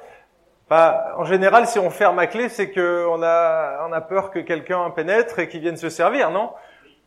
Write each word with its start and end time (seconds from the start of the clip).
Bah, 0.69 1.15
En 1.17 1.23
général, 1.23 1.67
si 1.67 1.79
on 1.79 1.89
ferme 1.89 2.19
à 2.19 2.27
clé, 2.27 2.49
c'est 2.49 2.71
qu'on 2.71 3.23
a, 3.23 3.89
a 3.91 4.01
peur 4.01 4.29
que 4.29 4.39
quelqu'un 4.39 4.89
pénètre 4.89 5.39
et 5.39 5.47
qu'il 5.47 5.61
vienne 5.61 5.77
se 5.77 5.89
servir, 5.89 6.31
non? 6.31 6.51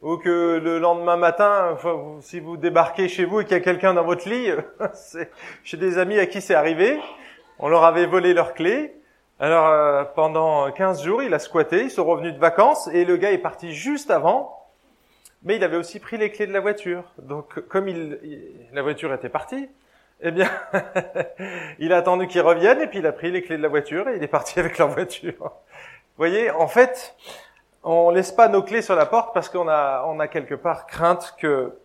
Ou 0.01 0.17
que 0.17 0.59
le 0.59 0.79
lendemain 0.79 1.17
matin, 1.17 1.77
si 2.21 2.41
vous 2.41 2.57
débarquez 2.57 3.09
chez 3.09 3.25
vous 3.25 3.41
et 3.41 3.45
qu'il 3.45 3.57
y 3.57 3.61
a 3.61 3.63
quelqu'un 3.63 3.95
dans 3.95 4.05
votre 4.05 4.29
lit, 4.29 4.51
j'ai 5.65 5.77
des 5.77 5.99
amis 5.99 6.19
à 6.19 6.27
qui 6.27 6.41
c'est 6.41 6.55
arrivé, 6.55 6.99
on 7.59 7.69
leur 7.69 7.85
avait 7.85 8.07
volé 8.07 8.35
leurs 8.35 8.55
clés. 8.55 8.95
Alors 9.41 9.67
euh, 9.67 10.05
pendant 10.05 10.71
15 10.71 11.03
jours, 11.03 11.23
il 11.23 11.35
a 11.35 11.39
squatté, 11.39 11.85
ils 11.85 11.91
sont 11.91 12.05
revenus 12.05 12.35
de 12.35 12.39
vacances 12.39 12.89
et 12.93 13.05
le 13.05 13.17
gars 13.17 13.33
est 13.33 13.39
parti 13.39 13.75
juste 13.75 14.11
avant, 14.11 14.67
mais 15.43 15.57
il 15.57 15.65
avait 15.65 15.77
aussi 15.77 15.99
pris 15.99 16.17
les 16.17 16.31
clés 16.31 16.47
de 16.47 16.53
la 16.53 16.61
voiture. 16.61 17.05
Donc 17.19 17.61
comme 17.69 17.89
il, 17.89 18.19
la 18.73 18.83
voiture 18.83 19.13
était 19.13 19.29
partie, 19.29 19.69
eh 20.21 20.31
bien, 20.31 20.49
il 21.79 21.93
a 21.93 21.99
attendu 21.99 22.29
qu'ils 22.29 22.41
reviennent 22.43 22.81
et 22.81 22.87
puis 22.87 23.01
il 23.01 23.07
a 23.07 23.13
pris 23.13 23.31
les 23.31 23.43
clés 23.43 23.57
de 23.57 23.63
la 23.63 23.69
voiture 23.69 24.09
et 24.09 24.17
il 24.17 24.23
est 24.23 24.29
parti 24.29 24.59
avec 24.61 24.79
leur 24.79 24.89
voiture. 24.89 25.35
Vous 25.41 26.19
voyez, 26.19 26.51
en 26.51 26.69
fait, 26.69 27.17
on 27.83 28.11
laisse 28.11 28.33
pas 28.33 28.49
nos 28.49 28.63
clés 28.63 28.83
sur 28.83 28.95
la 28.95 29.07
porte 29.07 29.35
parce 29.35 29.49
qu'on 29.49 29.69
a, 29.69 30.05
on 30.07 30.21
a 30.21 30.29
quelque 30.29 30.55
part 30.55 30.87
crainte 30.87 31.35
que 31.39 31.77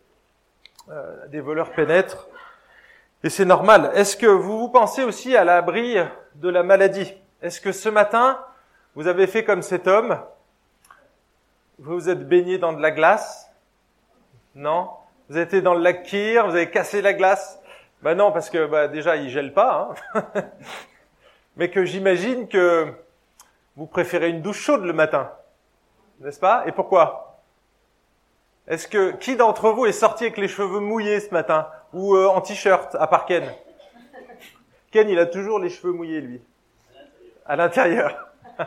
euh, 0.89 1.27
des 1.27 1.41
voleurs 1.41 1.72
pénètrent 1.72 2.29
et 3.23 3.30
c'est 3.30 3.45
normal. 3.45 3.92
Est-ce 3.95 4.16
que 4.16 4.28
vous 4.28 4.59
vous 4.59 4.70
pensez 4.70 5.03
aussi 5.03 5.36
à 5.36 5.44
l'abri 5.44 5.98
de 6.36 6.50
la 6.50 6.64
maladie? 6.64 7.14
Est-ce 7.42 7.59
que 7.59 7.72
ce 7.72 7.89
matin, 7.89 8.39
vous 8.95 9.08
avez 9.08 9.28
fait 9.28 9.44
comme 9.44 9.62
cet 9.62 9.88
homme? 9.88 10.22
Vous 11.80 11.94
vous 11.94 12.09
êtes 12.09 12.28
baigné 12.28 12.58
dans 12.58 12.73
de 12.73 12.81
la 12.81 12.92
glace? 12.92 13.52
Non? 14.56 14.90
Vous 15.28 15.36
avez 15.36 15.45
été 15.45 15.62
dans 15.62 15.73
le 15.73 15.81
lac 15.81 16.03
Kyr 16.03 16.47
Vous 16.47 16.56
avez 16.56 16.70
cassé 16.70 17.02
la 17.02 17.14
glace? 17.14 17.59
Ben 18.02 18.16
non, 18.16 18.31
parce 18.31 18.50
que 18.50 18.66
bah, 18.66 18.88
déjà, 18.88 19.17
il 19.17 19.30
gèle 19.30 19.53
pas. 19.53 19.94
Hein. 20.16 20.23
Mais 21.58 21.70
que 21.70 21.84
j'imagine 21.84 22.47
que 22.47 22.88
vous 23.75 23.86
préférez 23.86 24.30
une 24.30 24.42
douche 24.42 24.62
chaude 24.62 24.84
le 24.84 24.94
matin. 24.94 25.31
N'est-ce 26.22 26.40
pas? 26.40 26.64
Et 26.67 26.72
pourquoi? 26.72 27.28
Est-ce 28.70 28.88
que 28.88 29.12
qui 29.14 29.36
d'entre 29.36 29.72
vous 29.72 29.88
est 29.88 29.92
sorti 29.92 30.25
avec 30.25 30.38
les 30.38 30.48
cheveux 30.48 30.80
mouillés 30.80 31.20
ce 31.20 31.34
matin 31.34 31.67
ou 31.92 32.16
euh, 32.16 32.28
en 32.28 32.39
t-shirt 32.39 32.95
à 32.95 33.08
part 33.08 33.25
Ken? 33.25 33.44
Ken, 34.92 35.09
il 35.09 35.17
a 35.17 35.25
toujours 35.25 35.58
les 35.58 35.70
cheveux 35.70 35.92
mouillés 35.92 36.22
lui. 36.22 36.42
À 37.47 37.56
l'intérieur. 37.56 38.30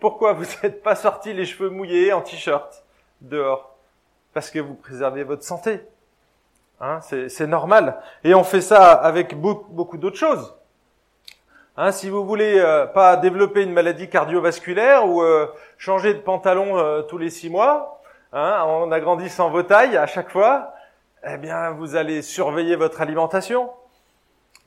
Pourquoi 0.00 0.32
vous 0.32 0.44
n'êtes 0.62 0.82
pas 0.82 0.96
sorti 0.96 1.32
les 1.32 1.46
cheveux 1.46 1.70
mouillés 1.70 2.12
en 2.12 2.20
t-shirt 2.20 2.84
dehors? 3.20 3.76
Parce 4.32 4.50
que 4.50 4.58
vous 4.58 4.74
préservez 4.74 5.22
votre 5.22 5.44
santé. 5.44 5.80
Hein, 6.80 7.00
c'est 7.00 7.46
normal. 7.46 8.02
Et 8.24 8.34
on 8.34 8.42
fait 8.42 8.60
ça 8.60 8.90
avec 8.92 9.38
beaucoup 9.40 9.96
d'autres 9.96 10.18
choses. 10.18 10.52
Hein, 11.76 11.90
si 11.90 12.08
vous 12.08 12.24
voulez 12.24 12.60
euh, 12.60 12.86
pas 12.86 13.16
développer 13.16 13.62
une 13.62 13.72
maladie 13.72 14.08
cardiovasculaire 14.08 15.08
ou 15.08 15.22
euh, 15.22 15.48
changer 15.76 16.14
de 16.14 16.20
pantalon 16.20 16.78
euh, 16.78 17.02
tous 17.02 17.18
les 17.18 17.30
six 17.30 17.50
mois, 17.50 18.00
hein, 18.32 18.62
en 18.62 18.92
agrandissant 18.92 19.50
vos 19.50 19.64
tailles 19.64 19.96
à 19.96 20.06
chaque 20.06 20.30
fois, 20.30 20.72
eh 21.26 21.36
bien, 21.36 21.70
vous 21.70 21.96
allez 21.96 22.22
surveiller 22.22 22.76
votre 22.76 23.00
alimentation. 23.00 23.70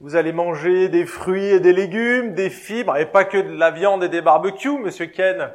Vous 0.02 0.18
allez 0.18 0.34
manger 0.34 0.90
des 0.90 1.06
fruits 1.06 1.46
et 1.46 1.62
des 1.62 1.72
légumes, 1.72 2.34
des 2.34 2.50
fibres, 2.50 2.98
et 2.98 3.06
pas 3.06 3.24
que 3.24 3.38
de 3.38 3.58
la 3.58 3.72
viande 3.72 4.04
et 4.04 4.10
des 4.10 4.22
barbecues, 4.22 4.78
Monsieur 4.78 5.06
Ken. 5.06 5.50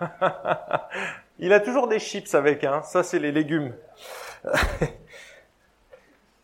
Il 1.38 1.52
a 1.52 1.60
toujours 1.60 1.88
des 1.88 1.98
chips 1.98 2.34
avec, 2.34 2.64
hein. 2.64 2.80
Ça, 2.84 3.02
c'est 3.02 3.18
les 3.18 3.32
légumes. 3.32 3.74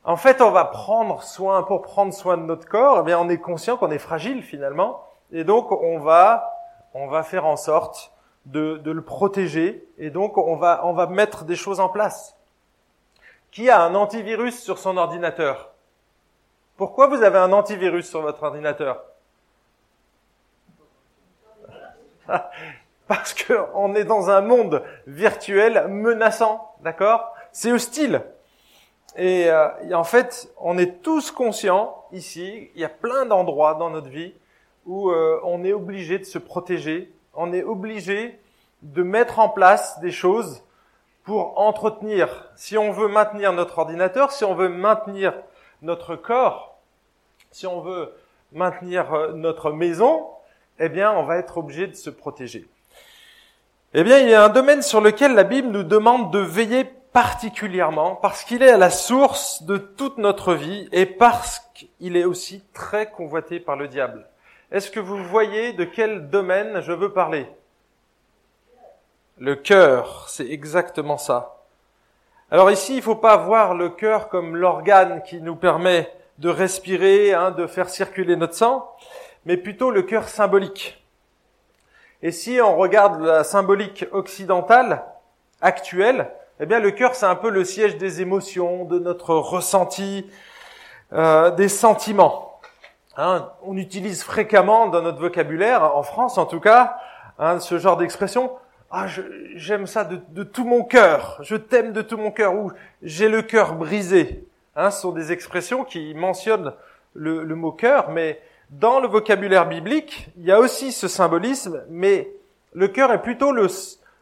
En 0.04 0.16
fait, 0.18 0.42
on 0.42 0.50
va 0.50 0.66
prendre 0.66 1.22
soin, 1.22 1.62
pour 1.62 1.80
prendre 1.80 2.12
soin 2.12 2.36
de 2.36 2.42
notre 2.42 2.68
corps, 2.68 3.08
eh 3.08 3.14
on 3.14 3.30
est 3.30 3.38
conscient 3.38 3.78
qu'on 3.78 3.90
est 3.90 3.98
fragile 3.98 4.42
finalement, 4.42 5.02
et 5.32 5.44
donc 5.44 5.72
on 5.72 5.98
va, 5.98 6.52
on 6.92 7.06
va 7.06 7.22
faire 7.22 7.46
en 7.46 7.56
sorte 7.56 8.12
de, 8.44 8.76
de, 8.76 8.90
le 8.90 9.00
protéger, 9.00 9.88
et 9.96 10.10
donc 10.10 10.36
on 10.36 10.56
va, 10.56 10.82
on 10.84 10.92
va 10.92 11.06
mettre 11.06 11.44
des 11.44 11.56
choses 11.56 11.80
en 11.80 11.88
place. 11.88 12.36
Qui 13.50 13.70
a 13.70 13.80
un 13.82 13.94
antivirus 13.94 14.60
sur 14.62 14.78
son 14.78 14.98
ordinateur? 14.98 15.70
Pourquoi 16.76 17.06
vous 17.06 17.22
avez 17.22 17.38
un 17.38 17.52
antivirus 17.52 18.06
sur 18.06 18.20
votre 18.20 18.42
ordinateur? 18.42 19.02
Parce 23.08 23.32
qu'on 23.32 23.94
est 23.94 24.04
dans 24.04 24.28
un 24.28 24.42
monde 24.42 24.82
virtuel 25.06 25.88
menaçant, 25.88 26.74
d'accord? 26.80 27.32
C'est 27.52 27.72
hostile. 27.72 28.22
Euh, 29.18 29.68
et, 29.88 29.94
en 29.94 30.04
fait, 30.04 30.52
on 30.58 30.76
est 30.78 31.02
tous 31.02 31.30
conscients 31.30 32.04
ici, 32.12 32.70
il 32.74 32.80
y 32.80 32.84
a 32.84 32.88
plein 32.88 33.26
d'endroits 33.26 33.74
dans 33.74 33.90
notre 33.90 34.08
vie 34.08 34.34
où 34.86 35.10
euh, 35.10 35.40
on 35.44 35.64
est 35.64 35.72
obligé 35.72 36.18
de 36.18 36.24
se 36.24 36.38
protéger, 36.38 37.12
on 37.32 37.52
est 37.52 37.62
obligé 37.62 38.38
de 38.82 39.02
mettre 39.02 39.38
en 39.38 39.48
place 39.48 40.00
des 40.00 40.10
choses 40.10 40.62
pour 41.22 41.58
entretenir, 41.58 42.50
si 42.54 42.76
on 42.76 42.92
veut 42.92 43.08
maintenir 43.08 43.52
notre 43.52 43.78
ordinateur, 43.78 44.30
si 44.30 44.44
on 44.44 44.54
veut 44.54 44.68
maintenir 44.68 45.32
notre 45.80 46.16
corps, 46.16 46.78
si 47.50 47.66
on 47.66 47.80
veut 47.80 48.12
maintenir 48.52 49.14
euh, 49.14 49.32
notre 49.32 49.70
maison, 49.70 50.26
eh 50.78 50.88
bien, 50.88 51.12
on 51.12 51.22
va 51.22 51.36
être 51.38 51.56
obligé 51.56 51.86
de 51.86 51.94
se 51.94 52.10
protéger. 52.10 52.66
Eh 53.94 54.02
bien, 54.02 54.18
il 54.18 54.28
y 54.28 54.34
a 54.34 54.44
un 54.44 54.48
domaine 54.48 54.82
sur 54.82 55.00
lequel 55.00 55.34
la 55.34 55.44
Bible 55.44 55.68
nous 55.68 55.84
demande 55.84 56.32
de 56.32 56.40
veiller 56.40 56.92
particulièrement 57.14 58.16
parce 58.16 58.42
qu'il 58.42 58.62
est 58.64 58.72
à 58.72 58.76
la 58.76 58.90
source 58.90 59.62
de 59.62 59.78
toute 59.78 60.18
notre 60.18 60.52
vie 60.52 60.88
et 60.90 61.06
parce 61.06 61.60
qu'il 61.72 62.16
est 62.16 62.24
aussi 62.24 62.64
très 62.74 63.08
convoité 63.08 63.60
par 63.60 63.76
le 63.76 63.86
diable. 63.86 64.26
Est-ce 64.72 64.90
que 64.90 64.98
vous 64.98 65.22
voyez 65.24 65.72
de 65.72 65.84
quel 65.84 66.28
domaine 66.28 66.80
je 66.80 66.92
veux 66.92 67.12
parler? 67.12 67.46
Le 69.38 69.54
cœur, 69.54 70.28
c'est 70.28 70.50
exactement 70.50 71.16
ça. 71.16 71.62
Alors 72.50 72.72
ici, 72.72 72.94
il 72.94 72.98
ne 72.98 73.02
faut 73.02 73.14
pas 73.14 73.36
voir 73.36 73.74
le 73.74 73.90
cœur 73.90 74.28
comme 74.28 74.56
l'organe 74.56 75.22
qui 75.22 75.40
nous 75.40 75.56
permet 75.56 76.12
de 76.38 76.48
respirer, 76.48 77.32
hein, 77.32 77.52
de 77.52 77.68
faire 77.68 77.90
circuler 77.90 78.34
notre 78.34 78.54
sang, 78.54 78.92
mais 79.44 79.56
plutôt 79.56 79.92
le 79.92 80.02
cœur 80.02 80.28
symbolique. 80.28 81.00
Et 82.22 82.32
si 82.32 82.60
on 82.60 82.76
regarde 82.76 83.22
la 83.22 83.44
symbolique 83.44 84.04
occidentale 84.10 85.04
actuelle, 85.60 86.28
eh 86.60 86.66
bien, 86.66 86.78
le 86.78 86.92
cœur, 86.92 87.16
c'est 87.16 87.26
un 87.26 87.34
peu 87.34 87.50
le 87.50 87.64
siège 87.64 87.96
des 87.96 88.22
émotions, 88.22 88.84
de 88.84 89.00
notre 89.00 89.34
ressenti, 89.34 90.30
euh, 91.12 91.50
des 91.50 91.68
sentiments. 91.68 92.60
Hein, 93.16 93.50
on 93.62 93.76
utilise 93.76 94.22
fréquemment 94.22 94.86
dans 94.86 95.02
notre 95.02 95.20
vocabulaire, 95.20 95.96
en 95.96 96.02
France 96.02 96.38
en 96.38 96.46
tout 96.46 96.60
cas, 96.60 96.96
hein, 97.38 97.58
ce 97.58 97.78
genre 97.78 97.96
d'expression. 97.96 98.52
Ah, 98.90 99.06
j'aime 99.56 99.88
ça 99.88 100.04
de, 100.04 100.42
tout 100.44 100.64
mon 100.64 100.84
cœur. 100.84 101.38
Je 101.42 101.56
t'aime 101.56 101.92
de 101.92 102.02
tout 102.02 102.16
mon 102.16 102.30
cœur. 102.30 102.54
Ou 102.54 102.70
j'ai 103.02 103.28
le 103.28 103.42
cœur 103.42 103.74
brisé. 103.74 104.46
Hein, 104.76 104.92
ce 104.92 105.02
sont 105.02 105.10
des 105.10 105.32
expressions 105.32 105.84
qui 105.84 106.14
mentionnent 106.14 106.72
le, 107.14 107.42
le 107.42 107.54
mot 107.56 107.72
cœur, 107.72 108.10
mais 108.10 108.40
dans 108.70 109.00
le 109.00 109.08
vocabulaire 109.08 109.66
biblique, 109.66 110.28
il 110.36 110.44
y 110.44 110.52
a 110.52 110.60
aussi 110.60 110.92
ce 110.92 111.08
symbolisme, 111.08 111.82
mais 111.88 112.30
le 112.72 112.86
cœur 112.86 113.12
est 113.12 113.22
plutôt 113.22 113.50
le, 113.52 113.68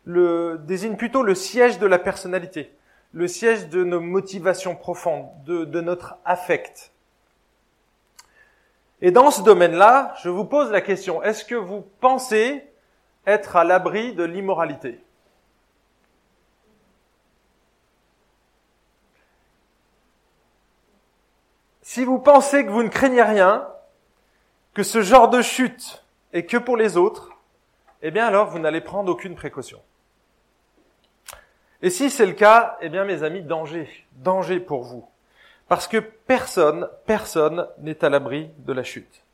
le, 0.05 0.59
désigne 0.59 0.97
plutôt 0.97 1.23
le 1.23 1.35
siège 1.35 1.79
de 1.79 1.87
la 1.87 1.99
personnalité, 1.99 2.75
le 3.13 3.29
siège 3.29 3.69
de 3.69 3.85
nos 3.85 4.01
motivations 4.01 4.77
profondes, 4.77 5.29
de, 5.45 5.65
de 5.65 5.81
notre 5.81 6.17
affect. 6.25 6.93
Et 9.01 9.11
dans 9.11 9.31
ce 9.31 9.43
domaine-là, 9.43 10.15
je 10.23 10.29
vous 10.29 10.45
pose 10.45 10.71
la 10.71 10.81
question, 10.81 11.23
est-ce 11.23 11.45
que 11.45 11.55
vous 11.55 11.85
pensez 12.01 12.65
être 13.27 13.57
à 13.57 13.65
l'abri 13.65 14.15
de 14.15 14.25
l'immoralité? 14.25 15.01
Si 21.83 22.05
vous 22.05 22.19
pensez 22.19 22.65
que 22.65 22.71
vous 22.71 22.83
ne 22.83 22.89
craignez 22.89 23.23
rien, 23.23 23.69
que 24.73 24.83
ce 24.83 25.03
genre 25.03 25.29
de 25.29 25.43
chute 25.43 26.05
est 26.33 26.47
que 26.47 26.57
pour 26.57 26.77
les 26.77 26.97
autres, 26.97 27.32
eh 28.03 28.11
bien 28.11 28.27
alors 28.27 28.51
vous 28.51 28.59
n'allez 28.59 28.81
prendre 28.81 29.11
aucune 29.11 29.35
précaution. 29.35 29.81
Et 31.81 31.91
si 31.91 32.11
c'est 32.11 32.27
le 32.27 32.33
cas, 32.33 32.77
eh 32.81 32.89
bien 32.89 33.05
mes 33.05 33.23
amis, 33.23 33.43
danger, 33.43 33.89
danger 34.13 34.61
pour 34.61 34.83
vous. 34.83 35.09
Parce 35.69 35.89
que 35.89 35.99
personne, 35.99 36.89
personne 37.07 37.67
n'est 37.79 38.05
à 38.05 38.09
l'abri 38.09 38.51
de 38.59 38.73
la 38.73 38.83
chute. 38.83 39.25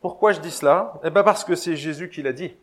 Pourquoi 0.00 0.32
je 0.32 0.40
dis 0.40 0.50
cela? 0.50 0.94
Eh 1.04 1.10
bien 1.10 1.22
parce 1.22 1.44
que 1.44 1.54
c'est 1.54 1.76
Jésus 1.76 2.08
qui 2.08 2.22
l'a 2.22 2.32
dit. 2.32 2.54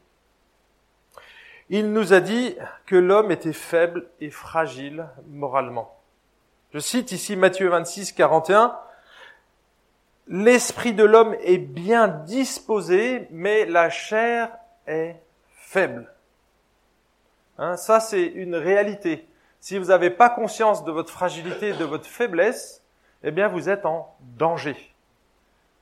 Il 1.70 1.92
nous 1.92 2.14
a 2.14 2.20
dit 2.20 2.56
que 2.86 2.96
l'homme 2.96 3.32
était 3.32 3.54
faible 3.54 4.08
et 4.22 4.30
fragile 4.30 5.08
moralement. 5.28 5.94
Je 6.74 6.80
cite 6.80 7.12
ici 7.12 7.36
Matthieu 7.36 7.70
26, 7.70 8.14
41. 8.14 8.78
L'esprit 10.30 10.94
de 10.94 11.04
l'homme 11.04 11.36
est 11.42 11.58
bien 11.58 12.08
disposé, 12.08 13.28
mais 13.32 13.66
la 13.66 13.90
chair 13.90 14.50
est 14.88 15.16
faible. 15.52 16.12
Hein, 17.58 17.78
ça, 17.78 18.00
c'est 18.00 18.26
une 18.26 18.56
réalité. 18.56 19.28
Si 19.60 19.78
vous 19.78 19.86
n'avez 19.86 20.10
pas 20.10 20.30
conscience 20.30 20.84
de 20.84 20.92
votre 20.92 21.12
fragilité, 21.12 21.74
de 21.74 21.86
votre 21.86 22.06
faiblesse, 22.06 22.84
eh 23.24 23.32
bien, 23.32 23.48
vous 23.48 23.70
êtes 23.70 23.86
en 23.86 24.16
danger. 24.38 24.78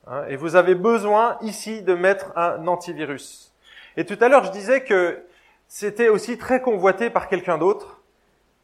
Hein, 0.07 0.23
et 0.29 0.35
vous 0.35 0.55
avez 0.55 0.75
besoin 0.75 1.37
ici 1.41 1.81
de 1.81 1.93
mettre 1.93 2.31
un 2.37 2.67
antivirus. 2.67 3.53
Et 3.97 4.05
tout 4.05 4.17
à 4.21 4.29
l'heure, 4.29 4.43
je 4.43 4.51
disais 4.51 4.83
que 4.83 5.25
c'était 5.67 6.09
aussi 6.09 6.37
très 6.37 6.61
convoité 6.61 7.09
par 7.09 7.27
quelqu'un 7.27 7.57
d'autre, 7.57 8.01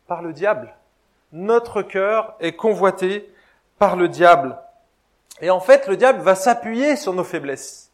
par 0.07 0.21
le 0.21 0.33
diable. 0.33 0.73
Notre 1.31 1.81
cœur 1.81 2.35
est 2.39 2.55
convoité 2.55 3.33
par 3.79 3.95
le 3.95 4.07
diable. 4.07 4.57
Et 5.41 5.49
en 5.49 5.59
fait, 5.59 5.87
le 5.87 5.97
diable 5.97 6.21
va 6.21 6.35
s'appuyer 6.35 6.95
sur 6.95 7.13
nos 7.13 7.23
faiblesses. 7.23 7.91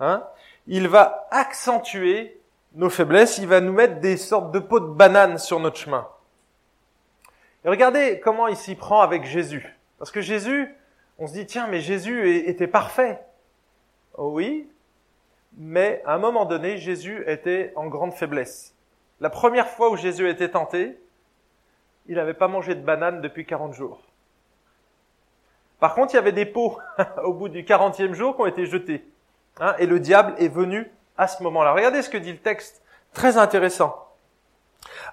Hein 0.00 0.24
il 0.70 0.86
va 0.86 1.26
accentuer 1.32 2.40
nos 2.74 2.90
faiblesses, 2.90 3.38
il 3.38 3.48
va 3.48 3.60
nous 3.60 3.72
mettre 3.72 3.98
des 3.98 4.16
sortes 4.16 4.52
de 4.52 4.60
pots 4.60 4.78
de 4.78 4.94
banane 4.94 5.36
sur 5.36 5.58
notre 5.58 5.76
chemin. 5.76 6.06
Et 7.64 7.68
regardez 7.68 8.20
comment 8.20 8.46
il 8.46 8.56
s'y 8.56 8.76
prend 8.76 9.00
avec 9.00 9.24
Jésus. 9.24 9.76
Parce 9.98 10.12
que 10.12 10.20
Jésus, 10.20 10.72
on 11.18 11.26
se 11.26 11.32
dit, 11.32 11.44
tiens, 11.44 11.66
mais 11.66 11.80
Jésus 11.80 12.48
était 12.48 12.68
parfait. 12.68 13.20
Oh 14.16 14.30
oui, 14.32 14.70
mais 15.58 16.02
à 16.06 16.14
un 16.14 16.18
moment 16.18 16.44
donné, 16.44 16.78
Jésus 16.78 17.24
était 17.26 17.72
en 17.74 17.88
grande 17.88 18.14
faiblesse. 18.14 18.72
La 19.20 19.28
première 19.28 19.68
fois 19.68 19.90
où 19.90 19.96
Jésus 19.96 20.28
était 20.28 20.50
tenté, 20.50 20.96
il 22.06 22.14
n'avait 22.14 22.32
pas 22.32 22.46
mangé 22.46 22.76
de 22.76 22.80
banane 22.80 23.20
depuis 23.20 23.44
40 23.44 23.74
jours. 23.74 24.00
Par 25.80 25.96
contre, 25.96 26.14
il 26.14 26.16
y 26.16 26.20
avait 26.20 26.30
des 26.30 26.46
pots 26.46 26.78
au 27.24 27.34
bout 27.34 27.48
du 27.48 27.64
40e 27.64 28.12
jour 28.12 28.36
qui 28.36 28.42
ont 28.42 28.46
été 28.46 28.66
jetés. 28.66 29.04
Hein, 29.60 29.74
et 29.78 29.86
le 29.86 30.00
diable 30.00 30.34
est 30.38 30.48
venu 30.48 30.90
à 31.16 31.28
ce 31.28 31.42
moment-là. 31.42 31.72
Regardez 31.72 32.02
ce 32.02 32.08
que 32.10 32.16
dit 32.16 32.32
le 32.32 32.38
texte, 32.38 32.82
très 33.12 33.36
intéressant. 33.36 34.08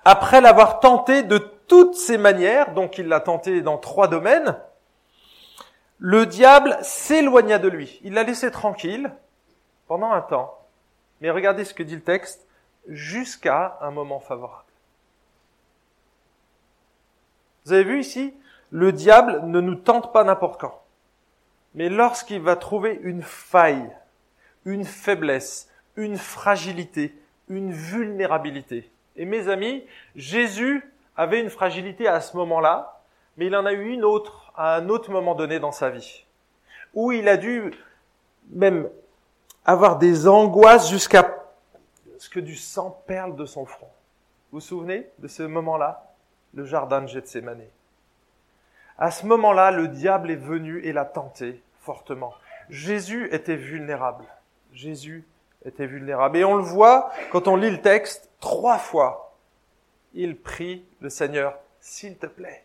Après 0.05 0.39
l'avoir 0.39 0.79
tenté 0.79 1.21
de 1.23 1.37
toutes 1.37 1.95
ses 1.95 2.17
manières, 2.17 2.73
donc 2.73 2.97
il 2.97 3.07
l'a 3.07 3.19
tenté 3.19 3.61
dans 3.61 3.77
trois 3.77 4.07
domaines, 4.07 4.57
le 5.99 6.25
diable 6.25 6.77
s'éloigna 6.81 7.59
de 7.59 7.67
lui. 7.67 7.99
Il 8.03 8.13
l'a 8.13 8.23
laissé 8.23 8.49
tranquille 8.51 9.11
pendant 9.87 10.11
un 10.11 10.21
temps. 10.21 10.57
Mais 11.19 11.29
regardez 11.29 11.65
ce 11.65 11.73
que 11.73 11.83
dit 11.83 11.95
le 11.95 12.01
texte, 12.03 12.47
jusqu'à 12.87 13.77
un 13.81 13.91
moment 13.91 14.19
favorable. 14.19 14.63
Vous 17.65 17.73
avez 17.73 17.83
vu 17.83 17.99
ici, 17.99 18.33
le 18.69 18.93
diable 18.93 19.41
ne 19.43 19.59
nous 19.59 19.75
tente 19.75 20.13
pas 20.13 20.23
n'importe 20.23 20.61
quand. 20.61 20.81
Mais 21.73 21.89
lorsqu'il 21.89 22.41
va 22.41 22.55
trouver 22.55 22.97
une 23.03 23.23
faille, 23.23 23.91
une 24.67 24.83
faiblesse, 24.83 25.69
une 25.95 26.17
fragilité, 26.17 27.15
une 27.47 27.71
vulnérabilité. 27.71 28.91
Et 29.15 29.23
mes 29.23 29.47
amis, 29.47 29.85
Jésus 30.15 30.85
avait 31.15 31.39
une 31.39 31.49
fragilité 31.49 32.07
à 32.07 32.19
ce 32.19 32.35
moment-là, 32.35 33.01
mais 33.37 33.45
il 33.45 33.55
en 33.55 33.65
a 33.65 33.71
eu 33.71 33.87
une 33.87 34.03
autre 34.03 34.51
à 34.57 34.75
un 34.75 34.89
autre 34.89 35.09
moment 35.09 35.35
donné 35.35 35.59
dans 35.59 35.71
sa 35.71 35.89
vie, 35.89 36.25
où 36.93 37.13
il 37.13 37.29
a 37.29 37.37
dû 37.37 37.73
même 38.49 38.89
avoir 39.63 39.97
des 39.97 40.27
angoisses 40.27 40.89
jusqu'à 40.89 41.45
ce 42.17 42.29
que 42.29 42.39
du 42.41 42.55
sang 42.55 43.01
perle 43.07 43.37
de 43.37 43.45
son 43.45 43.65
front. 43.65 43.89
Vous 44.51 44.59
vous 44.59 44.65
souvenez 44.65 45.09
de 45.19 45.27
ce 45.27 45.43
moment-là? 45.43 46.03
Le 46.53 46.65
jardin 46.65 47.01
de 47.01 47.07
Gethsemane. 47.07 47.63
À 48.97 49.11
ce 49.11 49.25
moment-là, 49.27 49.71
le 49.71 49.87
diable 49.87 50.31
est 50.31 50.35
venu 50.35 50.83
et 50.83 50.91
l'a 50.91 51.05
tenté 51.05 51.61
fortement. 51.81 52.33
Jésus 52.69 53.29
était 53.31 53.55
vulnérable. 53.55 54.25
Jésus 54.73 55.25
était 55.65 55.85
vulnérable. 55.85 56.37
Et 56.37 56.43
on 56.43 56.55
le 56.55 56.63
voit 56.63 57.11
quand 57.31 57.47
on 57.47 57.55
lit 57.55 57.71
le 57.71 57.81
texte, 57.81 58.29
trois 58.39 58.77
fois, 58.77 59.35
il 60.13 60.37
prie 60.37 60.85
le 61.01 61.09
Seigneur, 61.09 61.57
s'il 61.79 62.17
te 62.17 62.25
plaît, 62.25 62.63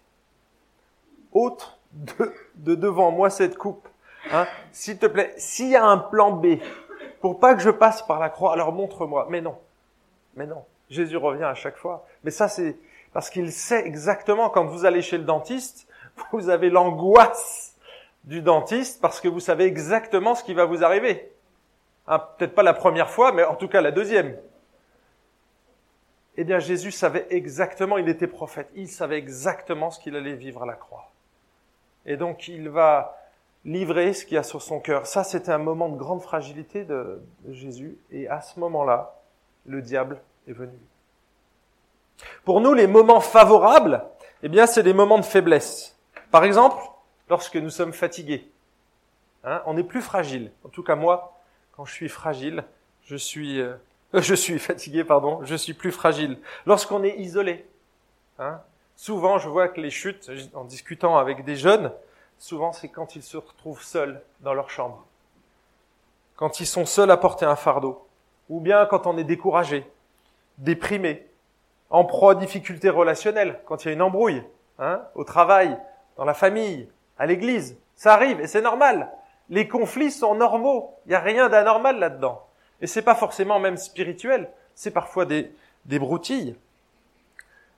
ôte 1.33 1.79
de, 1.93 2.33
de 2.57 2.75
devant 2.75 3.11
moi 3.11 3.31
cette 3.31 3.57
coupe. 3.57 3.89
Hein, 4.31 4.47
s'il 4.71 4.99
te 4.99 5.07
plaît, 5.07 5.35
s'il 5.37 5.71
y 5.71 5.77
a 5.77 5.85
un 5.85 5.99
plan 5.99 6.33
B, 6.33 6.59
pour 7.21 7.41
pas 7.41 7.55
que 7.55 7.61
je 7.61 7.71
passe 7.71 8.03
par 8.03 8.21
la 8.21 8.29
croix, 8.29 8.53
alors 8.53 8.73
montre-moi. 8.73 9.27
Mais 9.31 9.41
non, 9.41 9.59
mais 10.35 10.47
non. 10.47 10.65
Jésus 10.91 11.17
revient 11.17 11.45
à 11.45 11.55
chaque 11.55 11.77
fois. 11.77 12.07
Mais 12.23 12.31
ça, 12.31 12.49
c'est 12.49 12.77
parce 13.13 13.31
qu'il 13.31 13.51
sait 13.53 13.87
exactement 13.87 14.51
quand 14.51 14.65
vous 14.65 14.85
allez 14.85 15.03
chez 15.03 15.19
le 15.19 15.25
dentiste, 15.25 15.87
vous 16.33 16.49
avez 16.49 16.71
l'angoisse 16.71 17.77
du 18.25 18.43
dentiste 18.43 19.01
parce 19.01 19.21
que 19.21 19.29
vous 19.29 19.41
savez 19.41 19.65
exactement 19.65 20.35
ce 20.35 20.45
qui 20.45 20.55
va 20.55 20.65
vous 20.65 20.85
arriver. 20.85 21.32
Hein, 22.07 22.19
peut-être 22.39 22.55
pas 22.55 22.63
la 22.63 22.75
première 22.75 23.11
fois, 23.11 23.33
mais 23.33 23.45
en 23.45 23.55
tout 23.55 23.69
cas 23.69 23.81
la 23.81 23.93
deuxième. 23.93 24.37
Eh 26.37 26.45
bien, 26.45 26.59
Jésus 26.59 26.93
savait 26.93 27.27
exactement, 27.31 27.99
il 27.99 28.09
était 28.09 28.27
prophète, 28.27 28.69
il 28.75 28.89
savait 28.89 29.19
exactement 29.19 29.91
ce 29.91 30.01
qu'il 30.01 30.17
allait 30.17 30.35
vivre 30.35 30.63
à 30.63 30.67
la 30.67 30.75
croix. 30.75 31.11
Et 32.07 32.17
donc, 32.17 32.49
il 32.49 32.69
va 32.69 33.19
livrer 33.65 34.13
ce 34.13 34.25
qu'il 34.25 34.35
y 34.35 34.39
a 34.39 34.43
sur 34.43 34.63
son 34.63 34.81
cœur. 34.81 35.07
Ça, 35.07 35.25
c'était 35.25 35.53
un 35.53 35.59
moment 35.59 35.89
de 35.89 35.97
grande 35.97 36.23
fragilité 36.23 36.85
de, 36.85 37.23
Jésus. 37.51 37.97
Et 38.11 38.29
à 38.29 38.41
ce 38.41 38.59
moment-là, 38.61 39.21
le 39.67 39.83
diable 39.83 40.21
est 40.49 40.53
venu. 40.53 40.79
Pour 42.45 42.61
nous, 42.61 42.75
les 42.75 42.87
moments 42.87 43.21
favorables, 43.21 44.05
eh 44.43 44.49
bien, 44.49 44.67
c'est 44.67 44.83
des 44.83 44.95
moments 44.95 45.19
de 45.19 45.25
faiblesse. 45.25 45.97
Par 46.31 46.45
exemple, 46.45 46.83
lorsque 47.29 47.57
nous 47.57 47.71
sommes 47.71 47.93
fatigués. 47.93 48.51
Hein, 49.45 49.63
on 49.67 49.77
est 49.77 49.85
plus 49.85 50.03
fragile. 50.03 50.51
En 50.65 50.69
tout 50.69 50.83
cas, 50.83 50.95
moi, 50.95 51.37
quand 51.83 51.87
je 51.87 51.95
suis 51.95 52.09
fragile, 52.09 52.63
je 53.03 53.17
suis, 53.17 53.61
euh, 53.61 53.75
je 54.15 54.37
suis 54.37 54.61
fatigué, 54.61 55.03
pardon, 55.03 55.41
je 55.43 55.57
suis 55.57 55.75
plus 55.75 55.91
fragile. 55.91 56.39
Lorsqu'on 56.65 57.03
est 57.03 57.19
isolé, 57.19 57.67
hein, 58.39 58.61
souvent 58.95 59.39
je 59.39 59.49
vois 59.49 59.67
que 59.67 59.81
les 59.81 59.91
chutes, 59.91 60.31
en 60.55 60.63
discutant 60.63 61.19
avec 61.19 61.45
des 61.45 61.57
jeunes, 61.57 61.91
souvent 62.39 62.73
c'est 62.73 62.87
quand 62.87 63.17
ils 63.17 63.23
se 63.25 63.37
retrouvent 63.37 63.83
seuls 63.83 64.23
dans 64.43 64.55
leur 64.55 64.71
chambre, 64.71 65.05
quand 66.37 66.61
ils 66.61 66.69
sont 66.69 66.87
seuls 66.87 67.11
à 67.11 67.17
porter 67.17 67.47
un 67.47 67.57
fardeau, 67.57 68.07
ou 68.49 68.61
bien 68.61 68.87
quand 68.87 69.09
on 69.09 69.19
est 69.19 69.25
découragé, 69.25 69.85
déprimé, 70.59 71.27
en 71.91 72.05
proie 72.05 72.33
à 72.33 72.35
difficultés 72.37 72.91
relationnelles, 72.91 73.59
quand 73.65 73.85
il 73.85 73.89
y 73.89 73.91
a 73.91 73.95
une 73.95 74.03
embrouille, 74.03 74.45
hein, 74.79 75.03
au 75.17 75.25
travail, 75.25 75.77
dans 76.17 76.25
la 76.25 76.35
famille, 76.35 76.89
à 77.19 77.27
l'église, 77.27 77.77
ça 77.97 78.15
arrive 78.15 78.41
et 78.41 78.47
c'est 78.47 78.63
normal. 78.63 79.11
Les 79.53 79.69
conflits 79.69 80.11
sont 80.11 80.35
normaux. 80.35 80.99
Il 81.05 81.11
n'y 81.11 81.15
a 81.15 81.21
rien 81.21 81.51
d'anormal 81.51 81.99
là-dedans. 81.99 82.49
Et 82.81 82.87
c'est 82.87 83.03
pas 83.03 83.15
forcément 83.15 83.61
même 83.61 83.77
spirituel. 83.77 84.51
C'est 84.75 84.93
parfois 84.93 85.27
des, 85.27 85.53
broutilles. 85.85 86.57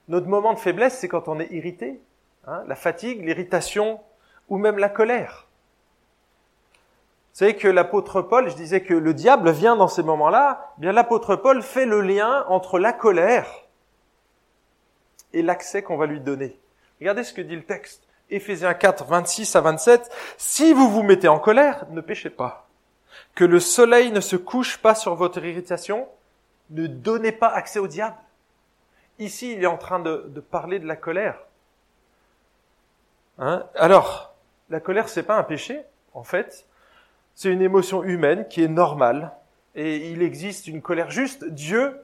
Notre 0.07 0.27
moment 0.27 0.53
de 0.53 0.59
faiblesse, 0.59 0.97
c'est 0.97 1.09
quand 1.09 1.27
on 1.27 1.37
est 1.37 1.51
irrité. 1.51 2.01
Hein, 2.47 2.63
la 2.67 2.75
fatigue, 2.75 3.25
l'irritation 3.25 3.99
ou 4.47 4.57
même 4.57 4.77
la 4.77 4.87
colère. 4.87 5.49
Vous 7.33 7.39
savez 7.39 7.57
que 7.57 7.67
l'apôtre 7.67 8.21
Paul, 8.21 8.49
je 8.49 8.55
disais 8.55 8.81
que 8.81 8.93
le 8.93 9.13
diable 9.13 9.51
vient 9.51 9.75
dans 9.75 9.89
ces 9.89 10.03
moments-là, 10.03 10.71
eh 10.77 10.81
bien 10.81 10.93
l'apôtre 10.93 11.35
Paul 11.35 11.61
fait 11.61 11.85
le 11.85 11.99
lien 11.99 12.45
entre 12.47 12.79
la 12.79 12.93
colère 12.93 13.65
et 15.33 15.41
l'accès 15.41 15.83
qu'on 15.83 15.97
va 15.97 16.05
lui 16.05 16.21
donner. 16.21 16.57
Regardez 17.01 17.25
ce 17.25 17.33
que 17.33 17.41
dit 17.41 17.57
le 17.57 17.65
texte. 17.65 18.04
Éphésiens 18.29 18.73
4, 18.73 19.05
26 19.05 19.55
à 19.55 19.61
27, 19.61 20.09
si 20.37 20.73
vous 20.73 20.89
vous 20.89 21.03
mettez 21.03 21.27
en 21.27 21.39
colère, 21.39 21.85
ne 21.91 22.01
péchez 22.01 22.29
pas. 22.29 22.67
Que 23.35 23.45
le 23.45 23.59
soleil 23.59 24.11
ne 24.11 24.19
se 24.19 24.35
couche 24.35 24.77
pas 24.77 24.95
sur 24.95 25.15
votre 25.15 25.43
irritation, 25.43 26.07
ne 26.71 26.87
donnez 26.87 27.31
pas 27.31 27.49
accès 27.49 27.79
au 27.79 27.87
diable. 27.87 28.17
Ici, 29.19 29.53
il 29.53 29.63
est 29.63 29.67
en 29.67 29.77
train 29.77 29.99
de, 29.99 30.25
de 30.27 30.39
parler 30.39 30.79
de 30.79 30.87
la 30.87 30.95
colère. 30.95 31.39
Hein? 33.37 33.65
Alors, 33.75 34.33
la 34.69 34.79
colère, 34.79 35.09
c'est 35.09 35.23
pas 35.23 35.37
un 35.37 35.43
péché, 35.43 35.81
en 36.13 36.23
fait. 36.23 36.65
C'est 37.35 37.51
une 37.51 37.61
émotion 37.61 38.03
humaine 38.03 38.47
qui 38.47 38.63
est 38.63 38.69
normale. 38.69 39.31
Et 39.75 40.09
il 40.09 40.21
existe 40.21 40.67
une 40.67 40.81
colère 40.81 41.11
juste. 41.11 41.45
Dieu 41.45 42.01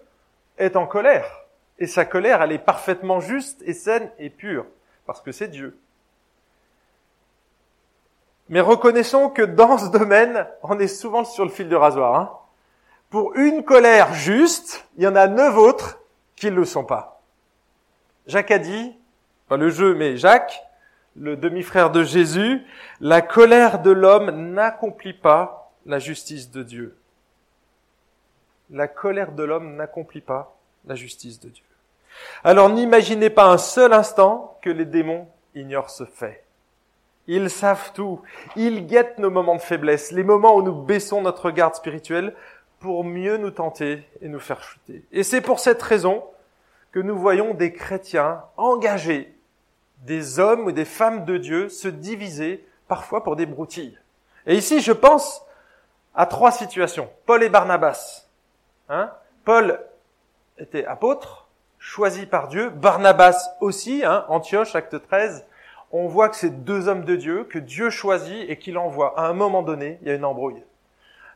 est 0.58 0.76
en 0.76 0.86
colère. 0.86 1.46
Et 1.80 1.88
sa 1.88 2.06
colère, 2.06 2.42
elle 2.42 2.52
est 2.52 2.60
parfaitement 2.60 3.20
juste 3.20 3.62
et 3.66 3.74
saine 3.74 4.12
et 4.20 4.30
pure. 4.30 4.66
Parce 5.06 5.22
que 5.22 5.32
c'est 5.32 5.48
Dieu. 5.48 5.80
Mais 8.50 8.60
reconnaissons 8.60 9.30
que 9.30 9.42
dans 9.42 9.78
ce 9.78 9.90
domaine, 9.90 10.48
on 10.64 10.80
est 10.80 10.88
souvent 10.88 11.24
sur 11.24 11.46
le 11.46 11.52
fil 11.52 11.70
de 11.70 11.76
rasoir. 11.76 12.16
Hein. 12.16 12.38
Pour 13.10 13.36
une 13.36 13.64
colère 13.64 14.14
juste, 14.14 14.88
il 14.98 15.04
y 15.04 15.08
en 15.08 15.16
a 15.16 15.28
neuf 15.28 15.58
autres 15.58 16.00
qui 16.36 16.50
ne 16.50 16.56
le 16.56 16.66
sont 16.66 16.86
pas. 16.86 17.22
Jacques 18.28 18.52
a 18.52 18.60
dit, 18.60 18.96
pas 19.48 19.58
le 19.58 19.70
jeu, 19.70 19.96
mais 19.96 20.18
Jacques, 20.18 20.64
le 21.16 21.36
demi-frère 21.36 21.92
de 21.92 22.04
Jésus, 22.04 22.62
la 23.00 23.22
colère 23.22 23.82
de 23.82 23.92
l'homme 23.92 24.54
n'accomplit 24.54 25.14
pas 25.14 25.72
la 25.86 26.00
justice 26.00 26.52
de 26.52 26.64
Dieu. 26.64 26.98
La 28.70 28.88
colère 28.88 29.34
de 29.34 29.44
l'homme 29.44 29.76
n'accomplit 29.76 30.22
pas 30.22 30.56
la 30.86 30.96
justice 30.96 31.40
de 31.40 31.50
Dieu. 31.50 31.66
Alors 32.44 32.70
n'imaginez 32.70 33.30
pas 33.30 33.46
un 33.46 33.58
seul 33.58 33.94
instant 33.94 34.58
que 34.62 34.70
les 34.70 34.86
démons 34.86 35.28
ignorent 35.56 35.90
ce 35.90 36.06
fait. 36.06 36.44
Ils 37.34 37.50
savent 37.50 37.94
tout. 37.94 38.20
Ils 38.58 38.86
guettent 38.88 39.18
nos 39.18 39.30
moments 39.30 39.56
de 39.56 39.62
faiblesse, 39.62 40.12
les 40.12 40.26
moments 40.26 40.58
où 40.58 40.62
nous 40.62 40.74
baissons 40.76 41.22
notre 41.22 41.50
garde 41.50 41.76
spirituelle 41.76 42.36
pour 42.82 43.06
mieux 43.06 43.38
nous 43.38 43.52
tenter 43.52 44.06
et 44.22 44.28
nous 44.28 44.42
faire 44.42 44.62
chuter. 44.62 45.06
Et 45.14 45.24
c'est 45.24 45.40
pour 45.40 45.62
cette 45.62 45.82
raison 45.82 46.26
que 46.92 47.00
nous 47.00 47.18
voyons 47.18 47.54
des 47.54 47.72
chrétiens 47.72 48.44
engagés, 48.58 49.34
des 50.00 50.40
hommes 50.40 50.66
ou 50.66 50.74
des 50.74 50.84
femmes 50.84 51.24
de 51.24 51.38
Dieu 51.38 51.70
se 51.70 51.88
diviser 51.88 52.68
parfois 52.90 53.24
pour 53.24 53.38
des 53.38 53.46
broutilles. 53.46 53.98
Et 54.46 54.56
ici, 54.56 54.82
je 54.82 54.92
pense 54.92 55.42
à 56.14 56.26
trois 56.26 56.52
situations. 56.52 57.10
Paul 57.26 57.44
et 57.44 57.50
Barnabas. 57.50 58.28
Hein 58.90 59.10
Paul 59.46 59.80
était 60.58 60.84
apôtre, 60.84 61.48
choisi 61.80 62.26
par 62.26 62.50
Dieu. 62.50 62.72
Barnabas 62.72 63.56
aussi, 63.62 64.04
hein, 64.04 64.26
Antioche, 64.28 64.76
acte 64.76 65.02
13 65.02 65.46
on 65.92 66.08
voit 66.08 66.30
que 66.30 66.36
c'est 66.36 66.64
deux 66.64 66.88
hommes 66.88 67.06
de 67.06 67.16
Dieu, 67.16 67.44
que 67.44 67.60
Dieu 67.60 67.90
choisit 67.90 68.50
et 68.50 68.58
qu'il 68.58 68.78
envoie. 68.78 69.20
À 69.20 69.28
un 69.28 69.34
moment 69.34 69.62
donné, 69.62 70.00
il 70.02 70.08
y 70.08 70.12
a 70.12 70.16
une 70.16 70.26
embrouille. 70.26 70.64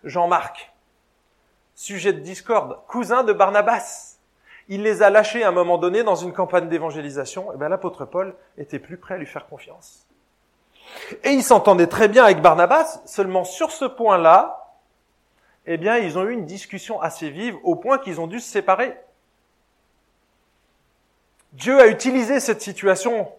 Jean-Marc, 0.03 0.73
sujet 1.73 2.13
de 2.13 2.19
discorde, 2.19 2.79
cousin 2.87 3.23
de 3.23 3.33
Barnabas. 3.33 4.17
Il 4.67 4.81
les 4.81 5.03
a 5.03 5.09
lâchés 5.09 5.43
à 5.43 5.49
un 5.49 5.51
moment 5.51 5.77
donné 5.77 6.03
dans 6.03 6.15
une 6.15 6.33
campagne 6.33 6.69
d'évangélisation. 6.69 7.51
Et 7.51 7.55
eh 7.55 7.57
bien 7.57 7.69
l'apôtre 7.69 8.05
Paul 8.05 8.35
était 8.57 8.79
plus 8.79 8.97
prêt 8.97 9.15
à 9.15 9.17
lui 9.17 9.25
faire 9.25 9.47
confiance. 9.47 10.07
Et 11.23 11.31
il 11.31 11.43
s'entendait 11.43 11.87
très 11.87 12.07
bien 12.07 12.23
avec 12.23 12.41
Barnabas, 12.41 13.01
seulement 13.05 13.43
sur 13.43 13.71
ce 13.71 13.85
point-là, 13.85 14.65
eh 15.67 15.77
bien, 15.77 15.97
ils 15.97 16.17
ont 16.17 16.23
eu 16.23 16.31
une 16.31 16.45
discussion 16.45 17.01
assez 17.01 17.29
vive 17.29 17.57
au 17.63 17.75
point 17.75 17.97
qu'ils 17.97 18.21
ont 18.21 18.27
dû 18.27 18.39
se 18.39 18.49
séparer. 18.49 18.95
Dieu 21.53 21.79
a 21.79 21.87
utilisé 21.87 22.39
cette 22.39 22.61
situation 22.61 23.31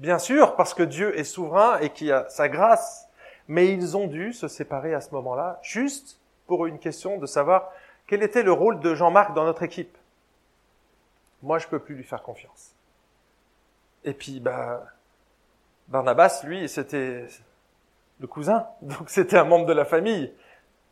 Bien 0.00 0.18
sûr, 0.18 0.56
parce 0.56 0.72
que 0.72 0.82
Dieu 0.82 1.18
est 1.18 1.24
souverain 1.24 1.78
et 1.80 1.90
qu'il 1.90 2.10
a 2.10 2.26
sa 2.30 2.48
grâce, 2.48 3.10
mais 3.48 3.70
ils 3.70 3.98
ont 3.98 4.06
dû 4.06 4.32
se 4.32 4.48
séparer 4.48 4.94
à 4.94 5.02
ce 5.02 5.12
moment-là, 5.14 5.58
juste 5.60 6.18
pour 6.46 6.64
une 6.64 6.78
question 6.78 7.18
de 7.18 7.26
savoir 7.26 7.70
quel 8.06 8.22
était 8.22 8.42
le 8.42 8.50
rôle 8.50 8.80
de 8.80 8.94
Jean-Marc 8.94 9.34
dans 9.34 9.44
notre 9.44 9.62
équipe. 9.62 9.94
Moi, 11.42 11.58
je 11.58 11.66
peux 11.66 11.78
plus 11.78 11.96
lui 11.96 12.02
faire 12.02 12.22
confiance. 12.22 12.74
Et 14.02 14.14
puis, 14.14 14.40
bah, 14.40 14.86
Barnabas, 15.88 16.44
lui, 16.44 16.66
c'était 16.66 17.26
le 18.20 18.26
cousin, 18.26 18.66
donc 18.80 19.10
c'était 19.10 19.36
un 19.36 19.44
membre 19.44 19.66
de 19.66 19.74
la 19.74 19.84
famille. 19.84 20.32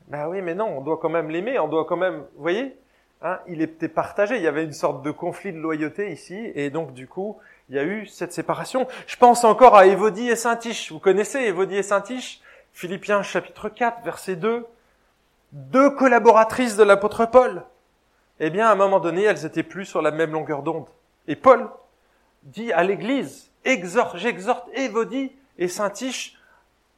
Ben 0.09 0.29
oui, 0.29 0.43
mais 0.43 0.55
non, 0.55 0.67
on 0.67 0.83
doit 0.83 0.99
quand 0.99 1.09
même 1.09 1.31
l'aimer, 1.31 1.59
on 1.59 1.69
doit 1.69 1.87
quand 1.87 1.97
même, 1.97 2.27
vous 2.35 2.43
voyez, 2.43 2.79
hein, 3.23 3.41
il 3.47 3.63
était 3.63 3.89
partagé. 3.89 4.37
Il 4.37 4.43
y 4.43 4.47
avait 4.47 4.65
une 4.65 4.75
sorte 4.75 5.03
de 5.03 5.11
conflit 5.11 5.55
de 5.55 5.59
loyauté 5.59 6.13
ici, 6.13 6.53
et 6.55 6.69
donc 6.69 6.93
du 6.93 7.09
coup, 7.09 7.39
il 7.69 7.77
y 7.77 7.79
a 7.79 7.85
eu 7.85 8.07
cette 8.07 8.33
séparation. 8.33 8.87
Je 9.07 9.17
pense 9.17 9.45
encore 9.45 9.77
à 9.77 9.87
Évodie 9.87 10.29
et 10.29 10.37
Saint-Tiche. 10.37 10.91
Vous 10.91 10.99
connaissez 10.99 11.41
Évodie 11.41 11.77
et 11.77 11.83
Saint-Tiche? 11.83 12.41
Philippiens 12.73 13.23
chapitre 13.23 13.69
4, 13.69 14.03
verset 14.05 14.37
2. 14.37 14.67
Deux 15.53 15.91
collaboratrices 15.91 16.77
de 16.77 16.83
l'apôtre 16.83 17.27
Paul. 17.27 17.65
Eh 18.41 18.51
bien, 18.51 18.69
à 18.69 18.73
un 18.73 18.77
moment 18.77 19.01
donné, 19.01 19.25
elles 19.25 19.45
étaient 19.45 19.63
plus 19.63 19.85
sur 19.85 20.01
la 20.01 20.11
même 20.11 20.33
longueur 20.33 20.63
d'onde. 20.63 20.87
Et 21.27 21.37
Paul 21.37 21.69
dit 22.45 22.73
à 22.73 22.85
l'église, 22.85 23.51
exhorte, 23.65 24.17
j'exhorte 24.17 24.69
Évodie 24.75 25.33
et 25.59 25.69
Saint-Tiche 25.69 26.39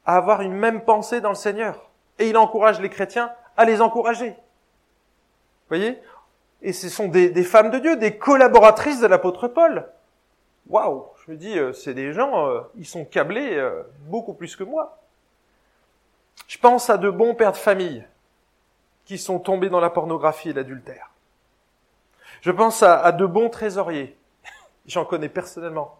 à 0.05 0.15
avoir 0.15 0.41
une 0.41 0.53
même 0.53 0.81
pensée 0.81 1.19
dans 1.19 1.29
le 1.29 1.35
Seigneur. 1.35 1.89
Et 2.17 2.29
il 2.29 2.37
encourage 2.37 2.79
les 2.79 2.89
chrétiens 2.89 3.31
à 3.57 3.65
les 3.65 3.81
encourager. 3.81 4.29
Vous 4.29 5.77
voyez? 5.77 5.99
Et 6.61 6.71
ce 6.71 6.87
sont 6.87 7.07
des, 7.07 7.29
des 7.29 7.43
femmes 7.43 7.71
de 7.71 7.79
Dieu, 7.79 7.97
des 7.97 8.17
collaboratrices 8.17 9.01
de 9.01 9.07
l'apôtre 9.07 9.47
Paul 9.47 9.89
waouh, 10.71 11.05
je 11.25 11.31
me 11.31 11.37
dis, 11.37 11.59
euh, 11.59 11.73
c'est 11.73 11.93
des 11.93 12.13
gens, 12.13 12.47
euh, 12.47 12.61
ils 12.75 12.85
sont 12.85 13.03
câblés 13.03 13.57
euh, 13.57 13.83
beaucoup 14.07 14.33
plus 14.33 14.55
que 14.55 14.63
moi. 14.63 14.97
Je 16.47 16.57
pense 16.57 16.89
à 16.89 16.97
de 16.97 17.09
bons 17.09 17.35
pères 17.35 17.51
de 17.51 17.57
famille 17.57 18.05
qui 19.05 19.17
sont 19.17 19.39
tombés 19.39 19.69
dans 19.69 19.81
la 19.81 19.89
pornographie 19.89 20.49
et 20.49 20.53
l'adultère. 20.53 21.11
Je 22.41 22.51
pense 22.51 22.81
à, 22.81 23.11
de 23.11 23.25
bons 23.25 23.49
trésoriers, 23.49 24.17
j'en 24.85 25.05
connais 25.05 25.29
personnellement, 25.29 25.99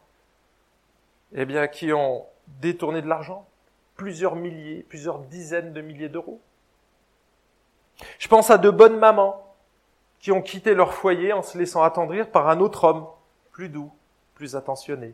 eh 1.34 1.46
bien, 1.46 1.68
qui 1.68 1.92
ont 1.92 2.26
détourné 2.48 3.02
de 3.02 3.08
l'argent, 3.08 3.46
plusieurs 3.96 4.36
milliers, 4.36 4.84
plusieurs 4.88 5.20
dizaines 5.20 5.74
de 5.74 5.82
milliers 5.82 6.10
d'euros. 6.10 6.42
Je 8.18 8.28
pense 8.28 8.50
à 8.50 8.58
de 8.58 8.70
bonnes 8.70 8.98
mamans 8.98 9.56
qui 10.20 10.32
ont 10.32 10.42
quitté 10.42 10.74
leur 10.74 10.94
foyer 10.94 11.34
en 11.34 11.44
se 11.44 11.58
laissant 11.58 11.84
attendrir 11.84 12.32
par 12.32 12.48
un 12.48 12.60
autre 12.60 12.86
homme, 12.86 13.06
plus 13.52 13.70
doux, 13.70 13.92
plus. 14.50 15.14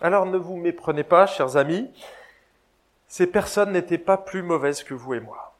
Alors 0.00 0.26
ne 0.26 0.38
vous 0.38 0.56
méprenez 0.56 1.04
pas, 1.04 1.26
chers 1.26 1.56
amis, 1.56 1.90
ces 3.08 3.26
personnes 3.26 3.72
n'étaient 3.72 3.98
pas 3.98 4.16
plus 4.16 4.42
mauvaises 4.42 4.82
que 4.82 4.94
vous 4.94 5.14
et 5.14 5.20
moi. 5.20 5.54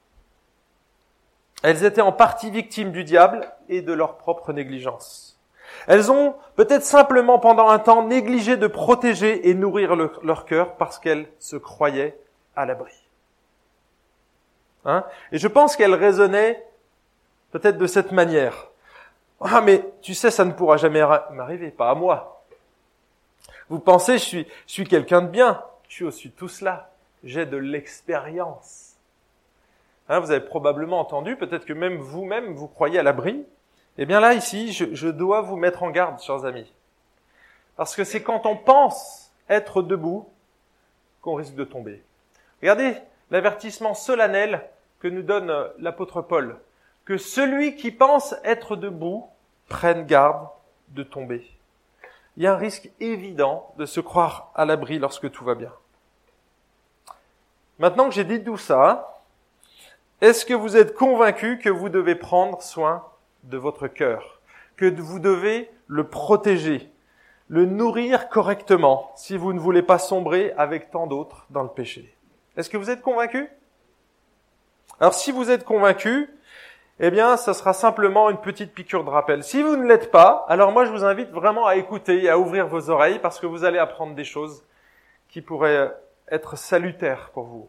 Elles 1.63 1.85
étaient 1.85 2.03
en 2.03 2.13
partie 2.13 2.51
victimes 2.51 2.93
du 2.93 3.05
diable 3.05 3.51
et 3.69 3.83
de 3.83 3.93
leur 3.93 4.19
propre 4.19 4.53
négligence. 4.53 5.39
Elles 5.87 6.11
ont 6.11 6.35
peut-être 6.55 6.85
simplement 6.85 7.39
pendant 7.39 7.69
un 7.69 7.79
temps 7.79 8.07
négligé 8.07 8.57
de 8.57 8.67
protéger 8.67 9.49
et 9.49 9.55
nourrir 9.55 9.97
leur 9.97 10.45
cœur 10.45 10.77
parce 10.77 10.99
qu'elles 10.99 11.29
se 11.39 11.57
croyaient 11.57 12.19
à 12.55 12.67
l'abri. 12.67 12.95
Hein? 14.85 15.05
Et 15.33 15.39
je 15.39 15.49
pense 15.49 15.77
qu'elles 15.77 15.95
raisonnaient 15.95 16.65
peut-être 17.51 17.79
de 17.79 17.87
cette 17.87 18.13
manière. 18.13 18.71
Ah, 19.41 19.61
mais 19.61 19.85
tu 20.03 20.15
sais, 20.15 20.31
ça 20.31 20.45
ne 20.45 20.53
pourra 20.53 20.77
jamais 20.77 21.03
m'arriver, 21.31 21.71
pas 21.71 21.91
à 21.91 21.95
moi. 21.95 22.45
Vous 23.69 23.79
pensez, 23.79 24.15
je 24.15 24.25
suis, 24.25 24.47
je 24.67 24.73
suis 24.73 24.85
quelqu'un 24.85 25.23
de 25.23 25.29
bien. 25.29 25.63
Je 25.89 25.95
suis 25.95 26.05
aussi 26.05 26.31
tout 26.31 26.49
cela. 26.49 26.91
J'ai 27.25 27.47
de 27.47 27.57
l'expérience. 27.57 28.97
Hein, 30.09 30.21
vous 30.21 30.31
avez 30.31 30.45
probablement 30.45 31.01
entendu, 31.01 31.37
peut-être 31.37 31.65
que 31.65 31.73
même 31.73 31.99
vous-même, 31.99 32.55
vous 32.55 32.69
croyez 32.69 32.99
à 32.99 33.03
l'abri. 33.03 33.45
Eh 33.99 34.07
bien 34.07 34.21
là, 34.21 34.35
ici, 34.35 34.73
je, 34.73 35.09
dois 35.09 35.41
vous 35.41 35.57
mettre 35.57 35.83
en 35.83 35.91
garde, 35.91 36.21
chers 36.21 36.45
amis. 36.45 36.73
Parce 37.77 37.97
que 37.97 38.05
c'est 38.05 38.23
quand 38.23 38.47
on 38.47 38.57
pense 38.57 39.33
être 39.49 39.83
debout 39.83 40.29
qu'on 41.23 41.35
risque 41.35 41.55
de 41.55 41.65
tomber. 41.65 42.03
Regardez 42.61 42.97
l'avertissement 43.31 43.95
solennel 43.95 44.63
que 45.01 45.09
nous 45.09 45.23
donne 45.23 45.51
euh, 45.51 45.69
l'apôtre 45.79 46.23
Paul 46.23 46.57
que 47.07 47.17
celui 47.17 47.77
qui 47.77 47.91
pense 47.91 48.35
être 48.45 48.77
debout 48.77 49.29
prenne 49.69 50.05
garde 50.05 50.49
de 50.89 51.03
tomber. 51.03 51.51
Il 52.37 52.43
y 52.43 52.47
a 52.47 52.53
un 52.53 52.57
risque 52.57 52.91
évident 53.01 53.73
de 53.79 53.87
se 53.87 54.01
croire 54.01 54.51
à 54.55 54.67
l'abri 54.67 54.99
lorsque 54.99 55.31
tout 55.31 55.45
va 55.45 55.55
bien. 55.55 55.73
Maintenant 57.79 58.09
que 58.09 58.15
j'ai 58.15 58.25
dit 58.25 58.43
tout 58.43 58.59
ça, 58.59 59.23
est-ce 60.21 60.45
que 60.45 60.55
vous 60.55 60.77
êtes 60.77 60.95
convaincu 60.95 61.59
que 61.59 61.71
vous 61.71 61.89
devez 61.89 62.15
prendre 62.15 62.61
soin 62.61 63.07
de 63.45 63.57
votre 63.57 63.87
cœur, 63.87 64.41
que 64.77 64.87
vous 64.87 65.19
devez 65.19 65.71
le 65.87 66.09
protéger, 66.09 66.91
le 67.49 67.65
nourrir 67.67 68.29
correctement 68.29 69.13
si 69.15 69.37
vous 69.37 69.53
ne 69.53 69.61
voulez 69.61 69.83
pas 69.83 69.99
sombrer 69.99 70.53
avec 70.57 70.91
tant 70.91 71.07
d'autres 71.07 71.47
dans 71.51 71.63
le 71.63 71.69
péché? 71.69 72.17
Est-ce 72.57 72.69
que 72.69 72.77
vous 72.77 72.91
êtes 72.91 73.03
convaincu? 73.03 73.49
Alors 74.99 75.15
si 75.15 75.31
vous 75.31 75.51
êtes 75.51 75.65
convaincu, 75.65 76.31
eh 76.99 77.11
bien, 77.11 77.37
ça 77.37 77.53
sera 77.53 77.75
simplement 77.75 78.31
une 78.31 78.41
petite 78.41 78.73
piqûre 78.73 79.05
de 79.05 79.11
rappel. 79.11 79.45
Si 79.45 79.63
vous 79.63 79.77
ne 79.77 79.87
l'êtes 79.87 80.11
pas, 80.11 80.47
alors 80.49 80.73
moi 80.73 80.87
je 80.87 80.91
vous 80.91 81.05
invite 81.05 81.31
vraiment 81.31 81.67
à 81.67 81.77
écouter 81.77 82.23
et 82.23 82.31
à 82.31 82.39
ouvrir 82.39 82.67
vos 82.69 82.89
oreilles 82.89 83.19
parce 83.19 83.39
que 83.39 83.47
vous 83.47 83.65
allez 83.65 83.79
apprendre 83.79 84.15
des 84.15 84.25
choses 84.25 84.65
qui 85.29 85.43
pourraient 85.43 85.95
être 86.31 86.57
salutaires 86.57 87.31
pour 87.35 87.45
vous. 87.45 87.69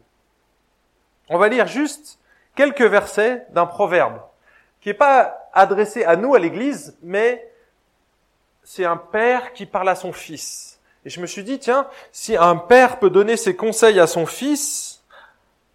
On 1.28 1.36
va 1.36 1.48
lire 1.48 1.66
juste 1.66 2.18
quelques 2.54 2.80
versets 2.80 3.46
d'un 3.50 3.66
proverbe 3.66 4.20
qui 4.80 4.88
n'est 4.88 4.94
pas 4.94 5.50
adressé 5.52 6.04
à 6.04 6.16
nous, 6.16 6.34
à 6.34 6.38
l'Église, 6.38 6.96
mais 7.02 7.50
c'est 8.62 8.84
un 8.84 8.96
père 8.96 9.52
qui 9.52 9.66
parle 9.66 9.88
à 9.88 9.94
son 9.94 10.12
fils. 10.12 10.80
Et 11.04 11.10
je 11.10 11.20
me 11.20 11.26
suis 11.26 11.44
dit, 11.44 11.58
tiens, 11.58 11.88
si 12.12 12.36
un 12.36 12.56
père 12.56 12.98
peut 12.98 13.10
donner 13.10 13.36
ses 13.36 13.56
conseils 13.56 14.00
à 14.00 14.06
son 14.06 14.26
fils, 14.26 14.87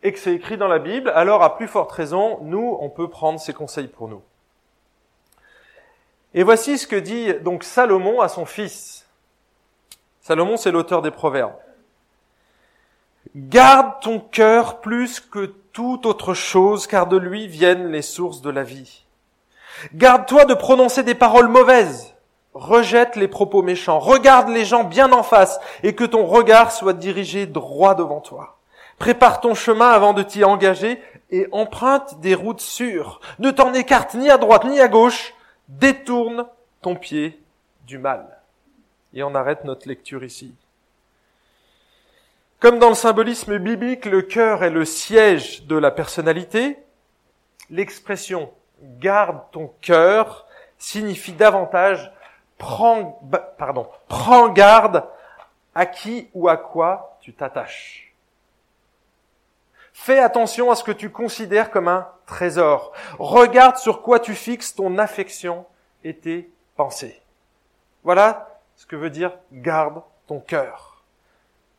et 0.03 0.11
que 0.11 0.19
c'est 0.19 0.33
écrit 0.33 0.57
dans 0.57 0.67
la 0.67 0.79
Bible, 0.79 1.11
alors 1.15 1.43
à 1.43 1.55
plus 1.55 1.67
forte 1.67 1.91
raison, 1.91 2.37
nous, 2.41 2.77
on 2.79 2.89
peut 2.89 3.09
prendre 3.09 3.39
ses 3.39 3.53
conseils 3.53 3.87
pour 3.87 4.09
nous. 4.09 4.21
Et 6.33 6.43
voici 6.43 6.77
ce 6.77 6.87
que 6.87 6.97
dit 6.97 7.33
donc 7.41 7.63
Salomon 7.63 8.19
à 8.19 8.27
son 8.27 8.45
fils. 8.45 9.07
Salomon, 10.21 10.57
c'est 10.57 10.71
l'auteur 10.71 11.01
des 11.01 11.11
Proverbes. 11.11 11.55
Garde 13.35 14.01
ton 14.01 14.19
cœur 14.19 14.81
plus 14.81 15.21
que 15.21 15.53
toute 15.71 16.05
autre 16.05 16.33
chose, 16.33 16.85
car 16.85 17.07
de 17.07 17.17
lui 17.17 17.47
viennent 17.47 17.87
les 17.87 18.01
sources 18.01 18.41
de 18.41 18.49
la 18.49 18.63
vie. 18.63 19.05
Garde-toi 19.93 20.45
de 20.45 20.53
prononcer 20.53 21.03
des 21.03 21.15
paroles 21.15 21.47
mauvaises. 21.47 22.13
Rejette 22.53 23.15
les 23.15 23.27
propos 23.27 23.63
méchants. 23.63 23.99
Regarde 23.99 24.49
les 24.49 24.65
gens 24.65 24.83
bien 24.83 25.11
en 25.13 25.23
face 25.23 25.59
et 25.81 25.95
que 25.95 26.03
ton 26.03 26.25
regard 26.25 26.71
soit 26.71 26.93
dirigé 26.93 27.45
droit 27.47 27.95
devant 27.95 28.21
toi. 28.21 28.57
Prépare 29.03 29.41
ton 29.41 29.53
chemin 29.53 29.89
avant 29.89 30.13
de 30.13 30.23
t'y 30.23 30.45
engager 30.45 31.03
et 31.29 31.49
emprunte 31.51 32.21
des 32.21 32.35
routes 32.35 32.61
sûres. 32.61 33.19
Ne 33.37 33.51
t'en 33.51 33.73
écarte 33.73 34.13
ni 34.13 34.29
à 34.29 34.37
droite 34.37 34.63
ni 34.63 34.79
à 34.79 34.87
gauche. 34.87 35.33
Détourne 35.67 36.47
ton 36.81 36.95
pied 36.95 37.37
du 37.85 37.97
mal. 37.97 38.39
Et 39.13 39.21
on 39.21 39.35
arrête 39.35 39.65
notre 39.65 39.89
lecture 39.89 40.23
ici. 40.23 40.55
Comme 42.61 42.79
dans 42.79 42.87
le 42.87 42.95
symbolisme 42.95 43.57
biblique, 43.57 44.05
le 44.05 44.21
cœur 44.21 44.63
est 44.63 44.69
le 44.69 44.85
siège 44.85 45.65
de 45.65 45.75
la 45.75 45.91
personnalité, 45.91 46.77
l'expression 47.69 48.53
garde 48.81 49.41
ton 49.51 49.73
cœur 49.81 50.47
signifie 50.77 51.33
davantage 51.33 52.09
prends, 52.57 53.19
pardon, 53.57 53.85
prends 54.07 54.47
garde 54.47 55.03
à 55.75 55.87
qui 55.87 56.29
ou 56.33 56.47
à 56.47 56.55
quoi 56.55 57.17
tu 57.19 57.33
t'attaches. 57.33 58.12
Fais 59.93 60.19
attention 60.19 60.71
à 60.71 60.75
ce 60.75 60.83
que 60.83 60.91
tu 60.91 61.11
considères 61.11 61.69
comme 61.69 61.87
un 61.87 62.09
trésor. 62.25 62.91
Regarde 63.19 63.77
sur 63.77 64.01
quoi 64.01 64.19
tu 64.19 64.33
fixes 64.33 64.75
ton 64.75 64.97
affection 64.97 65.65
et 66.03 66.17
tes 66.17 66.51
pensées. 66.75 67.21
Voilà 68.03 68.59
ce 68.75 68.85
que 68.85 68.95
veut 68.95 69.11
dire 69.11 69.37
garde 69.51 70.01
ton 70.27 70.39
cœur. 70.39 71.03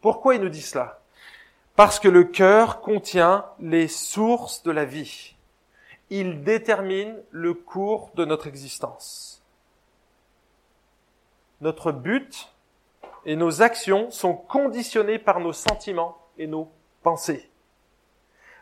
Pourquoi 0.01 0.37
il 0.37 0.41
nous 0.41 0.49
dit 0.49 0.63
cela? 0.63 1.01
Parce 1.77 1.99
que 1.99 2.09
le 2.09 2.25
cœur 2.25 2.81
contient 2.81 3.47
les 3.59 3.89
sources 3.89 4.63
de 4.63 4.71
la 4.71 4.85
vie. 4.85 5.35
Il 6.09 6.45
détermine 6.45 7.21
le 7.31 7.53
cours 7.53 8.11
de 8.15 8.25
notre 8.25 8.47
existence. 8.47 9.43
Notre 11.61 11.91
but 11.91 12.53
et 13.27 13.35
nos 13.35 13.61
actions 13.61 14.11
sont 14.11 14.35
conditionnés 14.35 15.19
par 15.19 15.41
nos 15.41 15.53
sentiments 15.53 16.19
et 16.39 16.47
nos 16.47 16.71
pensées. 17.03 17.51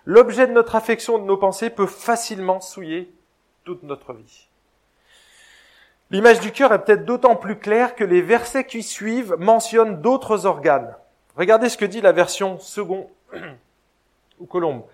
L'objet 0.05 0.47
de 0.47 0.53
notre 0.53 0.75
affection 0.75 1.19
et 1.19 1.21
de 1.21 1.27
nos 1.27 1.37
pensées 1.37 1.71
peut 1.71 1.87
facilement 1.87 2.61
souiller 2.61 3.13
toute 3.65 3.83
notre 3.85 4.13
vie. 4.13 4.49
L'image 6.11 6.41
du 6.41 6.53
cœur 6.53 6.73
est 6.73 6.85
peut-être 6.85 7.07
d'autant 7.07 7.37
plus 7.37 7.57
claire 7.57 7.95
que 7.95 8.05
les 8.05 8.21
versets 8.21 8.65
qui 8.65 8.83
suivent 8.83 9.35
mentionnent 9.39 10.03
d'autres 10.03 10.45
organes. 10.45 10.95
Regardez 11.37 11.69
ce 11.69 11.79
que 11.79 11.87
dit 11.87 12.01
la 12.01 12.13
version 12.13 12.59
second 12.59 13.09
ou 14.41 14.45
colombe. 14.45 14.85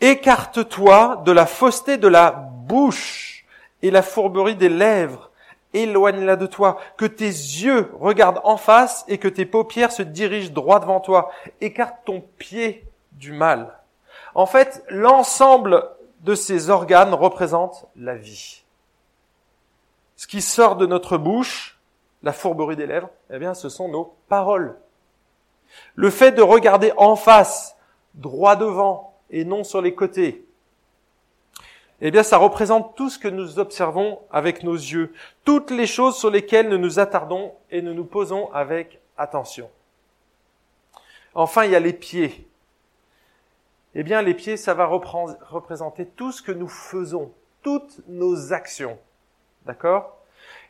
Écarte-toi 0.00 1.22
de 1.24 1.32
la 1.32 1.46
fausseté 1.46 1.96
de 1.96 2.06
la 2.06 2.30
bouche 2.30 3.44
et 3.82 3.90
la 3.90 4.02
fourberie 4.02 4.54
des 4.54 4.68
lèvres. 4.68 5.30
Éloigne-la 5.72 6.36
de 6.36 6.46
toi. 6.46 6.78
Que 6.96 7.06
tes 7.06 7.24
yeux 7.24 7.90
regardent 7.98 8.40
en 8.44 8.56
face 8.56 9.04
et 9.08 9.18
que 9.18 9.28
tes 9.28 9.46
paupières 9.46 9.92
se 9.92 10.02
dirigent 10.02 10.52
droit 10.52 10.80
devant 10.80 11.00
toi. 11.00 11.32
Écarte 11.60 11.96
ton 12.04 12.22
pied 12.38 12.84
du 13.12 13.32
mal. 13.32 13.79
En 14.34 14.46
fait, 14.46 14.84
l'ensemble 14.88 15.88
de 16.20 16.34
ces 16.34 16.70
organes 16.70 17.14
représente 17.14 17.86
la 17.96 18.14
vie. 18.14 18.62
Ce 20.16 20.26
qui 20.26 20.42
sort 20.42 20.76
de 20.76 20.86
notre 20.86 21.16
bouche, 21.16 21.78
la 22.22 22.32
fourberie 22.32 22.76
des 22.76 22.86
lèvres, 22.86 23.10
eh 23.30 23.38
bien, 23.38 23.54
ce 23.54 23.68
sont 23.68 23.88
nos 23.88 24.14
paroles. 24.28 24.76
Le 25.94 26.10
fait 26.10 26.32
de 26.32 26.42
regarder 26.42 26.92
en 26.96 27.16
face, 27.16 27.76
droit 28.14 28.56
devant, 28.56 29.14
et 29.30 29.44
non 29.44 29.64
sur 29.64 29.80
les 29.80 29.94
côtés, 29.94 30.44
eh 32.02 32.10
bien, 32.10 32.22
ça 32.22 32.38
représente 32.38 32.96
tout 32.96 33.10
ce 33.10 33.18
que 33.18 33.28
nous 33.28 33.58
observons 33.58 34.20
avec 34.30 34.62
nos 34.62 34.74
yeux, 34.74 35.12
toutes 35.44 35.70
les 35.70 35.86
choses 35.86 36.16
sur 36.16 36.30
lesquelles 36.30 36.68
nous 36.68 36.78
nous 36.78 36.98
attardons 36.98 37.54
et 37.70 37.82
nous 37.82 37.94
nous 37.94 38.04
posons 38.04 38.50
avec 38.52 39.00
attention. 39.18 39.70
Enfin, 41.34 41.64
il 41.64 41.72
y 41.72 41.76
a 41.76 41.80
les 41.80 41.92
pieds. 41.92 42.46
Eh 43.94 44.02
bien, 44.02 44.22
les 44.22 44.34
pieds, 44.34 44.56
ça 44.56 44.74
va 44.74 44.86
représenter 44.86 46.06
tout 46.06 46.32
ce 46.32 46.42
que 46.42 46.52
nous 46.52 46.68
faisons, 46.68 47.32
toutes 47.62 48.00
nos 48.08 48.52
actions. 48.52 48.98
D'accord? 49.66 50.16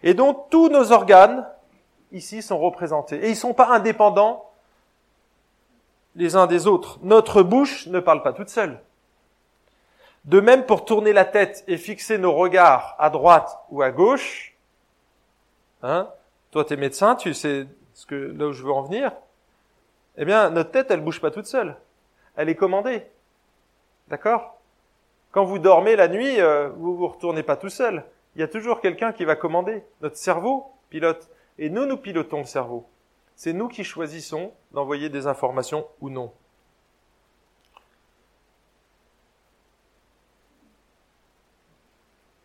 Et 0.03 0.15
donc, 0.15 0.49
tous 0.51 0.69
nos 0.69 0.93
organes, 0.93 1.47
ici, 2.13 2.43
sont 2.43 2.59
représentés. 2.59 3.17
Et 3.17 3.27
ils 3.27 3.31
ne 3.31 3.35
sont 3.35 3.55
pas 3.55 3.69
indépendants 3.69 4.51
les 6.17 6.35
uns 6.37 6.47
des 6.47 6.67
autres. 6.67 6.99
Notre 7.03 7.43
bouche 7.43 7.87
ne 7.87 8.01
parle 8.01 8.23
pas 8.23 8.33
toute 8.33 8.49
seule. 8.49 8.81
De 10.25 10.41
même, 10.41 10.67
pour 10.67 10.85
tourner 10.85 11.13
la 11.13 11.25
tête 11.25 11.65
et 11.67 11.77
fixer 11.77 12.19
nos 12.19 12.33
regards 12.33 12.95
à 12.99 13.11
droite 13.11 13.59
ou 13.71 13.83
à 13.83 13.91
gauche, 13.91 14.55
hein, 15.83 16.09
toi 16.51 16.65
t'es 16.65 16.77
médecin, 16.77 17.15
tu 17.15 17.33
sais 17.33 17.67
ce 17.95 18.05
que, 18.07 18.15
là 18.15 18.49
où 18.49 18.53
je 18.53 18.63
veux 18.63 18.73
en 18.73 18.83
venir, 18.83 19.13
eh 20.17 20.25
bien, 20.25 20.51
notre 20.51 20.71
tête, 20.73 20.91
elle 20.91 21.01
bouge 21.01 21.21
pas 21.21 21.31
toute 21.31 21.47
seule. 21.47 21.77
Elle 22.41 22.49
est 22.49 22.57
commandée. 22.57 23.03
D'accord? 24.09 24.59
Quand 25.31 25.45
vous 25.45 25.59
dormez 25.59 25.95
la 25.95 26.09
nuit, 26.09 26.41
euh, 26.41 26.71
vous 26.71 26.97
vous 26.97 27.07
retournez 27.07 27.43
pas 27.43 27.59
tout 27.59 27.69
seul. 27.69 28.03
Il 28.35 28.41
y 28.41 28.43
a 28.43 28.49
toujours 28.49 28.81
quelqu'un 28.81 29.13
qui 29.13 29.27
va 29.27 29.37
commander. 29.37 29.85
Notre 30.01 30.17
cerveau 30.17 30.73
pilote. 30.89 31.29
Et 31.59 31.69
nous, 31.69 31.85
nous 31.85 31.99
pilotons 31.99 32.39
le 32.39 32.45
cerveau. 32.47 32.89
C'est 33.37 33.53
nous 33.53 33.69
qui 33.69 33.85
choisissons 33.85 34.55
d'envoyer 34.73 35.11
des 35.11 35.27
informations 35.27 35.87
ou 36.01 36.09
non. 36.09 36.33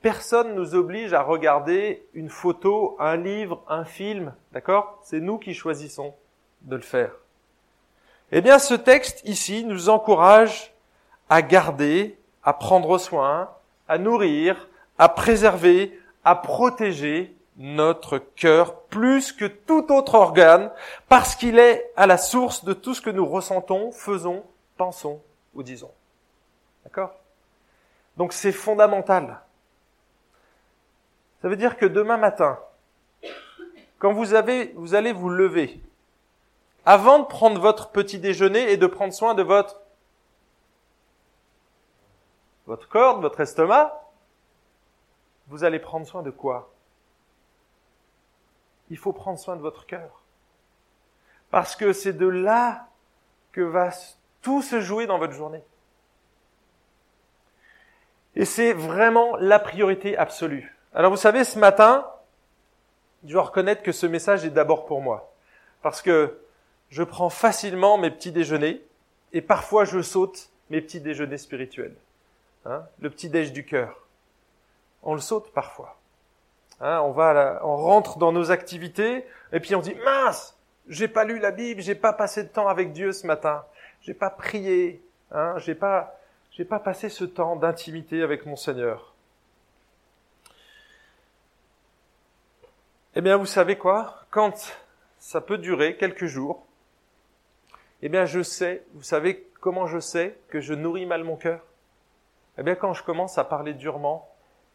Personne 0.02 0.50
ne 0.50 0.56
nous 0.56 0.76
oblige 0.76 1.14
à 1.14 1.22
regarder 1.22 2.06
une 2.14 2.28
photo, 2.28 2.98
un 3.00 3.16
livre, 3.16 3.64
un 3.70 3.86
film, 3.86 4.36
d'accord? 4.52 5.00
C'est 5.04 5.22
nous 5.22 5.38
qui 5.38 5.54
choisissons 5.54 6.14
de 6.64 6.76
le 6.76 6.82
faire. 6.82 7.16
Eh 8.32 8.42
bien, 8.42 8.60
ce 8.60 8.74
texte 8.74 9.22
ici 9.26 9.64
nous 9.64 9.90
encourage 9.90 10.74
à 11.30 11.42
garder, 11.42 12.18
à 12.44 12.54
prendre 12.54 12.98
soin, 12.98 13.50
à 13.88 13.98
nourrir, 13.98 14.68
à 14.98 15.10
préserver, 15.10 16.00
à 16.24 16.36
protéger 16.36 17.36
notre 17.58 18.18
cœur 18.18 18.82
plus 18.84 19.32
que 19.32 19.46
tout 19.46 19.92
autre 19.94 20.16
organe 20.16 20.72
parce 21.08 21.36
qu'il 21.36 21.58
est 21.58 21.92
à 21.96 22.08
la 22.08 22.18
source 22.18 22.66
de 22.66 22.74
tout 22.74 22.94
ce 22.94 23.02
que 23.02 23.10
nous 23.10 23.26
ressentons, 23.26 23.92
faisons, 23.92 24.44
pensons 24.78 25.22
ou 25.54 25.64
disons. 25.64 25.92
D'accord? 26.84 27.14
Donc 28.18 28.34
c'est 28.34 28.52
fondamental. 28.52 29.40
Ça 31.42 31.48
veut 31.48 31.56
dire 31.56 31.78
que 31.78 31.86
demain 31.86 32.18
matin, 32.18 32.60
quand 34.00 34.14
vous 34.14 34.34
avez, 34.34 34.74
vous 34.76 34.96
allez 34.96 35.14
vous 35.14 35.30
lever, 35.30 35.80
avant 36.86 37.20
de 37.20 37.26
prendre 37.26 37.60
votre 37.60 37.90
petit 37.90 38.20
déjeuner 38.20 38.72
et 38.72 38.78
de 38.78 38.88
prendre 38.88 39.14
soin 39.14 39.34
de 39.34 39.42
votre, 39.42 39.82
votre 42.68 42.88
corps, 42.88 43.20
votre 43.22 43.40
estomac, 43.42 44.04
vous 45.48 45.64
allez 45.64 45.80
prendre 45.80 46.06
soin 46.06 46.22
de 46.22 46.32
quoi? 46.32 46.72
Il 48.90 48.98
faut 48.98 49.14
prendre 49.14 49.40
soin 49.40 49.56
de 49.56 49.62
votre 49.62 49.86
cœur. 49.86 50.22
Parce 51.50 51.76
que 51.76 51.92
c'est 51.94 52.14
de 52.14 52.28
là 52.28 52.88
que 53.52 53.62
va 53.62 53.90
tout 54.42 54.62
se 54.62 54.80
jouer 54.80 55.08
dans 55.08 55.18
votre 55.18 55.34
journée. 55.34 55.64
Et 58.36 58.46
c'est 58.46 58.74
vraiment 58.74 59.38
la 59.38 59.60
priorité 59.60 60.18
absolue. 60.18 60.78
Alors 60.94 61.10
vous 61.10 61.18
savez, 61.18 61.44
ce 61.44 61.58
matin, 61.58 62.08
je 63.24 63.32
dois 63.32 63.44
reconnaître 63.44 63.82
que 63.82 63.92
ce 63.92 64.06
message 64.06 64.46
est 64.46 64.50
d'abord 64.50 64.86
pour 64.86 65.02
moi. 65.02 65.32
Parce 65.82 66.02
que 66.02 66.38
je 66.96 67.04
prends 67.04 67.30
facilement 67.30 67.98
mes 67.98 68.10
petits 68.10 68.32
déjeuners 68.32 68.82
et 69.34 69.42
parfois 69.42 69.84
je 69.84 70.02
saute 70.02 70.50
mes 70.70 70.80
petits 70.80 71.02
déjeuners 71.02 71.38
spirituels. 71.38 71.98
Hein, 72.66 72.86
le 73.02 73.10
petit 73.10 73.28
déj 73.28 73.52
du 73.52 73.66
cœur. 73.66 74.08
On 75.04 75.14
le 75.14 75.20
saute 75.20 75.52
parfois. 75.52 76.00
Hein, 76.80 77.02
on 77.02 77.76
rentre 77.76 78.18
dans 78.18 78.32
nos 78.32 78.50
activités 78.50 79.26
et 79.52 79.60
puis 79.60 79.76
on 79.76 79.82
dit 79.82 79.94
mince, 80.06 80.58
j'ai 80.88 81.10
pas 81.10 81.26
lu 81.26 81.38
la 81.38 81.52
Bible, 81.52 81.82
j'ai 81.82 81.96
pas 81.96 82.14
passé 82.14 82.44
de 82.44 82.48
temps 82.48 82.70
avec 82.70 82.94
Dieu 82.94 83.12
ce 83.12 83.28
matin, 83.28 83.66
j'ai 84.00 84.14
pas 84.14 84.30
prié, 84.30 85.04
hein, 85.32 85.56
j'ai 85.58 85.78
j'ai 86.52 86.66
pas 86.66 86.80
passé 86.80 87.10
ce 87.10 87.26
temps 87.26 87.58
d'intimité 87.58 88.24
avec 88.24 88.46
mon 88.46 88.56
Seigneur. 88.56 89.14
Eh 93.16 93.22
bien, 93.22 93.36
vous 93.36 93.46
savez 93.46 93.78
quoi? 93.78 94.24
Quand 94.30 94.74
ça 95.20 95.42
peut 95.42 95.58
durer 95.58 95.98
quelques 95.98 96.28
jours, 96.28 96.65
eh 98.06 98.10
bien, 98.10 98.26
je 98.26 98.44
sais, 98.44 98.84
vous 98.94 99.02
savez 99.02 99.48
comment 99.62 99.88
je 99.88 99.98
sais 99.98 100.38
que 100.50 100.60
je 100.60 100.76
nourris 100.76 101.08
mal 101.08 101.24
mon 101.24 101.38
cœur? 101.38 101.60
Eh 102.60 102.62
bien, 102.62 102.76
quand 102.76 102.94
je 102.94 103.02
commence 103.02 103.40
à 103.40 103.44
parler 103.44 103.74
durement 103.74 104.30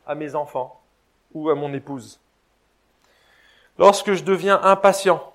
à 0.05 0.17
mes 0.17 0.35
enfants, 0.35 0.81
ou 1.33 1.49
à 1.49 1.55
mon 1.55 1.73
épouse. 1.73 2.21
Lorsque 3.79 4.15
je 4.15 4.25
deviens 4.25 4.61
impatient, 4.65 5.33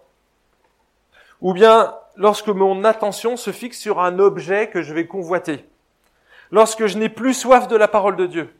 ou 1.39 1.53
bien 1.53 1.95
lorsque 2.17 2.49
mon 2.49 2.83
attention 2.83 3.37
se 3.37 3.53
fixe 3.53 3.79
sur 3.79 4.01
un 4.01 4.19
objet 4.19 4.69
que 4.69 4.81
je 4.81 4.93
vais 4.93 5.07
convoiter, 5.07 5.65
lorsque 6.51 6.87
je 6.87 6.97
n'ai 6.97 7.07
plus 7.07 7.33
soif 7.33 7.69
de 7.69 7.77
la 7.77 7.87
parole 7.87 8.17
de 8.17 8.25
Dieu, 8.25 8.53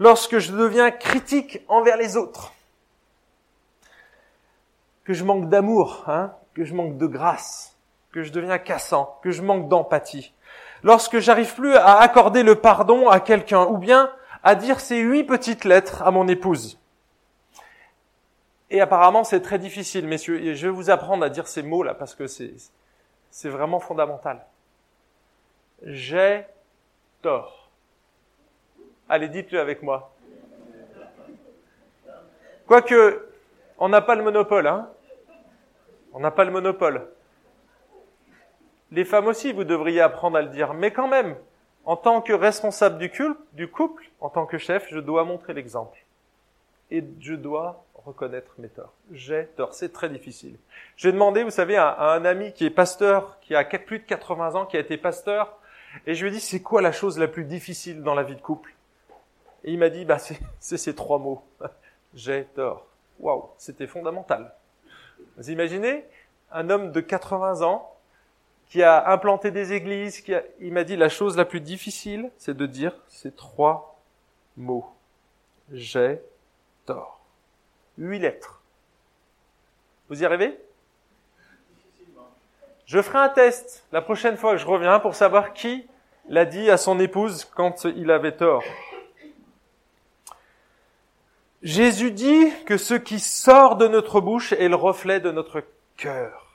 lorsque 0.00 0.40
je 0.40 0.50
deviens 0.50 0.90
critique 0.90 1.60
envers 1.68 1.96
les 1.96 2.16
autres, 2.16 2.52
que 5.04 5.12
je 5.12 5.22
manque 5.22 5.48
d'amour, 5.48 6.02
hein, 6.08 6.32
que 6.52 6.64
je 6.64 6.74
manque 6.74 6.98
de 6.98 7.06
grâce, 7.06 7.73
que 8.14 8.22
je 8.22 8.30
deviens 8.30 8.58
cassant, 8.58 9.18
que 9.22 9.32
je 9.32 9.42
manque 9.42 9.68
d'empathie, 9.68 10.32
lorsque 10.84 11.18
j'arrive 11.18 11.52
plus 11.56 11.74
à 11.74 11.98
accorder 11.98 12.44
le 12.44 12.54
pardon 12.54 13.08
à 13.08 13.18
quelqu'un, 13.18 13.64
ou 13.64 13.76
bien 13.76 14.08
à 14.44 14.54
dire 14.54 14.78
ces 14.78 15.00
huit 15.00 15.24
petites 15.24 15.64
lettres 15.64 16.00
à 16.00 16.12
mon 16.12 16.28
épouse. 16.28 16.78
Et 18.70 18.80
apparemment, 18.80 19.24
c'est 19.24 19.40
très 19.40 19.58
difficile, 19.58 20.06
messieurs. 20.06 20.40
Et 20.40 20.54
je 20.54 20.68
vais 20.68 20.72
vous 20.72 20.90
apprendre 20.90 21.24
à 21.24 21.28
dire 21.28 21.48
ces 21.48 21.64
mots-là 21.64 21.94
parce 21.94 22.14
que 22.14 22.28
c'est, 22.28 22.54
c'est 23.30 23.48
vraiment 23.48 23.80
fondamental. 23.80 24.46
J'ai 25.82 26.44
tort. 27.20 27.68
Allez, 29.08 29.28
dites-le 29.28 29.58
avec 29.58 29.82
moi. 29.82 30.14
Quoique, 32.68 33.28
on 33.78 33.88
n'a 33.88 34.00
pas 34.02 34.14
le 34.14 34.22
monopole, 34.22 34.68
hein. 34.68 34.88
On 36.12 36.20
n'a 36.20 36.30
pas 36.30 36.44
le 36.44 36.52
monopole. 36.52 37.08
Les 38.94 39.04
femmes 39.04 39.26
aussi, 39.26 39.52
vous 39.52 39.64
devriez 39.64 40.00
apprendre 40.00 40.36
à 40.36 40.42
le 40.42 40.50
dire. 40.50 40.72
Mais 40.72 40.92
quand 40.92 41.08
même, 41.08 41.34
en 41.84 41.96
tant 41.96 42.20
que 42.20 42.32
responsable 42.32 42.98
du, 42.98 43.10
du 43.52 43.66
couple, 43.66 44.08
en 44.20 44.28
tant 44.28 44.46
que 44.46 44.56
chef, 44.56 44.86
je 44.88 45.00
dois 45.00 45.24
montrer 45.24 45.52
l'exemple. 45.52 45.98
Et 46.92 47.02
je 47.18 47.34
dois 47.34 47.84
reconnaître 47.96 48.52
mes 48.58 48.68
torts. 48.68 48.92
J'ai 49.10 49.46
tort. 49.56 49.74
C'est 49.74 49.92
très 49.92 50.08
difficile. 50.08 50.58
J'ai 50.96 51.10
demandé, 51.10 51.42
vous 51.42 51.50
savez, 51.50 51.76
à, 51.76 52.12
un 52.12 52.24
ami 52.24 52.52
qui 52.52 52.66
est 52.66 52.70
pasteur, 52.70 53.40
qui 53.40 53.56
a 53.56 53.64
plus 53.64 53.98
de 53.98 54.04
80 54.04 54.54
ans, 54.54 54.64
qui 54.64 54.76
a 54.76 54.80
été 54.80 54.96
pasteur, 54.96 55.58
et 56.06 56.14
je 56.14 56.24
lui 56.24 56.30
ai 56.30 56.34
dit, 56.34 56.40
c'est 56.40 56.62
quoi 56.62 56.80
la 56.80 56.92
chose 56.92 57.18
la 57.18 57.26
plus 57.26 57.44
difficile 57.44 58.00
dans 58.04 58.14
la 58.14 58.22
vie 58.22 58.36
de 58.36 58.40
couple? 58.40 58.76
Et 59.64 59.72
il 59.72 59.78
m'a 59.80 59.88
dit, 59.88 60.04
bah, 60.04 60.18
c'est 60.20 60.38
ces 60.78 60.94
trois 60.94 61.18
mots. 61.18 61.42
J'ai 62.14 62.44
tort. 62.54 62.86
Waouh, 63.18 63.48
c'était 63.58 63.88
fondamental. 63.88 64.54
Vous 65.36 65.50
imaginez? 65.50 66.04
Un 66.52 66.70
homme 66.70 66.92
de 66.92 67.00
80 67.00 67.62
ans 67.62 67.93
qui 68.74 68.82
a 68.82 69.08
implanté 69.12 69.52
des 69.52 69.72
églises, 69.72 70.20
qui 70.20 70.34
a, 70.34 70.42
il 70.58 70.72
m'a 70.72 70.82
dit 70.82 70.96
la 70.96 71.08
chose 71.08 71.36
la 71.36 71.44
plus 71.44 71.60
difficile, 71.60 72.32
c'est 72.38 72.56
de 72.56 72.66
dire 72.66 72.92
ces 73.06 73.30
trois 73.30 74.00
mots. 74.56 74.92
J'ai 75.70 76.20
tort. 76.84 77.20
Huit 77.98 78.18
lettres. 78.18 78.60
Vous 80.08 80.20
y 80.20 80.26
arrivez? 80.26 80.58
Je 82.86 83.00
ferai 83.00 83.18
un 83.18 83.28
test 83.28 83.84
la 83.92 84.02
prochaine 84.02 84.36
fois 84.36 84.54
que 84.54 84.58
je 84.58 84.66
reviens 84.66 84.98
pour 84.98 85.14
savoir 85.14 85.52
qui 85.52 85.86
l'a 86.28 86.44
dit 86.44 86.68
à 86.68 86.76
son 86.76 86.98
épouse 86.98 87.44
quand 87.44 87.84
il 87.84 88.10
avait 88.10 88.36
tort. 88.36 88.64
Jésus 91.62 92.10
dit 92.10 92.50
que 92.66 92.76
ce 92.76 92.94
qui 92.94 93.20
sort 93.20 93.76
de 93.76 93.86
notre 93.86 94.20
bouche 94.20 94.50
est 94.50 94.68
le 94.68 94.74
reflet 94.74 95.20
de 95.20 95.30
notre 95.30 95.62
cœur. 95.96 96.48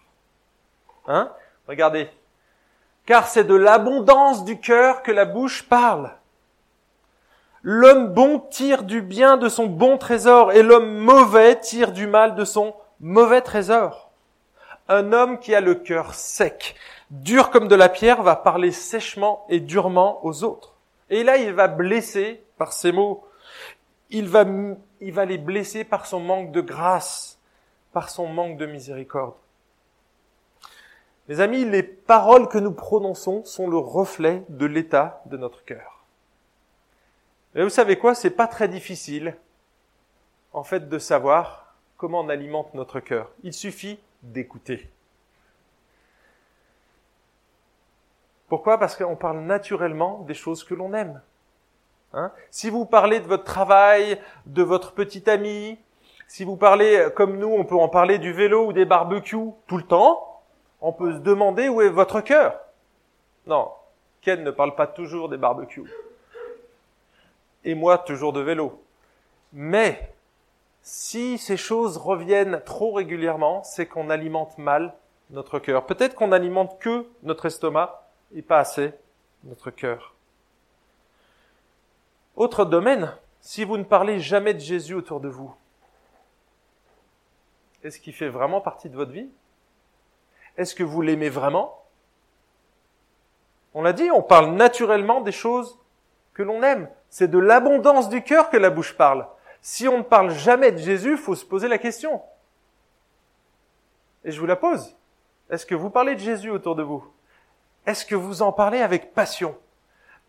Hein? 1.07 1.31
Regardez. 1.69 2.09
Car 3.05 3.27
c'est 3.27 3.43
de 3.43 3.53
l'abondance 3.53 4.43
du 4.43 4.59
cœur 4.59 5.03
que 5.03 5.11
la 5.11 5.25
bouche 5.25 5.69
parle. 5.69 6.11
L'homme 7.61 8.07
bon 8.07 8.39
tire 8.39 8.81
du 8.81 9.03
bien 9.03 9.37
de 9.37 9.49
son 9.49 9.67
bon 9.67 9.99
trésor 9.99 10.51
et 10.51 10.63
l'homme 10.63 10.97
mauvais 10.97 11.59
tire 11.59 11.91
du 11.91 12.07
mal 12.07 12.33
de 12.33 12.43
son 12.43 12.73
mauvais 12.99 13.41
trésor. 13.41 14.09
Un 14.87 15.13
homme 15.13 15.37
qui 15.37 15.53
a 15.53 15.61
le 15.61 15.75
cœur 15.75 16.15
sec, 16.15 16.73
dur 17.11 17.51
comme 17.51 17.67
de 17.67 17.75
la 17.75 17.89
pierre, 17.89 18.23
va 18.23 18.35
parler 18.35 18.71
sèchement 18.71 19.45
et 19.47 19.59
durement 19.59 20.25
aux 20.25 20.43
autres. 20.43 20.73
Et 21.11 21.23
là, 21.23 21.37
il 21.37 21.53
va 21.53 21.67
blesser 21.67 22.43
par 22.57 22.73
ses 22.73 22.91
mots. 22.91 23.27
Il 24.09 24.27
va, 24.27 24.43
il 25.01 25.13
va 25.13 25.25
les 25.25 25.37
blesser 25.37 25.83
par 25.83 26.07
son 26.07 26.19
manque 26.19 26.51
de 26.51 26.61
grâce, 26.61 27.37
par 27.93 28.09
son 28.09 28.25
manque 28.25 28.57
de 28.57 28.65
miséricorde. 28.65 29.35
Mes 31.29 31.41
amis, 31.41 31.63
les 31.63 31.83
paroles 31.83 32.49
que 32.49 32.57
nous 32.57 32.71
prononçons 32.71 33.45
sont 33.45 33.69
le 33.69 33.77
reflet 33.77 34.43
de 34.49 34.65
l'état 34.65 35.21
de 35.27 35.37
notre 35.37 35.63
cœur. 35.63 36.03
Et 37.53 37.61
vous 37.61 37.69
savez 37.69 37.99
quoi? 37.99 38.15
C'est 38.15 38.31
pas 38.31 38.47
très 38.47 38.67
difficile, 38.67 39.37
en 40.53 40.63
fait, 40.63 40.89
de 40.89 40.97
savoir 40.97 41.75
comment 41.97 42.21
on 42.21 42.29
alimente 42.29 42.73
notre 42.73 42.99
cœur. 42.99 43.29
Il 43.43 43.53
suffit 43.53 43.99
d'écouter. 44.23 44.89
Pourquoi? 48.47 48.79
Parce 48.79 48.95
qu'on 48.95 49.15
parle 49.15 49.41
naturellement 49.41 50.23
des 50.27 50.33
choses 50.33 50.63
que 50.63 50.73
l'on 50.73 50.95
aime. 50.95 51.21
Hein? 52.13 52.31
Si 52.49 52.71
vous 52.71 52.85
parlez 52.85 53.19
de 53.19 53.27
votre 53.27 53.43
travail, 53.43 54.19
de 54.47 54.63
votre 54.63 54.93
petit 54.93 55.29
ami, 55.29 55.77
si 56.27 56.43
vous 56.43 56.57
parlez 56.57 57.09
comme 57.15 57.37
nous, 57.37 57.53
on 57.53 57.65
peut 57.65 57.75
en 57.75 57.87
parler 57.87 58.17
du 58.17 58.33
vélo 58.33 58.65
ou 58.65 58.73
des 58.73 58.85
barbecues 58.85 59.51
tout 59.67 59.77
le 59.77 59.83
temps, 59.83 60.28
on 60.81 60.93
peut 60.93 61.13
se 61.13 61.19
demander 61.19 61.69
où 61.69 61.81
est 61.81 61.89
votre 61.89 62.21
cœur. 62.21 62.59
Non, 63.47 63.71
Ken 64.21 64.43
ne 64.43 64.51
parle 64.51 64.75
pas 64.75 64.87
toujours 64.87 65.29
des 65.29 65.37
barbecues. 65.37 65.91
Et 67.63 67.75
moi, 67.75 67.97
toujours 67.97 68.33
de 68.33 68.41
vélo. 68.41 68.83
Mais, 69.53 70.13
si 70.81 71.37
ces 71.37 71.57
choses 71.57 71.97
reviennent 71.97 72.61
trop 72.65 72.93
régulièrement, 72.93 73.63
c'est 73.63 73.85
qu'on 73.85 74.09
alimente 74.09 74.57
mal 74.57 74.93
notre 75.29 75.59
cœur. 75.59 75.85
Peut-être 75.85 76.15
qu'on 76.15 76.31
alimente 76.31 76.79
que 76.79 77.05
notre 77.23 77.45
estomac 77.45 78.09
et 78.33 78.41
pas 78.41 78.59
assez 78.59 78.93
notre 79.43 79.71
cœur. 79.71 80.15
Autre 82.35 82.65
domaine, 82.65 83.13
si 83.41 83.63
vous 83.63 83.77
ne 83.77 83.83
parlez 83.83 84.19
jamais 84.19 84.53
de 84.53 84.59
Jésus 84.59 84.93
autour 84.93 85.19
de 85.19 85.29
vous, 85.29 85.53
est-ce 87.83 87.99
qu'il 87.99 88.13
fait 88.13 88.29
vraiment 88.29 88.61
partie 88.61 88.89
de 88.89 88.95
votre 88.95 89.11
vie? 89.11 89.29
Est-ce 90.59 90.75
que 90.75 90.83
vous 90.83 91.01
l'aimez 91.01 91.29
vraiment? 91.29 91.85
On 93.73 93.81
l'a 93.81 93.93
dit, 93.93 94.11
on 94.11 94.21
parle 94.21 94.55
naturellement 94.55 95.21
des 95.21 95.31
choses 95.31 95.79
que 96.33 96.43
l'on 96.43 96.61
aime. 96.63 96.89
C'est 97.09 97.29
de 97.29 97.39
l'abondance 97.39 98.09
du 98.09 98.21
cœur 98.23 98.49
que 98.49 98.57
la 98.57 98.69
bouche 98.69 98.97
parle. 98.97 99.25
Si 99.61 99.87
on 99.87 99.99
ne 99.99 100.03
parle 100.03 100.31
jamais 100.31 100.73
de 100.73 100.77
Jésus, 100.77 101.15
faut 101.15 101.35
se 101.35 101.45
poser 101.45 101.69
la 101.69 101.77
question. 101.77 102.21
Et 104.25 104.31
je 104.31 104.39
vous 104.41 104.45
la 104.45 104.57
pose. 104.57 104.97
Est-ce 105.49 105.65
que 105.65 105.75
vous 105.75 105.89
parlez 105.89 106.15
de 106.15 106.19
Jésus 106.19 106.49
autour 106.49 106.75
de 106.75 106.83
vous? 106.83 107.09
Est-ce 107.85 108.05
que 108.05 108.15
vous 108.15 108.41
en 108.41 108.51
parlez 108.51 108.81
avec 108.81 109.13
passion? 109.13 109.57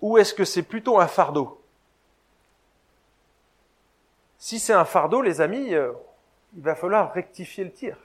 Ou 0.01 0.17
est-ce 0.17 0.33
que 0.33 0.45
c'est 0.45 0.63
plutôt 0.63 1.01
un 1.01 1.09
fardeau? 1.09 1.61
Si 4.39 4.61
c'est 4.61 4.75
un 4.75 4.85
fardeau, 4.85 5.23
les 5.23 5.41
amis, 5.41 5.75
euh, 5.75 5.93
il 6.57 6.63
va 6.63 6.77
falloir 6.77 7.13
rectifier 7.13 7.65
le 7.65 7.73
tir. 7.73 7.97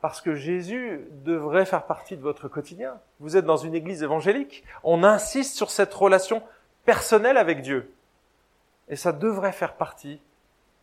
Parce 0.00 0.20
que 0.20 0.34
Jésus 0.34 1.06
devrait 1.24 1.66
faire 1.66 1.84
partie 1.84 2.16
de 2.16 2.22
votre 2.22 2.48
quotidien. 2.48 2.98
Vous 3.18 3.36
êtes 3.36 3.44
dans 3.44 3.58
une 3.58 3.74
église 3.74 4.02
évangélique. 4.02 4.64
On 4.82 5.04
insiste 5.04 5.56
sur 5.56 5.70
cette 5.70 5.92
relation 5.92 6.42
personnelle 6.84 7.36
avec 7.36 7.60
Dieu. 7.60 7.92
Et 8.88 8.96
ça 8.96 9.12
devrait 9.12 9.52
faire 9.52 9.74
partie 9.74 10.20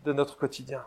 de 0.05 0.13
notre 0.13 0.37
quotidien. 0.37 0.85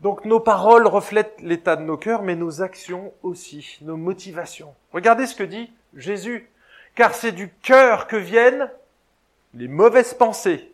Donc 0.00 0.24
nos 0.24 0.40
paroles 0.40 0.86
reflètent 0.86 1.40
l'état 1.40 1.76
de 1.76 1.82
nos 1.82 1.96
cœurs, 1.96 2.22
mais 2.22 2.36
nos 2.36 2.62
actions 2.62 3.12
aussi, 3.22 3.78
nos 3.82 3.96
motivations. 3.96 4.74
Regardez 4.92 5.26
ce 5.26 5.34
que 5.34 5.44
dit 5.44 5.72
Jésus. 5.94 6.50
Car 6.94 7.14
c'est 7.14 7.32
du 7.32 7.52
cœur 7.62 8.06
que 8.06 8.16
viennent 8.16 8.70
les 9.54 9.68
mauvaises 9.68 10.14
pensées, 10.14 10.72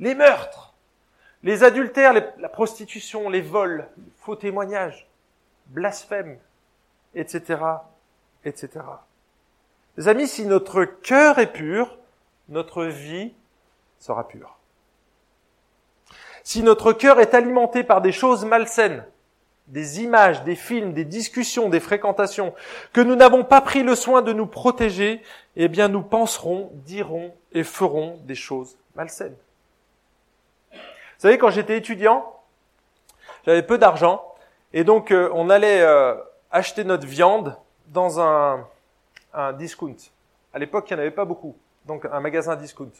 les 0.00 0.14
meurtres, 0.14 0.73
les 1.44 1.62
adultères, 1.62 2.14
la 2.38 2.48
prostitution, 2.48 3.28
les 3.28 3.42
vols, 3.42 3.86
faux 4.16 4.34
témoignages, 4.34 5.06
blasphèmes, 5.66 6.38
etc., 7.14 7.60
etc. 8.44 8.70
Les 9.96 10.08
amis, 10.08 10.26
si 10.26 10.46
notre 10.46 10.84
cœur 10.84 11.38
est 11.38 11.52
pur, 11.52 11.98
notre 12.48 12.84
vie 12.86 13.32
sera 13.98 14.26
pure. 14.26 14.58
Si 16.42 16.62
notre 16.62 16.92
cœur 16.92 17.20
est 17.20 17.34
alimenté 17.34 17.84
par 17.84 18.00
des 18.00 18.12
choses 18.12 18.44
malsaines, 18.44 19.04
des 19.68 20.02
images, 20.02 20.44
des 20.44 20.56
films, 20.56 20.92
des 20.92 21.04
discussions, 21.04 21.68
des 21.68 21.80
fréquentations, 21.80 22.54
que 22.92 23.00
nous 23.00 23.16
n'avons 23.16 23.44
pas 23.44 23.60
pris 23.60 23.82
le 23.82 23.94
soin 23.94 24.22
de 24.22 24.32
nous 24.32 24.46
protéger, 24.46 25.22
eh 25.56 25.68
bien 25.68 25.88
nous 25.88 26.02
penserons, 26.02 26.70
dirons 26.86 27.34
et 27.52 27.64
ferons 27.64 28.18
des 28.24 28.34
choses 28.34 28.76
malsaines. 28.94 29.36
Savez, 31.24 31.38
quand 31.38 31.48
j'étais 31.48 31.78
étudiant, 31.78 32.38
j'avais 33.46 33.62
peu 33.62 33.78
d'argent, 33.78 34.34
et 34.74 34.84
donc 34.84 35.10
euh, 35.10 35.30
on 35.32 35.48
allait 35.48 35.80
euh, 35.80 36.14
acheter 36.50 36.84
notre 36.84 37.06
viande 37.06 37.56
dans 37.86 38.20
un, 38.20 38.68
un 39.32 39.54
discount. 39.54 39.96
À 40.52 40.58
l'époque, 40.58 40.84
il 40.90 40.92
n'y 40.92 40.98
en 40.98 41.00
avait 41.00 41.10
pas 41.10 41.24
beaucoup, 41.24 41.56
donc 41.86 42.04
un 42.04 42.20
magasin 42.20 42.56
discount. 42.56 42.90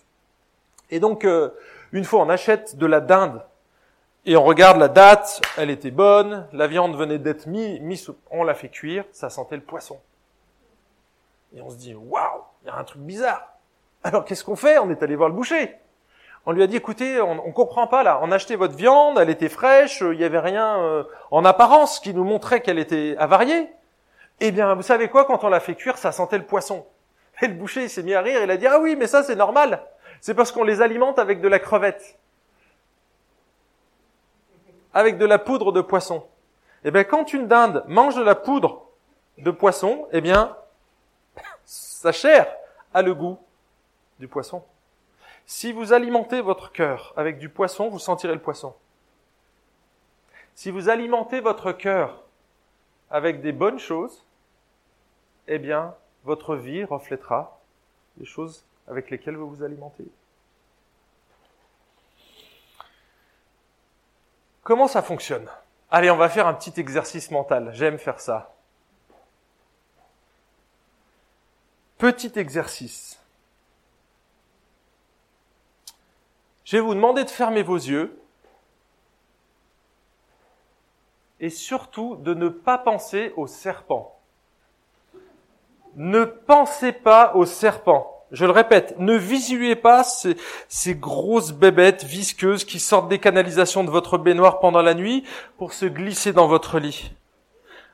Et 0.89 1.01
donc, 1.01 1.27
euh, 1.27 1.51
une 1.93 2.05
fois, 2.05 2.23
on 2.23 2.31
achète 2.31 2.77
de 2.79 2.87
la 2.87 3.01
dinde 3.01 3.45
Et 4.25 4.39
on 4.39 4.43
regarde 4.43 4.79
la 4.79 4.89
date, 4.89 5.43
elle 5.59 5.69
était 5.69 5.91
bonne, 5.91 6.49
la 6.55 6.67
viande 6.67 6.97
venait 6.97 7.19
d'être 7.19 7.45
mise, 7.45 7.79
mise, 7.83 8.11
on 8.31 8.43
l'a 8.43 8.55
fait 8.55 8.71
cuire, 8.71 9.05
ça 9.13 9.29
sentait 9.29 9.57
le 9.57 9.63
poisson. 9.65 10.01
Et 11.55 11.61
on 11.61 11.69
se 11.69 11.77
dit, 11.77 11.95
waouh, 11.95 12.41
il 12.63 12.69
y 12.69 12.71
a 12.71 12.75
un 12.75 12.85
truc 12.85 13.03
bizarre. 13.03 13.47
Alors 14.03 14.25
qu'est-ce 14.25 14.45
qu'on 14.45 14.57
fait? 14.57 14.79
On 14.79 14.89
est 14.89 15.03
allé 15.03 15.15
voir 15.15 15.29
le 15.29 15.35
boucher. 15.35 15.77
On 16.46 16.52
lui 16.52 16.62
a 16.62 16.66
dit, 16.66 16.76
écoutez, 16.76 17.20
on, 17.20 17.46
on 17.46 17.52
comprend 17.52 17.87
pas 17.87 18.02
là. 18.02 18.18
On 18.22 18.30
a 18.30 18.35
acheté 18.35 18.57
votre 18.57 18.74
viande, 18.74 19.18
elle 19.18 19.30
était 19.30 19.48
fraîche, 19.48 20.02
il 20.02 20.20
y 20.20 20.24
avait 20.24 20.38
rien 20.38 20.78
euh, 20.80 21.04
en 21.30 21.44
apparence 21.44 22.00
qui 22.00 22.12
nous 22.12 22.24
montrait 22.24 22.61
qu'elle 22.61 22.78
était 22.78 23.16
avariée. 23.18 23.70
Eh 24.40 24.52
bien, 24.52 24.74
vous 24.74 24.83
savez 24.83 25.09
quoi 25.09 25.24
Quand 25.24 25.44
on 25.44 25.48
l'a 25.48 25.61
fait 25.61 25.74
cuire, 25.74 25.96
ça 25.96 26.12
sentait 26.12 26.38
le 26.38 26.44
poisson. 26.44 26.85
Et 27.40 27.48
le 27.48 27.54
boucher, 27.54 27.88
s'est 27.88 28.02
mis 28.02 28.14
à 28.14 28.20
rire. 28.20 28.40
Il 28.42 28.50
a 28.50 28.57
dit, 28.57 28.66
ah 28.66 28.78
oui, 28.78 28.94
mais 28.96 29.07
ça 29.07 29.22
c'est 29.22 29.37
normal. 29.37 29.83
C'est 30.20 30.35
parce 30.35 30.52
qu'on 30.52 30.64
les 30.64 30.83
alimente 30.83 31.18
avec 31.18 31.40
de 31.40 31.48
la 31.48 31.59
crevette, 31.59 32.18
avec 34.92 35.18
de 35.18 35.26
la 35.26 35.38
poudre 35.38 35.72
de 35.72 35.80
poisson. 35.80 36.26
Eh 36.85 36.90
bien, 36.90 37.04
quand 37.04 37.33
une 37.33 37.48
dinde 37.48 37.85
mange 37.88 38.14
de 38.16 38.22
la 38.22 38.35
poudre 38.35 38.87
de 39.38 39.50
poisson, 39.50 40.07
eh 40.12 40.20
bien, 40.20 40.57
sa 41.64 42.12
chair 42.12 42.46
a 42.92 43.02
le 43.02 43.14
goût 43.14 43.38
du 44.20 44.28
poisson. 44.28 44.62
Si 45.46 45.72
vous 45.72 45.92
alimentez 45.92 46.40
votre 46.40 46.72
cœur 46.72 47.12
avec 47.16 47.38
du 47.38 47.48
poisson, 47.48 47.88
vous 47.88 47.98
sentirez 47.98 48.35
le 48.35 48.40
poisson. 48.40 48.74
Si 50.54 50.70
vous 50.70 50.88
alimentez 50.88 51.40
votre 51.40 51.72
cœur 51.72 52.22
avec 53.11 53.40
des 53.40 53.52
bonnes 53.52 53.78
choses, 53.78 54.24
eh 55.48 55.59
bien, 55.59 55.94
votre 56.24 56.57
vie 56.57 56.85
reflètera 56.85 57.61
les 58.18 58.24
choses 58.24 58.64
avec 58.88 59.11
lesquelles 59.11 59.37
vous 59.37 59.50
vous 59.50 59.62
alimentez. 59.62 60.07
Comment 64.62 64.88
ça 64.88 65.02
fonctionne? 65.02 65.46
Allez, 65.90 66.11
on 66.11 66.16
va 66.16 66.30
faire 66.30 66.46
un 66.46 66.54
petit 66.54 66.80
exercice 66.80 67.30
mental. 67.30 67.70
J'aime 67.74 67.98
faire 67.98 68.18
ça. 68.18 68.54
Petit 71.98 72.33
exercice. 72.37 73.20
Je 76.64 76.77
vais 76.77 76.83
vous 76.83 76.94
demander 76.94 77.24
de 77.24 77.31
fermer 77.31 77.62
vos 77.62 77.77
yeux 77.77 78.18
et 81.40 81.50
surtout 81.50 82.16
de 82.16 82.33
ne 82.33 82.48
pas 82.48 82.79
penser 82.79 83.35
au 83.37 83.46
serpent. 83.46 84.18
Ne 85.96 86.24
pensez 86.24 86.92
pas 86.92 87.35
au 87.35 87.44
serpent. 87.44 88.11
Je 88.31 88.46
le 88.46 88.50
répète, 88.50 88.98
ne 88.98 89.14
visualisez 89.14 89.77
pas 89.77 90.03
ces, 90.03 90.94
grosses 90.94 91.53
bébêtes 91.53 92.03
visqueuses 92.03 92.64
qui 92.64 92.81
sortent 92.81 93.09
des 93.09 93.20
canalisations 93.20 93.85
de 93.85 93.90
votre 93.90 94.16
baignoire 94.18 94.59
pendant 94.59 94.83
la 94.83 94.94
nuit 94.94 95.22
pour 95.59 95.72
se 95.72 95.85
glisser 95.85 96.33
dans 96.33 96.48
votre 96.48 96.79
lit. 96.79 97.12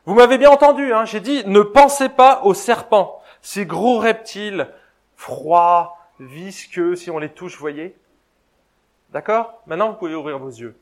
Vous 0.07 0.15
m'avez 0.15 0.39
bien 0.39 0.51
entendu, 0.51 0.95
hein, 0.95 1.05
j'ai 1.05 1.21
dit 1.21 1.43
ne 1.47 1.61
pensez 1.61 2.09
pas 2.09 2.41
au 2.45 2.55
serpent, 2.55 3.21
ces 3.43 3.67
gros 3.67 3.99
reptiles 3.99 4.69
froids, 5.17 5.99
visqueux, 6.21 6.97
si 6.97 7.11
on 7.11 7.19
les 7.19 7.29
touche, 7.29 7.59
voyez. 7.59 7.97
D'accord? 9.11 9.63
Maintenant, 9.67 9.91
vous 9.91 9.97
pouvez 9.97 10.15
ouvrir 10.15 10.39
vos 10.39 10.49
yeux. 10.49 10.79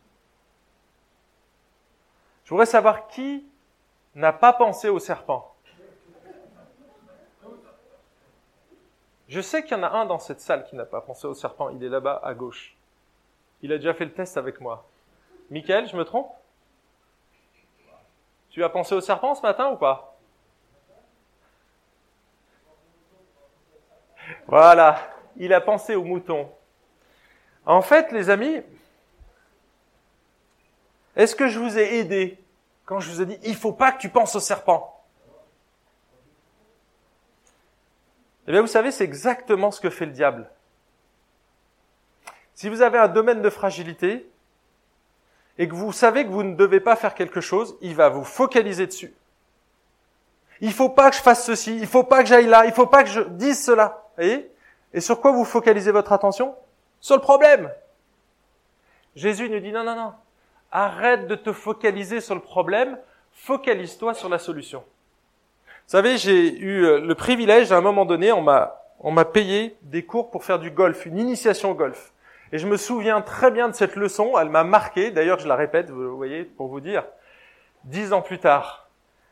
Je 2.45 2.51
voudrais 2.51 2.67
savoir 2.67 3.09
qui 3.09 3.47
n'a 4.15 4.33
pas 4.33 4.53
pensé 4.53 4.89
au 4.89 4.99
serpent. 4.99 5.55
Je 9.29 9.41
sais 9.41 9.63
qu'il 9.63 9.77
y 9.77 9.81
en 9.81 9.83
a 9.83 9.91
un 9.91 10.07
dans 10.07 10.19
cette 10.19 10.41
salle 10.41 10.65
qui 10.65 10.75
n'a 10.75 10.87
pas 10.87 11.03
pensé 11.03 11.27
au 11.27 11.35
serpent. 11.35 11.69
Il 11.69 11.85
est 11.85 11.89
là-bas 11.89 12.21
à 12.25 12.33
gauche. 12.33 12.75
Il 13.61 13.73
a 13.73 13.77
déjà 13.77 13.93
fait 13.93 14.07
le 14.07 14.13
test 14.13 14.37
avec 14.37 14.61
moi. 14.61 14.87
Michael, 15.51 15.89
je 15.89 15.97
me 15.97 16.05
trompe? 16.05 16.33
Tu 18.51 18.65
as 18.65 18.69
pensé 18.69 18.95
au 18.95 19.01
serpent 19.01 19.35
ce 19.35 19.43
matin 19.43 19.71
ou 19.71 19.77
pas? 19.77 20.17
Voilà, 24.47 24.99
il 25.37 25.53
a 25.53 25.61
pensé 25.61 25.95
au 25.95 26.05
mouton. 26.05 26.51
En 27.67 27.83
fait, 27.83 28.13
les 28.13 28.31
amis, 28.31 28.63
est-ce 31.17 31.37
que 31.37 31.49
je 31.49 31.59
vous 31.59 31.79
ai 31.79 31.99
aidé 31.99 32.43
quand 32.85 33.01
je 33.01 33.11
vous 33.11 33.21
ai 33.21 33.27
dit 33.27 33.39
il 33.43 33.57
faut 33.57 33.73
pas 33.73 33.93
que 33.93 34.01
tu 34.01 34.09
penses 34.09 34.35
au 34.35 34.41
serpent? 34.41 34.95
Eh 38.47 38.53
bien, 38.53 38.63
vous 38.63 38.67
savez, 38.67 38.91
c'est 38.91 39.05
exactement 39.05 39.71
ce 39.71 39.81
que 39.81 39.91
fait 39.91 40.07
le 40.07 40.13
diable. 40.13 40.51
Si 42.55 42.71
vous 42.71 42.81
avez 42.81 42.99
un 42.99 43.09
domaine 43.09 43.43
de 43.43 43.51
fragilité 43.51 44.27
et 45.59 45.69
que 45.69 45.75
vous 45.75 45.93
savez 45.93 46.25
que 46.25 46.31
vous 46.31 46.43
ne 46.43 46.57
devez 46.57 46.81
pas 46.81 46.97
faire 46.97 47.15
quelque 47.15 47.43
chose, 47.43 47.77
il 47.83 47.95
va 47.95 48.09
vous 48.09 48.25
focaliser 48.25 48.87
dessus. 48.87 49.15
Il 50.61 50.73
faut 50.73 50.89
pas 50.89 51.11
que 51.11 51.17
je 51.17 51.21
fasse 51.21 51.45
ceci, 51.45 51.77
il 51.77 51.87
faut 51.87 52.05
pas 52.05 52.23
que 52.23 52.29
j'aille 52.29 52.47
là, 52.47 52.65
il 52.65 52.73
faut 52.73 52.87
pas 52.87 53.05
que 53.05 53.11
je 53.11 53.21
dise 53.21 53.63
cela. 53.63 54.09
Et 54.19 54.51
sur 54.99 55.21
quoi 55.21 55.31
vous 55.33 55.45
focalisez 55.45 55.93
votre 55.93 56.13
attention? 56.13 56.57
Sur 57.01 57.17
le 57.17 57.23
problème. 57.23 57.71
Jésus 59.15 59.49
nous 59.49 59.61
dit 59.61 59.73
non, 59.73 59.85
non, 59.85 59.97
non. 59.97 60.13
Arrête 60.71 61.27
de 61.27 61.35
te 61.35 61.53
focaliser 61.53 62.21
sur 62.21 62.35
le 62.35 62.41
problème, 62.41 62.99
focalise-toi 63.33 64.15
sur 64.15 64.29
la 64.29 64.39
solution. 64.39 64.85
Vous 65.67 65.93
savez, 65.93 66.19
j'ai 66.19 66.59
eu 66.59 66.85
euh, 66.85 67.01
le 67.01 67.15
privilège, 67.15 67.73
à 67.73 67.79
un 67.79 67.81
moment 67.81 68.05
donné, 68.05 68.31
on 68.33 68.43
m'a, 68.43 68.83
on 69.01 69.11
m'a 69.11 69.25
payé 69.25 69.77
des 69.83 70.05
cours 70.05 70.31
pour 70.31 70.45
faire 70.45 70.59
du 70.59 70.71
golf, 70.71 71.07
une 71.07 71.19
initiation 71.19 71.71
au 71.71 71.75
golf. 71.75 72.13
Et 72.53 72.59
je 72.59 72.67
me 72.67 72.77
souviens 72.77 73.23
très 73.23 73.51
bien 73.51 73.69
de 73.69 73.75
cette 73.75 73.97
leçon, 73.97 74.39
elle 74.39 74.51
m'a 74.51 74.65
marqué, 74.65 75.11
d'ailleurs 75.11 75.39
je 75.39 75.49
la 75.49 75.57
répète, 75.57 75.91
vous 75.91 76.17
voyez, 76.17 76.45
pour 76.45 76.69
vous 76.69 76.81
dire, 76.81 77.05
dix 77.85 78.13
ans 78.13 78.23
plus 78.23 78.39
tard. 78.39 78.89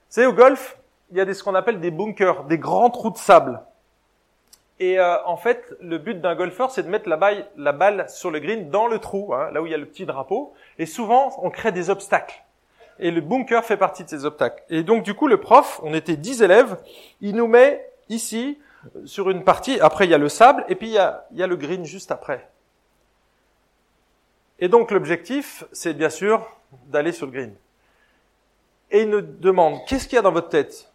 Vous 0.08 0.14
savez, 0.14 0.26
au 0.26 0.32
golf, 0.32 0.78
il 1.10 1.18
y 1.18 1.20
a 1.20 1.24
des, 1.24 1.34
ce 1.34 1.42
qu'on 1.42 1.54
appelle 1.54 1.80
des 1.80 1.90
bunkers, 1.90 2.44
des 2.44 2.58
grands 2.58 2.90
trous 2.90 3.10
de 3.10 3.18
sable. 3.18 3.60
Et 4.78 4.98
euh, 4.98 5.16
en 5.24 5.36
fait, 5.36 5.74
le 5.80 5.98
but 5.98 6.20
d'un 6.20 6.34
golfeur, 6.34 6.70
c'est 6.70 6.82
de 6.82 6.88
mettre 6.88 7.08
la 7.08 7.16
balle, 7.16 7.46
la 7.56 7.72
balle 7.72 8.08
sur 8.10 8.30
le 8.30 8.40
green 8.40 8.68
dans 8.70 8.86
le 8.86 8.98
trou, 8.98 9.34
hein, 9.34 9.50
là 9.52 9.62
où 9.62 9.66
il 9.66 9.72
y 9.72 9.74
a 9.74 9.78
le 9.78 9.86
petit 9.86 10.04
drapeau. 10.04 10.52
Et 10.78 10.86
souvent, 10.86 11.32
on 11.42 11.50
crée 11.50 11.72
des 11.72 11.88
obstacles 11.88 12.42
et 12.98 13.10
le 13.10 13.20
bunker 13.20 13.64
fait 13.64 13.76
partie 13.76 14.04
de 14.04 14.08
ces 14.08 14.24
obstacles. 14.24 14.62
Et 14.70 14.82
donc 14.82 15.02
du 15.02 15.14
coup, 15.14 15.28
le 15.28 15.40
prof, 15.40 15.80
on 15.82 15.94
était 15.94 16.16
dix 16.16 16.42
élèves, 16.42 16.76
il 17.20 17.36
nous 17.36 17.46
met 17.46 17.90
ici 18.08 18.58
sur 19.04 19.30
une 19.30 19.44
partie, 19.44 19.80
après 19.80 20.06
il 20.06 20.10
y 20.10 20.14
a 20.14 20.18
le 20.18 20.28
sable, 20.28 20.64
et 20.68 20.74
puis 20.74 20.88
il 20.88 20.92
y 20.94 20.98
a, 20.98 21.26
il 21.32 21.38
y 21.38 21.42
a 21.42 21.46
le 21.46 21.56
green 21.56 21.84
juste 21.84 22.10
après. 22.10 22.48
Et 24.58 24.68
donc 24.68 24.90
l'objectif, 24.90 25.64
c'est 25.72 25.94
bien 25.94 26.10
sûr 26.10 26.46
d'aller 26.86 27.12
sur 27.12 27.26
le 27.26 27.32
green. 27.32 27.54
Et 28.90 29.02
il 29.02 29.10
nous 29.10 29.20
demande, 29.20 29.80
qu'est-ce 29.86 30.06
qu'il 30.08 30.16
y 30.16 30.18
a 30.18 30.22
dans 30.22 30.32
votre 30.32 30.48
tête? 30.48 30.90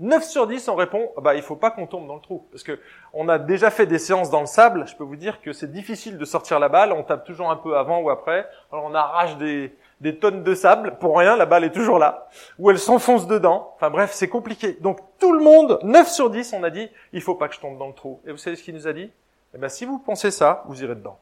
9 0.00 0.24
sur 0.24 0.46
10, 0.46 0.68
on 0.68 0.74
répond, 0.74 1.10
bah, 1.18 1.34
il 1.34 1.42
faut 1.42 1.56
pas 1.56 1.70
qu'on 1.70 1.86
tombe 1.86 2.06
dans 2.06 2.16
le 2.16 2.20
trou. 2.20 2.46
Parce 2.50 2.62
que 2.62 2.80
on 3.12 3.28
a 3.28 3.38
déjà 3.38 3.70
fait 3.70 3.86
des 3.86 3.98
séances 3.98 4.30
dans 4.30 4.40
le 4.40 4.46
sable. 4.46 4.86
Je 4.86 4.96
peux 4.96 5.04
vous 5.04 5.16
dire 5.16 5.40
que 5.40 5.52
c'est 5.52 5.70
difficile 5.70 6.18
de 6.18 6.24
sortir 6.24 6.58
la 6.58 6.68
balle. 6.68 6.92
On 6.92 7.02
tape 7.02 7.24
toujours 7.24 7.50
un 7.50 7.56
peu 7.56 7.76
avant 7.76 8.00
ou 8.00 8.10
après. 8.10 8.48
Alors 8.72 8.86
on 8.86 8.94
arrache 8.94 9.36
des, 9.36 9.74
des 10.00 10.18
tonnes 10.18 10.42
de 10.42 10.54
sable 10.54 10.96
pour 10.98 11.18
rien, 11.18 11.36
la 11.36 11.46
balle 11.46 11.64
est 11.64 11.72
toujours 11.72 11.98
là, 11.98 12.28
ou 12.58 12.70
elle 12.70 12.78
s'enfonce 12.78 13.26
dedans. 13.26 13.72
Enfin 13.76 13.90
bref, 13.90 14.12
c'est 14.12 14.28
compliqué. 14.28 14.78
Donc 14.80 14.98
tout 15.18 15.32
le 15.32 15.42
monde, 15.42 15.78
9 15.82 16.08
sur 16.08 16.30
10, 16.30 16.54
on 16.54 16.64
a 16.64 16.70
dit, 16.70 16.88
il 17.12 17.20
faut 17.20 17.34
pas 17.34 17.48
que 17.48 17.54
je 17.54 17.60
tombe 17.60 17.78
dans 17.78 17.88
le 17.88 17.94
trou. 17.94 18.20
Et 18.26 18.32
vous 18.32 18.38
savez 18.38 18.56
ce 18.56 18.62
qu'il 18.62 18.74
nous 18.74 18.88
a 18.88 18.92
dit? 18.92 19.10
Eh 19.54 19.58
bien 19.58 19.68
si 19.68 19.84
vous 19.84 19.98
pensez 19.98 20.30
ça, 20.30 20.64
vous 20.66 20.82
irez 20.82 20.94
dedans. 20.94 21.18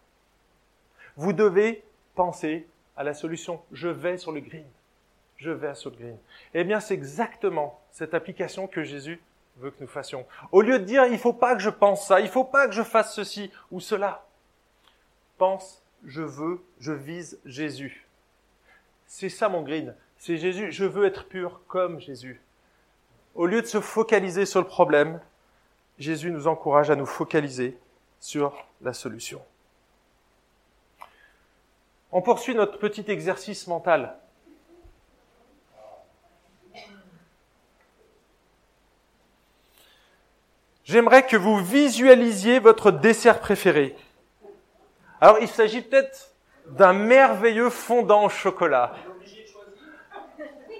Vous 1.16 1.32
devez 1.32 1.82
penser 2.14 2.68
à 2.96 3.02
la 3.02 3.14
solution. 3.14 3.60
Je 3.72 3.88
vais 3.88 4.16
sur 4.16 4.30
le 4.32 4.40
green. 4.40 4.64
Je 5.38 5.50
vais 5.50 5.74
sur 5.74 5.90
le 5.90 5.96
green. 5.96 6.18
Eh 6.54 6.64
bien 6.64 6.80
c'est 6.80 6.94
exactement 6.94 7.80
cette 7.90 8.14
application 8.14 8.66
que 8.66 8.82
Jésus 8.82 9.20
veut 9.56 9.70
que 9.70 9.80
nous 9.80 9.88
fassions. 9.88 10.26
Au 10.52 10.62
lieu 10.62 10.78
de 10.78 10.84
dire, 10.84 11.04
il 11.06 11.18
faut 11.18 11.32
pas 11.32 11.54
que 11.54 11.62
je 11.62 11.70
pense 11.70 12.06
ça, 12.06 12.20
il 12.20 12.28
faut 12.28 12.44
pas 12.44 12.68
que 12.68 12.74
je 12.74 12.82
fasse 12.82 13.14
ceci 13.14 13.50
ou 13.70 13.80
cela. 13.80 14.26
Pense, 15.36 15.82
je 16.04 16.22
veux, 16.22 16.60
je 16.80 16.92
vise 16.92 17.38
Jésus. 17.44 18.06
C'est 19.06 19.28
ça 19.28 19.48
mon 19.48 19.62
green. 19.62 19.94
C'est 20.18 20.36
Jésus. 20.36 20.72
Je 20.72 20.84
veux 20.84 21.06
être 21.06 21.26
pur 21.26 21.60
comme 21.68 22.00
Jésus. 22.00 22.40
Au 23.34 23.46
lieu 23.46 23.62
de 23.62 23.66
se 23.66 23.80
focaliser 23.80 24.46
sur 24.46 24.60
le 24.60 24.66
problème, 24.66 25.20
Jésus 25.98 26.30
nous 26.30 26.46
encourage 26.46 26.90
à 26.90 26.96
nous 26.96 27.06
focaliser 27.06 27.78
sur 28.20 28.66
la 28.82 28.92
solution. 28.92 29.40
On 32.10 32.22
poursuit 32.22 32.54
notre 32.54 32.78
petit 32.78 33.04
exercice 33.08 33.66
mental. 33.66 34.16
J'aimerais 40.88 41.26
que 41.26 41.36
vous 41.36 41.58
visualisiez 41.58 42.60
votre 42.60 42.90
dessert 42.90 43.40
préféré. 43.40 43.94
Alors, 45.20 45.36
il 45.42 45.48
s'agit 45.48 45.82
peut-être 45.82 46.30
d'un 46.66 46.94
merveilleux 46.94 47.68
fondant 47.68 48.24
au 48.24 48.30
chocolat. 48.30 48.94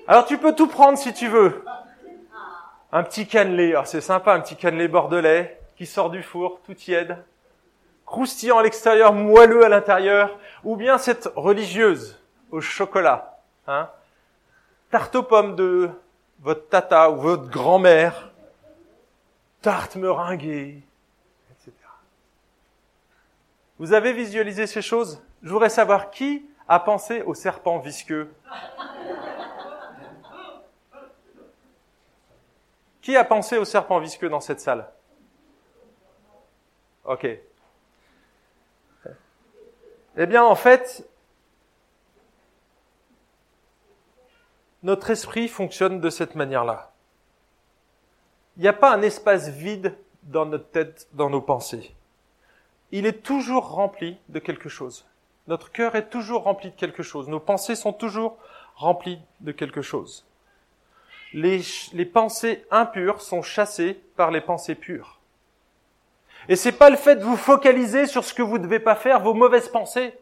Alors 0.07 0.25
tu 0.25 0.39
peux 0.39 0.55
tout 0.55 0.67
prendre 0.67 0.97
si 0.97 1.13
tu 1.13 1.29
veux. 1.29 1.63
Un 2.91 3.03
petit 3.03 3.27
cannelé, 3.27 3.75
ah, 3.75 3.85
c'est 3.85 4.01
sympa, 4.01 4.33
un 4.33 4.41
petit 4.41 4.57
cannelé 4.57 4.89
bordelais 4.89 5.61
qui 5.77 5.85
sort 5.85 6.09
du 6.09 6.23
four, 6.23 6.61
tout 6.65 6.73
tiède, 6.73 7.23
croustillant 8.07 8.57
à 8.57 8.63
l'extérieur, 8.63 9.13
moelleux 9.13 9.63
à 9.63 9.69
l'intérieur, 9.69 10.39
ou 10.65 10.77
bien 10.77 10.97
cette 10.97 11.29
religieuse 11.37 12.19
au 12.51 12.63
chocolat, 12.63 13.39
hein, 13.67 13.91
tarte 14.91 15.15
aux 15.17 15.23
pommes 15.23 15.55
de 15.55 15.91
votre 16.41 16.67
tata 16.71 17.11
ou 17.11 17.17
votre 17.17 17.51
grand-mère, 17.51 18.28
tarte 19.61 19.97
meringuée, 19.97 20.83
etc. 21.51 21.73
Vous 23.79 23.93
avez 23.93 24.13
visualisé 24.13 24.67
ces 24.67 24.83
choses? 24.83 25.23
Je 25.43 25.51
voudrais 25.51 25.69
savoir 25.69 26.11
qui 26.11 26.45
a 26.67 26.81
pensé 26.81 27.23
au 27.23 27.35
serpent 27.35 27.79
visqueux? 27.79 28.33
Qui 33.01 33.17
a 33.17 33.25
pensé 33.25 33.57
au 33.57 33.65
serpent 33.65 33.99
visqueux 34.01 34.29
dans 34.29 34.41
cette 34.41 34.61
salle? 34.61 34.91
Ok. 37.05 37.27
Eh 40.21 40.27
bien, 40.27 40.45
en 40.45 40.57
fait, 40.57 41.09
notre 44.83 45.11
esprit 45.11 45.49
fonctionne 45.49 46.01
de 46.01 46.11
cette 46.11 46.35
manière-là. 46.35 46.93
Il 48.59 48.63
n'y 48.63 48.69
a 48.69 48.73
pas 48.73 48.93
un 48.93 49.03
espace 49.03 49.49
vide 49.49 49.97
dans 50.25 50.45
notre 50.45 50.69
tête, 50.71 51.07
dans 51.13 51.31
nos 51.31 51.41
pensées. 51.41 51.95
Il 52.91 53.07
est 53.07 53.23
toujours 53.23 53.71
rempli 53.71 54.19
de 54.29 54.41
quelque 54.41 54.69
chose. 54.69 55.07
Notre 55.47 55.71
cœur 55.71 55.95
est 55.95 56.11
toujours 56.11 56.43
rempli 56.43 56.71
de 56.71 56.75
quelque 56.75 57.05
chose. 57.05 57.29
Nos 57.29 57.39
pensées 57.39 57.77
sont 57.77 57.93
toujours 57.93 58.37
remplies 58.75 59.21
de 59.41 59.53
quelque 59.53 59.81
chose. 59.81 60.27
Les, 61.33 61.63
pensées 62.13 62.67
impures 62.71 63.21
sont 63.21 63.43
chassées 63.43 64.01
par 64.17 64.33
les 64.33 64.41
pensées 64.41 64.75
pures. 64.75 65.21
Et 66.49 66.57
c'est 66.57 66.73
pas 66.73 66.91
le 66.91 66.97
fait 66.97 67.17
de 67.17 67.25
vous 67.25 67.37
focaliser 67.37 68.07
sur 68.07 68.25
ce 68.25 68.35
que 68.35 68.43
vous 68.43 68.59
ne 68.59 68.65
devez 68.65 68.81
pas 68.81 68.97
faire, 68.97 69.21
vos 69.21 69.35
mauvaises 69.35 69.69
pensées, 69.69 70.19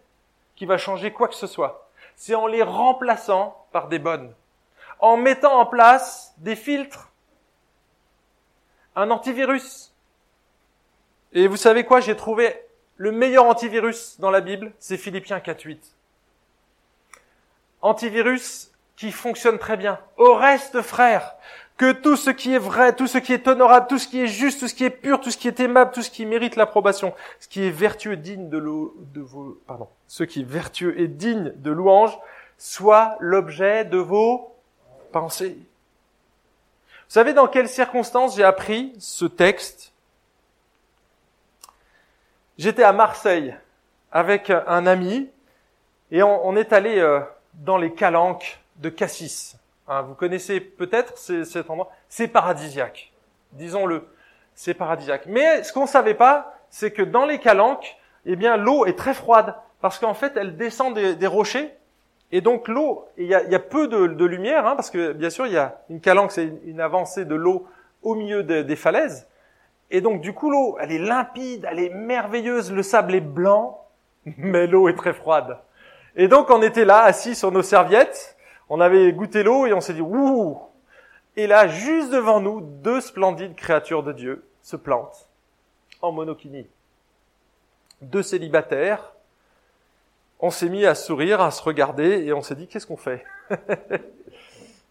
qui 0.56 0.66
va 0.66 0.76
changer 0.76 1.12
quoi 1.12 1.28
que 1.28 1.34
ce 1.34 1.46
soit. 1.46 1.88
C'est 2.16 2.34
en 2.34 2.46
les 2.46 2.62
remplaçant 2.62 3.66
par 3.72 3.88
des 3.88 3.98
bonnes. 3.98 4.34
En 4.98 5.16
mettant 5.16 5.58
en 5.58 5.66
place 5.66 6.34
des 6.38 6.56
filtres. 6.56 7.12
Un 8.96 9.10
antivirus. 9.10 9.92
Et 11.32 11.46
vous 11.48 11.56
savez 11.56 11.84
quoi? 11.84 12.00
J'ai 12.00 12.16
trouvé 12.16 12.54
le 12.96 13.12
meilleur 13.12 13.44
antivirus 13.44 14.18
dans 14.18 14.30
la 14.30 14.40
Bible, 14.40 14.72
c'est 14.78 14.96
Philippiens 14.96 15.38
4.8. 15.38 15.76
Antivirus 17.82 18.72
qui 18.96 19.12
fonctionne 19.12 19.58
très 19.58 19.76
bien. 19.76 20.00
Au 20.16 20.34
reste, 20.34 20.80
frères, 20.80 21.34
que 21.76 21.92
tout 21.92 22.16
ce 22.16 22.30
qui 22.30 22.54
est 22.54 22.58
vrai, 22.58 22.94
tout 22.94 23.06
ce 23.06 23.18
qui 23.18 23.34
est 23.34 23.46
honorable, 23.46 23.86
tout 23.86 23.98
ce 23.98 24.08
qui 24.08 24.22
est 24.22 24.26
juste, 24.26 24.60
tout 24.60 24.68
ce 24.68 24.74
qui 24.74 24.84
est 24.84 24.90
pur, 24.90 25.20
tout 25.20 25.30
ce 25.30 25.36
qui 25.36 25.48
est 25.48 25.60
aimable, 25.60 25.90
tout 25.92 26.02
ce 26.02 26.10
qui 26.10 26.24
mérite 26.24 26.56
l'approbation, 26.56 27.12
ce 27.38 27.48
qui 27.48 27.64
est 27.64 27.70
vertueux, 27.70 28.16
digne 28.16 28.48
de, 28.48 28.58
de 28.58 29.26
pardon, 29.66 29.88
ce 30.08 30.24
qui 30.24 30.40
est 30.40 30.48
vertueux 30.48 30.98
et 30.98 31.06
digne 31.06 31.52
de 31.56 31.70
louange, 31.70 32.18
soit 32.56 33.16
l'objet 33.20 33.84
de 33.84 33.98
vos 33.98 34.54
pensées. 35.12 35.58
Vous 37.08 37.12
savez 37.12 37.32
dans 37.32 37.46
quelles 37.46 37.68
circonstances 37.68 38.36
j'ai 38.36 38.44
appris 38.44 38.92
ce 38.98 39.24
texte? 39.24 39.92
J'étais 42.58 42.82
à 42.82 42.92
Marseille 42.92 43.54
avec 44.10 44.50
un 44.50 44.86
ami 44.86 45.30
et 46.10 46.22
on, 46.22 46.56
est 46.56 46.72
allé 46.72 46.98
euh, 46.98 47.20
dans 47.54 47.78
les 47.78 47.92
calanques 47.92 48.60
de 48.76 48.88
Cassis. 48.88 49.56
Hein, 49.88 50.02
vous 50.02 50.14
connaissez 50.14 50.60
peut-être 50.60 51.18
cet 51.18 51.70
endroit. 51.70 51.90
C'est 52.08 52.28
paradisiaque. 52.28 53.12
Disons-le. 53.52 54.08
C'est 54.54 54.74
paradisiaque. 54.74 55.26
Mais 55.26 55.62
ce 55.62 55.72
qu'on 55.72 55.82
ne 55.82 55.88
savait 55.88 56.14
pas, 56.14 56.54
c'est 56.70 56.90
que 56.90 57.02
dans 57.02 57.26
les 57.26 57.38
calanques, 57.38 57.96
eh 58.24 58.36
bien, 58.36 58.56
l'eau 58.56 58.86
est 58.86 58.98
très 58.98 59.14
froide 59.14 59.54
parce 59.80 59.98
qu'en 59.98 60.14
fait, 60.14 60.36
elle 60.36 60.56
descend 60.56 60.94
des, 60.94 61.26
rochers 61.26 61.72
et 62.32 62.40
donc 62.40 62.68
l'eau, 62.68 63.06
il 63.16 63.26
y 63.26 63.34
a, 63.34 63.58
peu 63.58 63.86
de, 63.88 64.24
lumière, 64.24 64.66
hein, 64.66 64.74
parce 64.74 64.90
que 64.90 65.12
bien 65.12 65.30
sûr, 65.30 65.46
il 65.46 65.52
y 65.52 65.58
a 65.58 65.80
une 65.90 66.00
calanque, 66.00 66.32
c'est 66.32 66.52
une, 66.64 66.80
avancée 66.80 67.24
de 67.24 67.34
l'eau 67.34 67.66
au 68.02 68.14
milieu 68.14 68.42
des 68.42 68.76
falaises. 68.76 69.28
Et 69.90 70.00
donc 70.00 70.20
du 70.20 70.32
coup, 70.32 70.50
l'eau, 70.50 70.76
elle 70.80 70.92
est 70.92 70.98
limpide, 70.98 71.66
elle 71.70 71.78
est 71.78 71.90
merveilleuse, 71.90 72.72
le 72.72 72.82
sable 72.82 73.14
est 73.14 73.20
blanc, 73.20 73.86
mais 74.36 74.66
l'eau 74.66 74.88
est 74.88 74.96
très 74.96 75.12
froide. 75.12 75.58
Et 76.16 76.28
donc 76.28 76.50
on 76.50 76.62
était 76.62 76.84
là, 76.84 77.02
assis 77.02 77.34
sur 77.34 77.52
nos 77.52 77.62
serviettes, 77.62 78.36
on 78.68 78.80
avait 78.80 79.12
goûté 79.12 79.42
l'eau 79.42 79.66
et 79.66 79.72
on 79.72 79.80
s'est 79.80 79.94
dit, 79.94 80.00
ouh 80.00 80.58
Et 81.36 81.46
là, 81.46 81.68
juste 81.68 82.10
devant 82.10 82.40
nous, 82.40 82.60
deux 82.60 83.00
splendides 83.00 83.54
créatures 83.54 84.02
de 84.02 84.12
Dieu 84.12 84.44
se 84.62 84.76
plantent 84.76 85.28
en 86.02 86.10
monokini. 86.10 86.66
Deux 88.02 88.22
célibataires. 88.22 89.12
On 90.40 90.50
s'est 90.50 90.68
mis 90.68 90.84
à 90.84 90.94
sourire, 90.94 91.40
à 91.40 91.50
se 91.50 91.62
regarder 91.62 92.24
et 92.24 92.32
on 92.32 92.42
s'est 92.42 92.54
dit, 92.54 92.66
qu'est-ce 92.68 92.86
qu'on 92.86 92.96
fait 92.96 93.24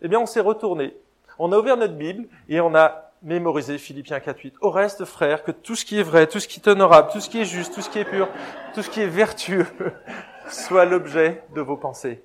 Eh 0.02 0.08
bien, 0.08 0.20
on 0.20 0.26
s'est 0.26 0.40
retourné. 0.40 0.96
On 1.38 1.52
a 1.52 1.58
ouvert 1.58 1.78
notre 1.78 1.96
Bible 1.96 2.28
et 2.50 2.60
on 2.62 2.76
a 2.76 3.12
mémorisé 3.22 3.78
Philippiens 3.78 4.20
4.8. 4.20 4.54
Au 4.62 4.70
reste, 4.70 5.06
frères, 5.06 5.44
que 5.44 5.52
tout 5.52 5.76
ce 5.76 5.86
qui 5.86 6.00
est 6.00 6.04
vrai, 6.04 6.28
tout 6.28 6.40
ce 6.40 6.48
qui 6.48 6.60
est 6.60 6.68
honorable, 6.68 7.10
tout 7.12 7.20
ce 7.20 7.30
qui 7.30 7.42
est 7.42 7.46
juste, 7.46 7.74
tout 7.74 7.82
ce 7.82 7.90
qui 7.90 8.00
est 8.00 8.06
pur, 8.06 8.30
tout 8.74 8.82
ce 8.82 8.90
qui 8.90 9.02
est 9.02 9.08
vertueux, 9.08 9.68
soit 10.48 10.86
l'objet 10.86 11.44
de 11.54 11.62
vos 11.62 11.78
pensées. 11.78 12.24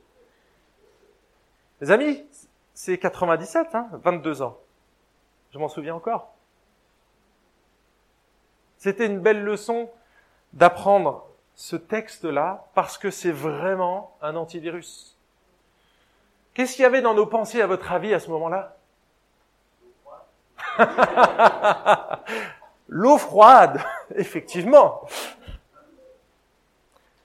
Les 1.80 1.90
amis, 1.90 2.22
c'est 2.74 2.98
97, 2.98 3.74
hein, 3.74 3.88
22 3.92 4.42
ans. 4.42 4.58
Je 5.52 5.58
m'en 5.58 5.68
souviens 5.68 5.94
encore. 5.94 6.34
C'était 8.76 9.06
une 9.06 9.20
belle 9.20 9.42
leçon 9.42 9.90
d'apprendre 10.52 11.26
ce 11.60 11.76
texte-là 11.76 12.64
parce 12.74 12.96
que 12.96 13.10
c'est 13.10 13.30
vraiment 13.30 14.16
un 14.22 14.34
antivirus. 14.34 15.14
Qu'est-ce 16.54 16.72
qu'il 16.72 16.84
y 16.84 16.86
avait 16.86 17.02
dans 17.02 17.12
nos 17.12 17.26
pensées, 17.26 17.60
à 17.60 17.66
votre 17.66 17.92
avis, 17.92 18.14
à 18.14 18.18
ce 18.18 18.30
moment-là? 18.30 18.78
L'eau 22.88 23.18
froide, 23.18 23.78
effectivement. 24.16 25.02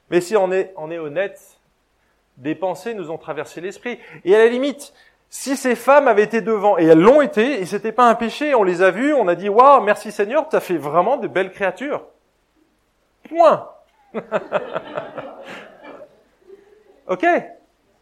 Mais 0.09 0.19
si 0.19 0.35
on 0.35 0.51
est, 0.51 0.73
on 0.75 0.91
est 0.91 0.99
honnête, 0.99 1.57
des 2.35 2.55
pensées 2.55 2.93
nous 2.93 3.11
ont 3.11 3.17
traversé 3.17 3.61
l'esprit. 3.61 4.01
Et 4.25 4.35
à 4.35 4.39
la 4.39 4.47
limite, 4.47 4.93
si 5.29 5.55
ces 5.55 5.75
femmes 5.75 6.09
avaient 6.09 6.23
été 6.23 6.41
devant, 6.41 6.77
et 6.77 6.83
elles 6.83 6.99
l'ont 6.99 7.21
été, 7.21 7.61
et 7.61 7.65
c'était 7.65 7.93
pas 7.93 8.09
un 8.09 8.15
péché, 8.15 8.53
on 8.53 8.63
les 8.63 8.81
a 8.81 8.91
vues, 8.91 9.13
on 9.13 9.29
a 9.29 9.35
dit, 9.35 9.47
waouh, 9.47 9.81
merci 9.81 10.11
Seigneur, 10.11 10.49
tu 10.49 10.57
as 10.57 10.59
fait 10.59 10.77
vraiment 10.77 11.15
de 11.15 11.29
belles 11.29 11.53
créatures. 11.53 12.05
Point. 13.29 13.69
ok 17.07 17.25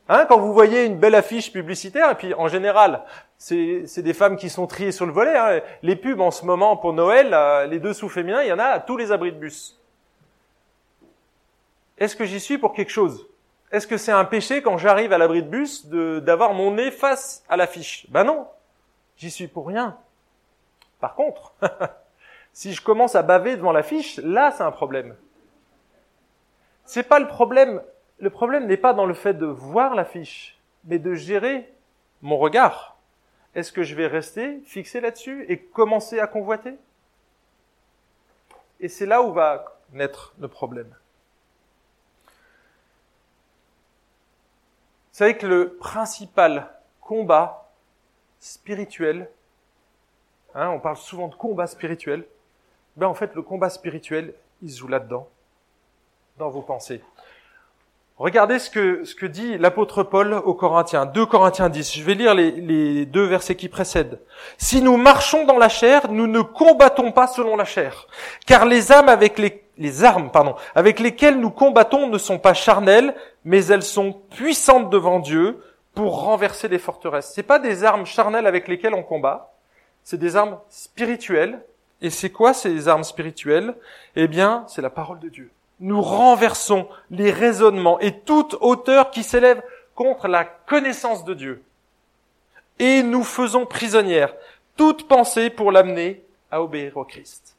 Hein, 0.10 0.26
quand 0.28 0.38
vous 0.38 0.54
voyez 0.54 0.86
une 0.86 0.97
belle 0.97 1.15
affiche 1.15 1.52
publicitaire, 1.52 2.12
et 2.12 2.15
puis 2.15 2.34
en 2.34 2.49
général, 2.49 3.04
c'est 3.38 4.02
des 4.02 4.13
femmes 4.13 4.36
qui 4.36 4.49
sont 4.49 4.67
triées 4.67 4.91
sur 4.91 5.06
le 5.06 5.13
volet. 5.13 5.38
Hein. 5.38 5.62
Les 5.82 5.95
pubs 5.95 6.19
en 6.19 6.32
ce 6.32 6.45
moment 6.45 6.76
pour 6.76 6.93
Noël, 6.93 7.36
les 7.69 7.80
deux 7.80 7.93
sous 7.93 8.10
féminins, 8.10 8.43
il 8.43 8.49
y 8.49 8.54
en 8.54 8.60
a 8.60 8.65
à 8.65 8.80
tous 8.80 8.97
les 8.97 9.12
abris 9.12 9.32
de 9.32 9.38
bus. 9.38 9.80
Est-ce 11.97 12.15
que 12.15 12.26
j'y 12.26 12.39
suis 12.39 12.58
pour 12.58 12.73
quelque 12.73 12.91
chose? 12.91 13.28
Est-ce 13.71 13.88
que 13.88 13.97
c'est 13.97 14.12
un 14.12 14.26
péché 14.26 14.62
quand 14.62 14.78
j'arrive 14.78 15.13
à 15.13 15.17
l'abri 15.17 15.41
de 15.41 15.47
bus 15.47 15.88
d'avoir 15.88 16.54
mon 16.54 16.71
nez 16.71 16.91
face 16.91 17.43
à 17.47 17.56
l'affiche? 17.56 18.06
Ben 18.10 18.26
non, 18.26 18.47
j'y 19.15 19.32
suis 19.32 19.47
pour 19.47 19.67
rien. 19.67 19.97
Par 20.99 21.15
contre, 21.15 21.54
si 22.54 22.73
je 22.73 22.82
commence 22.82 23.15
à 23.15 23.23
baver 23.23 23.56
devant 23.56 23.71
l'affiche, 23.71 24.17
là 24.17 24.52
c'est 24.52 24.63
un 24.63 24.71
problème. 24.71 25.15
C'est 26.86 27.04
pas 27.04 27.19
le 27.19 27.28
problème. 27.28 27.82
Le 28.19 28.30
problème 28.30 28.67
n'est 28.67 28.78
pas 28.78 28.93
dans 28.93 29.06
le 29.06 29.13
fait 29.13 29.34
de 29.34 29.46
voir 29.46 29.96
l'affiche, 29.96 30.60
mais 30.86 31.00
de 31.00 31.13
gérer 31.13 31.72
mon 32.22 32.38
regard. 32.38 32.98
Est-ce 33.56 33.72
que 33.72 33.84
je 33.84 33.96
vais 33.96 34.08
rester 34.08 34.62
fixé 34.65 35.00
là-dessus 35.00 35.46
et 35.48 35.60
commencer 35.60 36.19
à 36.19 36.28
convoiter? 36.28 36.76
Et 38.80 38.88
c'est 38.88 39.06
là 39.06 39.22
où 39.22 39.32
va 39.32 39.80
naître 39.91 40.34
le 40.39 40.47
problème. 40.47 40.93
Vous 45.12 45.18
savez 45.18 45.38
que 45.38 45.45
le 45.45 45.76
principal 45.76 46.72
combat 46.99 47.72
spirituel, 48.39 49.30
hein, 50.55 50.70
on 50.70 50.80
parle 50.80 50.97
souvent 50.97 51.28
de 51.28 51.36
combat 51.36 51.68
spirituel, 51.68 52.26
ben 52.95 53.07
en 53.07 53.14
fait 53.14 53.36
le 53.36 53.43
combat 53.43 53.70
spirituel, 53.70 54.34
il 54.64 54.72
se 54.72 54.80
joue 54.80 54.88
là-dedans, 54.88 55.30
dans 56.38 56.49
vos 56.49 56.61
pensées. 56.61 57.01
Regardez 58.17 58.59
ce 58.59 58.69
que, 58.69 59.03
ce 59.03 59.15
que 59.15 59.25
dit 59.25 59.57
l'apôtre 59.57 60.03
Paul 60.03 60.34
aux 60.34 60.53
Corinthiens, 60.53 61.05
2 61.05 61.25
Corinthiens 61.25 61.69
10. 61.69 61.97
Je 61.97 62.03
vais 62.03 62.13
lire 62.13 62.36
les, 62.36 62.51
les 62.51 63.05
deux 63.05 63.25
versets 63.25 63.55
qui 63.55 63.69
précèdent. 63.69 64.19
Si 64.57 64.81
nous 64.81 64.97
marchons 64.97 65.45
dans 65.45 65.57
la 65.57 65.69
chair, 65.69 66.11
nous 66.11 66.27
ne 66.27 66.41
combattons 66.41 67.11
pas 67.11 67.27
selon 67.27 67.55
la 67.55 67.65
chair, 67.65 68.07
car 68.45 68.65
les 68.65 68.91
âmes 68.91 69.09
avec 69.09 69.38
les 69.39 69.63
les 69.77 70.03
armes, 70.03 70.29
pardon, 70.29 70.55
avec 70.75 70.99
lesquelles 70.99 71.39
nous 71.39 71.49
combattons 71.49 72.07
ne 72.07 72.17
sont 72.17 72.39
pas 72.39 72.53
charnelles, 72.53 73.15
mais 73.43 73.65
elles 73.65 73.84
sont 73.84 74.13
puissantes 74.13 74.89
devant 74.89 75.19
Dieu 75.19 75.63
pour 75.95 76.21
renverser 76.23 76.67
les 76.67 76.79
forteresses. 76.79 77.31
C'est 77.34 77.43
pas 77.43 77.59
des 77.59 77.84
armes 77.84 78.05
charnelles 78.05 78.47
avec 78.47 78.67
lesquelles 78.67 78.93
on 78.93 79.03
combat, 79.03 79.53
c'est 80.03 80.17
des 80.17 80.36
armes 80.36 80.59
spirituelles 80.69 81.63
Et 82.01 82.09
c'est 82.09 82.31
quoi 82.31 82.53
ces 82.53 82.88
armes 82.88 83.03
spirituelles? 83.03 83.75
Eh 84.15 84.27
bien, 84.27 84.65
c'est 84.67 84.81
la 84.81 84.89
parole 84.89 85.19
de 85.19 85.29
Dieu. 85.29 85.51
Nous 85.84 86.01
renversons 86.01 86.88
les 87.11 87.29
raisonnements 87.29 87.99
et 87.99 88.21
toute 88.21 88.55
hauteur 88.61 89.11
qui 89.11 89.21
s'élève 89.21 89.61
contre 89.95 90.29
la 90.29 90.45
connaissance 90.45 91.25
de 91.25 91.34
Dieu. 91.34 91.61
Et 92.79 93.03
nous 93.03 93.25
faisons 93.25 93.65
prisonnière 93.65 94.34
toute 94.77 95.09
pensée 95.09 95.49
pour 95.49 95.73
l'amener 95.73 96.23
à 96.51 96.63
obéir 96.63 96.95
au 96.95 97.03
Christ. 97.03 97.57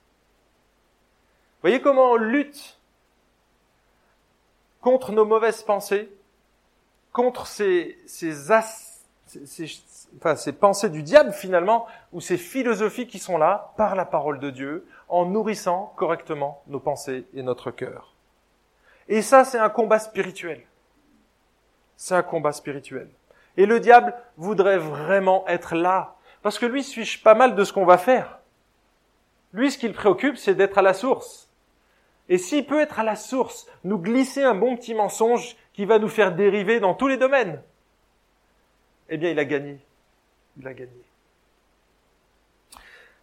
Voyez 1.61 1.83
comment 1.83 2.13
on 2.13 2.17
lutte 2.17 2.79
contre 4.81 5.13
nos 5.13 5.27
mauvaises 5.27 5.63
pensées, 5.63 6.09
contre 7.13 7.47
ces, 7.47 7.99
ces, 8.07 8.33
pensées 10.59 10.89
du 10.89 11.03
diable 11.03 11.35
finalement, 11.35 11.87
ou 12.15 12.23
ces 12.23 12.39
philosophies 12.39 13.07
qui 13.07 13.19
sont 13.19 13.37
là 13.37 13.75
par 13.77 13.97
la 13.97 14.07
parole 14.07 14.41
de 14.41 14.49
Dieu, 14.49 14.87
en 15.11 15.27
nourrissant 15.27 15.93
correctement 15.97 16.63
nos 16.69 16.81
pensées 16.81 17.27
et 17.35 17.43
notre 17.43 17.71
cœur. 17.71 18.14
Et 19.09 19.23
ça, 19.23 19.45
c'est 19.45 19.59
un 19.59 19.69
combat 19.69 19.99
spirituel. 19.99 20.63
C'est 21.97 22.15
un 22.15 22.23
combat 22.23 22.53
spirituel. 22.53 23.09
Et 23.57 23.67
le 23.67 23.81
diable 23.81 24.15
voudrait 24.37 24.79
vraiment 24.79 25.47
être 25.47 25.75
là, 25.75 26.17
parce 26.43 26.59
que 26.59 26.67
lui 26.67 26.83
fiche 26.83 27.23
pas 27.23 27.35
mal 27.35 27.55
de 27.55 27.65
ce 27.65 27.73
qu'on 27.73 27.85
va 27.85 27.99
faire. 27.99 28.41
Lui, 29.53 29.71
ce 29.71 29.79
qui 29.79 29.87
le 29.87 29.95
préoccupe, 29.95 30.37
c'est 30.37 30.55
d'être 30.55 30.79
à 30.79 30.83
la 30.83 30.95
source. 30.95 31.49
Et 32.29 32.39
s'il 32.39 32.67
peut 32.67 32.81
être 32.81 32.99
à 32.99 33.05
la 33.05 33.17
source, 33.17 33.67
nous 33.85 33.99
glisser 33.99 34.43
un 34.43 34.55
bon 34.55 34.77
petit 34.77 34.95
mensonge 34.95 35.57
qui 35.73 35.85
va 35.85 35.99
nous 35.99 36.09
faire 36.09 36.35
dériver 36.35 36.81
dans 36.81 36.95
tous 36.95 37.07
les 37.07 37.17
domaines, 37.17 37.63
eh 39.09 39.17
bien, 39.17 39.31
il 39.31 39.39
a 39.39 39.45
gagné. 39.45 39.79
Il 40.59 40.67
a 40.67 40.73
gagné. 40.73 40.91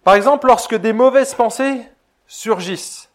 Par 0.04 0.16
exemple, 0.16 0.48
lorsque 0.48 0.76
des 0.76 0.94
mauvaises 0.94 1.34
pensées 1.34 1.82
surgissent, 2.28 3.11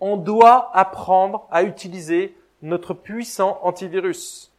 on 0.00 0.16
doit 0.16 0.70
apprendre 0.76 1.46
à 1.50 1.62
utiliser 1.62 2.36
notre 2.62 2.94
puissant 2.94 3.60
antivirus. 3.62 4.52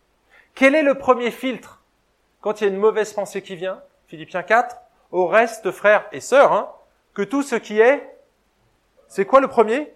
Quel 0.55 0.75
est 0.75 0.83
le 0.83 0.97
premier 0.97 1.31
filtre 1.31 1.81
quand 2.41 2.59
il 2.59 2.63
y 2.65 2.67
a 2.67 2.73
une 2.73 2.79
mauvaise 2.79 3.13
pensée 3.13 3.41
qui 3.41 3.55
vient? 3.55 3.81
Philippiens 4.07 4.43
4. 4.43 4.75
Au 5.11 5.27
reste, 5.27 5.71
frères 5.71 6.05
et 6.11 6.21
sœurs, 6.21 6.53
hein, 6.53 6.71
que 7.13 7.21
tout 7.21 7.43
ce 7.43 7.55
qui 7.55 7.79
est, 7.79 8.17
c'est 9.07 9.25
quoi 9.25 9.41
le 9.41 9.47
premier? 9.47 9.91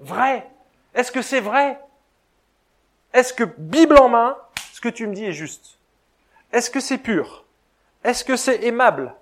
Vrai. 0.00 0.50
Est-ce 0.94 1.12
que 1.12 1.22
c'est 1.22 1.40
vrai? 1.40 1.80
Est-ce 3.12 3.32
que, 3.32 3.44
Bible 3.44 3.98
en 3.98 4.08
main, 4.08 4.36
ce 4.72 4.80
que 4.80 4.88
tu 4.88 5.06
me 5.06 5.14
dis 5.14 5.24
est 5.24 5.32
juste? 5.32 5.78
Est-ce 6.52 6.70
que 6.70 6.80
c'est 6.80 6.98
pur? 6.98 7.44
Est-ce 8.04 8.24
que 8.24 8.36
c'est 8.36 8.64
aimable? 8.64 9.14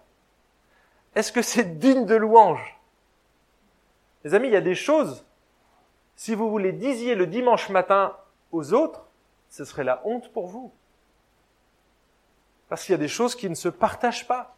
Est-ce 1.14 1.32
que 1.32 1.42
c'est 1.42 1.78
digne 1.78 2.06
de 2.06 2.14
louange? 2.14 2.80
Les 4.24 4.34
amis, 4.34 4.48
il 4.48 4.54
y 4.54 4.56
a 4.56 4.60
des 4.60 4.74
choses 4.74 5.24
si 6.20 6.34
vous 6.34 6.58
les 6.58 6.72
disiez 6.72 7.14
le 7.14 7.26
dimanche 7.26 7.70
matin 7.70 8.14
aux 8.52 8.74
autres, 8.74 9.06
ce 9.48 9.64
serait 9.64 9.84
la 9.84 10.02
honte 10.04 10.30
pour 10.34 10.48
vous. 10.48 10.70
Parce 12.68 12.84
qu'il 12.84 12.92
y 12.92 12.94
a 12.94 12.98
des 12.98 13.08
choses 13.08 13.34
qui 13.34 13.48
ne 13.48 13.54
se 13.54 13.70
partagent 13.70 14.28
pas. 14.28 14.54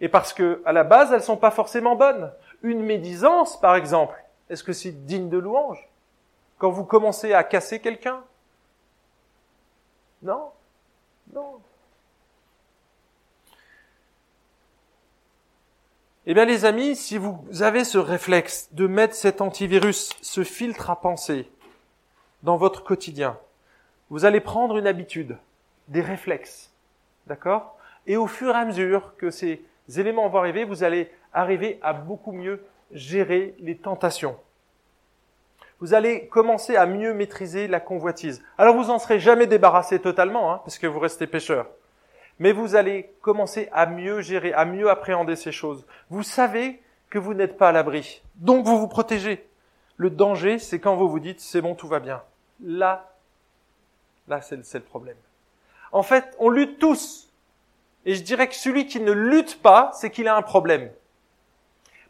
Et 0.00 0.08
parce 0.08 0.32
que, 0.32 0.62
à 0.64 0.72
la 0.72 0.84
base, 0.84 1.12
elles 1.12 1.22
sont 1.22 1.36
pas 1.36 1.50
forcément 1.50 1.96
bonnes. 1.96 2.32
Une 2.62 2.80
médisance, 2.80 3.60
par 3.60 3.76
exemple, 3.76 4.18
est-ce 4.48 4.64
que 4.64 4.72
c'est 4.72 5.04
digne 5.04 5.28
de 5.28 5.36
louange? 5.36 5.86
Quand 6.56 6.70
vous 6.70 6.86
commencez 6.86 7.34
à 7.34 7.44
casser 7.44 7.80
quelqu'un? 7.80 8.24
Non? 10.22 10.50
Non. 11.34 11.60
Eh 16.28 16.34
bien 16.34 16.44
les 16.44 16.64
amis, 16.64 16.96
si 16.96 17.18
vous 17.18 17.38
avez 17.60 17.84
ce 17.84 17.98
réflexe 17.98 18.68
de 18.72 18.88
mettre 18.88 19.14
cet 19.14 19.40
antivirus, 19.40 20.10
ce 20.22 20.42
filtre 20.42 20.90
à 20.90 21.00
penser 21.00 21.48
dans 22.42 22.56
votre 22.56 22.82
quotidien, 22.82 23.38
vous 24.10 24.24
allez 24.24 24.40
prendre 24.40 24.76
une 24.76 24.88
habitude, 24.88 25.36
des 25.86 26.00
réflexes, 26.00 26.72
d'accord? 27.28 27.78
Et 28.08 28.16
au 28.16 28.26
fur 28.26 28.56
et 28.56 28.58
à 28.58 28.64
mesure 28.64 29.14
que 29.16 29.30
ces 29.30 29.62
éléments 29.96 30.28
vont 30.28 30.38
arriver, 30.38 30.64
vous 30.64 30.82
allez 30.82 31.12
arriver 31.32 31.78
à 31.80 31.92
beaucoup 31.92 32.32
mieux 32.32 32.60
gérer 32.90 33.54
les 33.60 33.76
tentations. 33.76 34.36
Vous 35.78 35.94
allez 35.94 36.26
commencer 36.26 36.74
à 36.74 36.86
mieux 36.86 37.14
maîtriser 37.14 37.68
la 37.68 37.78
convoitise. 37.78 38.42
Alors 38.58 38.74
vous 38.74 38.90
en 38.90 38.98
serez 38.98 39.20
jamais 39.20 39.46
débarrassé 39.46 40.00
totalement, 40.00 40.52
hein, 40.52 40.60
parce 40.64 40.78
que 40.78 40.88
vous 40.88 40.98
restez 40.98 41.28
pêcheur 41.28 41.68
mais 42.38 42.52
vous 42.52 42.74
allez 42.76 43.12
commencer 43.22 43.68
à 43.72 43.86
mieux 43.86 44.20
gérer, 44.20 44.52
à 44.52 44.64
mieux 44.64 44.90
appréhender 44.90 45.36
ces 45.36 45.52
choses. 45.52 45.86
Vous 46.10 46.22
savez 46.22 46.82
que 47.10 47.18
vous 47.18 47.34
n'êtes 47.34 47.56
pas 47.56 47.70
à 47.70 47.72
l'abri, 47.72 48.22
donc 48.36 48.66
vous 48.66 48.78
vous 48.78 48.88
protégez. 48.88 49.46
Le 49.96 50.10
danger, 50.10 50.58
c'est 50.58 50.78
quand 50.78 50.96
vous 50.96 51.08
vous 51.08 51.20
dites 51.20 51.40
c'est 51.40 51.62
bon, 51.62 51.74
tout 51.74 51.88
va 51.88 52.00
bien. 52.00 52.22
Là, 52.62 53.10
là, 54.28 54.40
c'est 54.42 54.74
le 54.74 54.80
problème. 54.80 55.16
En 55.92 56.02
fait, 56.02 56.36
on 56.38 56.50
lutte 56.50 56.78
tous. 56.78 57.30
Et 58.04 58.14
je 58.14 58.22
dirais 58.22 58.48
que 58.48 58.54
celui 58.54 58.86
qui 58.86 59.00
ne 59.00 59.12
lutte 59.12 59.60
pas, 59.62 59.90
c'est 59.94 60.10
qu'il 60.10 60.28
a 60.28 60.36
un 60.36 60.42
problème. 60.42 60.90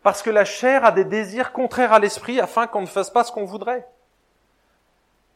Parce 0.02 0.22
que 0.22 0.30
la 0.30 0.44
chair 0.44 0.84
a 0.84 0.92
des 0.92 1.04
désirs 1.04 1.52
contraires 1.52 1.92
à 1.92 1.98
l'esprit 1.98 2.40
afin 2.40 2.66
qu'on 2.66 2.82
ne 2.82 2.86
fasse 2.86 3.10
pas 3.10 3.24
ce 3.24 3.32
qu'on 3.32 3.44
voudrait 3.44 3.86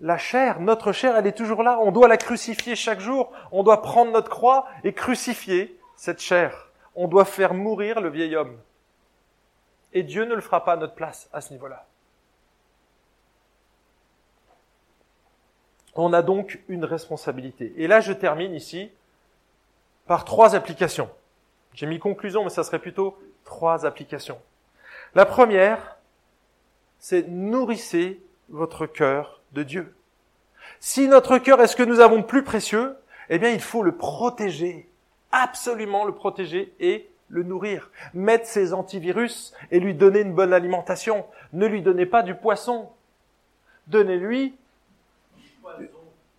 la 0.01 0.17
chair, 0.17 0.61
notre 0.61 0.93
chair, 0.93 1.17
elle 1.17 1.27
est 1.27 1.37
toujours 1.37 1.63
là. 1.63 1.79
On 1.81 1.93
doit 1.93 2.09
la 2.09 2.17
crucifier 2.17 2.75
chaque 2.75 3.01
jour. 3.01 3.33
On 3.53 3.63
doit 3.63 3.83
prendre 3.83 4.13
notre 4.13 4.31
croix 4.31 4.67
et 4.83 4.93
crucifier 4.93 5.79
cette 5.95 6.21
chair. 6.21 6.71
On 6.95 7.07
doit 7.07 7.27
faire 7.27 7.53
mourir 7.53 8.01
le 8.01 8.09
vieil 8.09 8.35
homme. 8.35 8.57
Et 9.93 10.03
Dieu 10.03 10.25
ne 10.25 10.35
le 10.35 10.41
fera 10.41 10.65
pas 10.65 10.73
à 10.73 10.77
notre 10.77 10.95
place 10.95 11.29
à 11.33 11.41
ce 11.41 11.53
niveau-là. 11.53 11.87
On 15.95 16.13
a 16.13 16.23
donc 16.23 16.61
une 16.69 16.85
responsabilité. 16.85 17.75
Et 17.77 17.87
là, 17.87 18.01
je 18.01 18.13
termine 18.13 18.55
ici 18.55 18.91
par 20.07 20.25
trois 20.25 20.55
applications. 20.55 21.11
J'ai 21.75 21.87
mis 21.87 21.99
conclusion, 21.99 22.45
mais 22.45 22.51
ça 22.51 22.65
serait 22.65 22.79
plutôt 22.79 23.19
trois 23.45 23.85
applications. 23.85 24.41
La 25.15 25.27
première, 25.27 25.99
c'est 26.99 27.29
nourrissez 27.29 28.23
votre 28.49 28.87
cœur 28.87 29.39
de 29.53 29.63
Dieu. 29.63 29.95
Si 30.79 31.09
notre 31.09 31.39
cœur 31.39 31.61
est 31.61 31.67
ce 31.67 31.77
que 31.77 31.83
nous 31.83 32.01
avons 32.01 32.19
de 32.19 32.25
plus 32.25 32.43
précieux, 32.43 32.97
eh 33.29 33.39
bien 33.39 33.51
il 33.51 33.61
faut 33.61 33.83
le 33.83 33.97
protéger, 33.97 34.89
absolument 35.33 36.05
le 36.05 36.13
protéger 36.13 36.73
et 36.81 37.09
le 37.29 37.43
nourrir. 37.43 37.91
Mettre 38.15 38.47
ses 38.47 38.73
antivirus 38.73 39.55
et 39.71 39.81
lui 39.81 39.95
donner 39.95 40.21
une 40.21 40.35
bonne 40.35 40.53
alimentation. 40.53 41.25
Ne 41.53 41.67
lui 41.67 41.83
donnez 41.83 42.07
pas 42.07 42.23
du 42.23 42.35
poisson. 42.35 42.91
Donnez-lui 43.87 44.55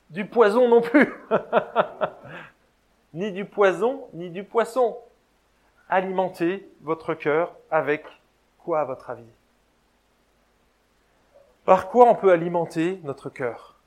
du 0.09 0.25
poison 0.25 0.67
non 0.67 0.81
plus. 0.81 1.13
ni 3.13 3.31
du 3.31 3.45
poison, 3.45 4.07
ni 4.13 4.29
du 4.29 4.43
poisson. 4.43 4.97
Alimentez 5.89 6.67
votre 6.81 7.13
cœur 7.13 7.53
avec 7.69 8.05
quoi 8.59 8.81
à 8.81 8.85
votre 8.85 9.09
avis? 9.09 9.23
Par 11.65 11.89
quoi 11.89 12.09
on 12.09 12.15
peut 12.15 12.31
alimenter 12.31 12.99
notre 13.03 13.29
cœur? 13.29 13.79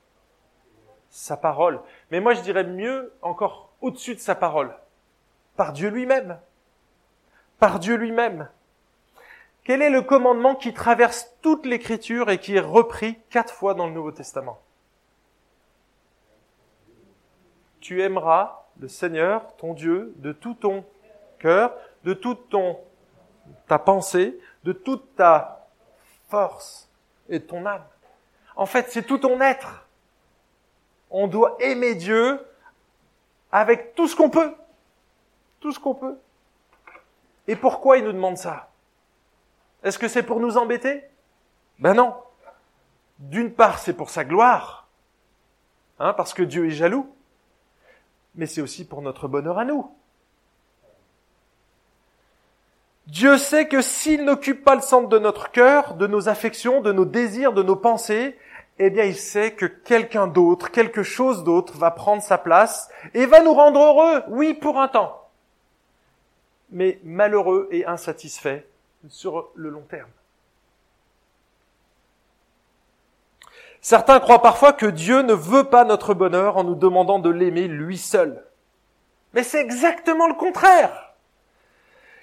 Sa 1.09 1.37
parole. 1.37 1.81
Mais 2.11 2.19
moi 2.19 2.33
je 2.33 2.41
dirais 2.41 2.63
mieux 2.63 3.13
encore 3.21 3.73
au-dessus 3.81 4.15
de 4.15 4.19
sa 4.19 4.35
parole. 4.35 4.75
Par 5.55 5.73
Dieu 5.73 5.89
lui-même. 5.89 6.39
Par 7.59 7.79
Dieu 7.79 7.95
lui-même. 7.95 8.49
Quel 9.63 9.81
est 9.81 9.89
le 9.89 10.01
commandement 10.01 10.55
qui 10.55 10.73
traverse 10.73 11.33
toute 11.41 11.65
l'écriture 11.65 12.29
et 12.29 12.37
qui 12.37 12.55
est 12.55 12.61
repris 12.61 13.17
quatre 13.29 13.53
fois 13.53 13.73
dans 13.73 13.87
le 13.87 13.93
Nouveau 13.93 14.11
Testament? 14.11 14.61
Tu 17.79 18.01
aimeras 18.01 18.65
le 18.79 18.87
Seigneur, 18.87 19.55
ton 19.57 19.73
Dieu, 19.73 20.13
de 20.17 20.31
tout 20.31 20.53
ton 20.53 20.85
cœur, 21.39 21.75
de 22.03 22.13
toute 22.13 22.49
ton, 22.49 22.79
ta 23.67 23.79
pensée, 23.79 24.39
de 24.63 24.71
toute 24.71 25.15
ta 25.15 25.67
force 26.29 26.84
et 27.29 27.41
ton 27.41 27.65
âme. 27.65 27.85
En 28.55 28.65
fait, 28.65 28.89
c'est 28.89 29.03
tout 29.03 29.17
ton 29.17 29.39
être. 29.41 29.87
On 31.09 31.27
doit 31.27 31.57
aimer 31.59 31.95
Dieu 31.95 32.39
avec 33.51 33.95
tout 33.95 34.07
ce 34.07 34.15
qu'on 34.15 34.29
peut. 34.29 34.53
Tout 35.59 35.71
ce 35.71 35.79
qu'on 35.79 35.95
peut. 35.95 36.17
Et 37.47 37.55
pourquoi 37.55 37.97
il 37.97 38.05
nous 38.05 38.11
demande 38.11 38.37
ça? 38.37 38.69
Est-ce 39.83 39.99
que 39.99 40.07
c'est 40.07 40.23
pour 40.23 40.39
nous 40.39 40.57
embêter? 40.57 41.03
Ben 41.79 41.93
non. 41.93 42.15
D'une 43.19 43.53
part, 43.53 43.79
c'est 43.79 43.93
pour 43.93 44.09
sa 44.09 44.25
gloire, 44.25 44.87
hein, 45.99 46.11
parce 46.13 46.33
que 46.33 46.43
Dieu 46.43 46.67
est 46.67 46.71
jaloux, 46.71 47.15
mais 48.35 48.45
c'est 48.45 48.61
aussi 48.61 48.85
pour 48.85 49.01
notre 49.01 49.29
bonheur 49.29 49.57
à 49.57 49.63
nous. 49.63 49.95
Dieu 53.07 53.37
sait 53.37 53.67
que 53.67 53.81
s'il 53.81 54.25
n'occupe 54.25 54.63
pas 54.63 54.75
le 54.75 54.81
centre 54.81 55.09
de 55.09 55.19
notre 55.19 55.51
cœur, 55.51 55.93
de 55.93 56.07
nos 56.07 56.27
affections, 56.27 56.81
de 56.81 56.91
nos 56.91 57.05
désirs, 57.05 57.53
de 57.53 57.61
nos 57.61 57.75
pensées, 57.75 58.37
eh 58.79 58.89
bien 58.89 59.03
il 59.03 59.15
sait 59.15 59.53
que 59.53 59.65
quelqu'un 59.65 60.27
d'autre, 60.27 60.71
quelque 60.71 61.03
chose 61.03 61.43
d'autre 61.43 61.77
va 61.77 61.91
prendre 61.91 62.23
sa 62.23 62.37
place 62.37 62.89
et 63.13 63.25
va 63.25 63.41
nous 63.41 63.53
rendre 63.53 63.79
heureux, 63.79 64.23
oui, 64.29 64.53
pour 64.53 64.79
un 64.79 64.87
temps, 64.87 65.29
mais 66.71 66.99
malheureux 67.03 67.67
et 67.71 67.85
insatisfait 67.85 68.67
sur 69.07 69.49
le 69.53 69.69
long 69.69 69.83
terme. 69.83 70.09
Certains 73.81 74.19
croient 74.19 74.41
parfois 74.41 74.73
que 74.73 74.87
Dieu 74.87 75.21
ne 75.21 75.33
veut 75.33 75.65
pas 75.65 75.85
notre 75.85 76.15
bonheur 76.15 76.57
en 76.57 76.63
nous 76.63 76.73
demandant 76.73 77.19
de 77.19 77.29
l'aimer 77.29 77.67
lui 77.67 77.99
seul. 77.99 78.43
Mais 79.35 79.43
c'est 79.43 79.61
exactement 79.61 80.27
le 80.27 80.33
contraire. 80.33 81.04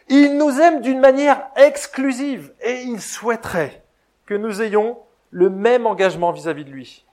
Il 0.08 0.36
nous 0.36 0.60
aime 0.60 0.80
d'une 0.80 1.00
manière 1.00 1.46
exclusive 1.56 2.52
et 2.60 2.82
il 2.82 3.00
souhaiterait 3.00 3.82
que 4.26 4.34
nous 4.34 4.62
ayons 4.62 4.98
le 5.30 5.50
même 5.50 5.86
engagement 5.86 6.32
vis-à-vis 6.32 6.64
de 6.64 6.70
lui. 6.70 7.06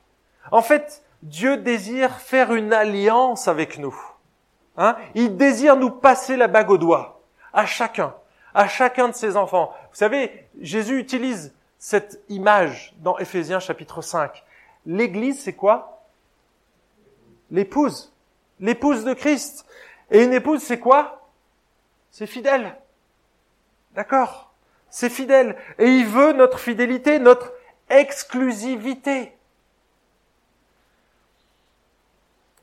En 0.52 0.62
fait, 0.62 1.04
Dieu 1.24 1.58
désire 1.58 2.18
faire 2.18 2.54
une 2.54 2.74
alliance 2.74 3.48
avec 3.48 3.78
nous. 3.78 3.96
Hein 4.78 4.96
il 5.16 5.36
désire 5.36 5.76
nous 5.76 5.90
passer 5.90 6.38
la 6.38 6.48
bague 6.48 6.72
au 6.72 6.78
doigt, 6.78 7.22
à 7.54 7.66
chacun, 7.66 8.16
à 8.54 8.68
chacun 8.68 9.10
de 9.10 9.14
ses 9.14 9.36
enfants. 9.36 9.74
Vous 9.92 9.98
savez, 9.98 10.48
Jésus 10.62 10.98
utilise 11.00 11.54
cette 11.78 12.22
image 12.30 12.94
dans 13.00 13.18
Éphésiens 13.18 13.60
chapitre 13.60 14.02
5. 14.02 14.44
L'église, 14.86 15.42
c'est 15.42 15.54
quoi? 15.54 16.04
L'épouse. 17.52 18.14
L'épouse 18.60 19.04
de 19.04 19.14
Christ. 19.14 19.66
Et 20.12 20.24
une 20.24 20.34
épouse, 20.34 20.62
c'est 20.62 20.80
quoi? 20.80 21.18
C'est 22.12 22.28
fidèle. 22.28 22.76
D'accord 23.95 24.51
C'est 24.89 25.10
fidèle. 25.10 25.55
Et 25.78 25.88
il 25.88 26.05
veut 26.05 26.34
notre 26.34 26.60
fidélité, 26.60 27.20
notre 27.20 27.53
exclusivité. 27.89 29.36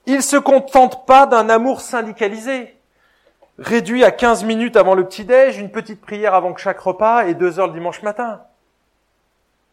Il 0.07 0.23
se 0.23 0.37
contente 0.37 1.05
pas 1.05 1.27
d'un 1.27 1.49
amour 1.49 1.81
syndicalisé, 1.81 2.77
réduit 3.59 4.05
à 4.05 4.13
15 4.13 4.45
minutes 4.45 4.77
avant 4.77 4.95
le 4.95 5.05
petit-déj, 5.05 5.59
une 5.59 5.73
petite 5.73 6.01
prière 6.01 6.35
avant 6.35 6.57
chaque 6.57 6.79
repas 6.79 7.27
et 7.27 7.35
deux 7.35 7.59
heures 7.59 7.67
le 7.67 7.73
dimanche 7.73 8.03
matin. 8.03 8.43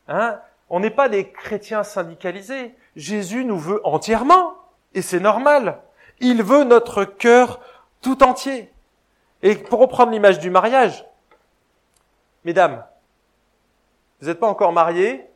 Hein? 0.08 0.40
On 0.72 0.80
n'est 0.80 0.90
pas 0.90 1.08
des 1.08 1.30
chrétiens 1.30 1.84
syndicalisés. 1.84 2.74
Jésus 2.96 3.46
nous 3.46 3.60
veut 3.60 3.80
entièrement, 3.84 4.56
et 4.96 5.04
c'est 5.04 5.20
normal. 5.20 5.80
Il 6.20 6.42
veut 6.42 6.64
notre 6.64 7.06
cœur 7.06 7.60
tout 8.02 8.24
entier. 8.24 8.73
Et 9.44 9.56
pour 9.56 9.82
reprendre 9.82 10.12
l'image 10.12 10.40
du 10.40 10.50
mariage, 10.50 11.06
mesdames, 12.46 12.84
vous 14.22 14.28
n'êtes 14.28 14.40
pas 14.40 14.48
encore 14.48 14.72
mariés, 14.72 15.28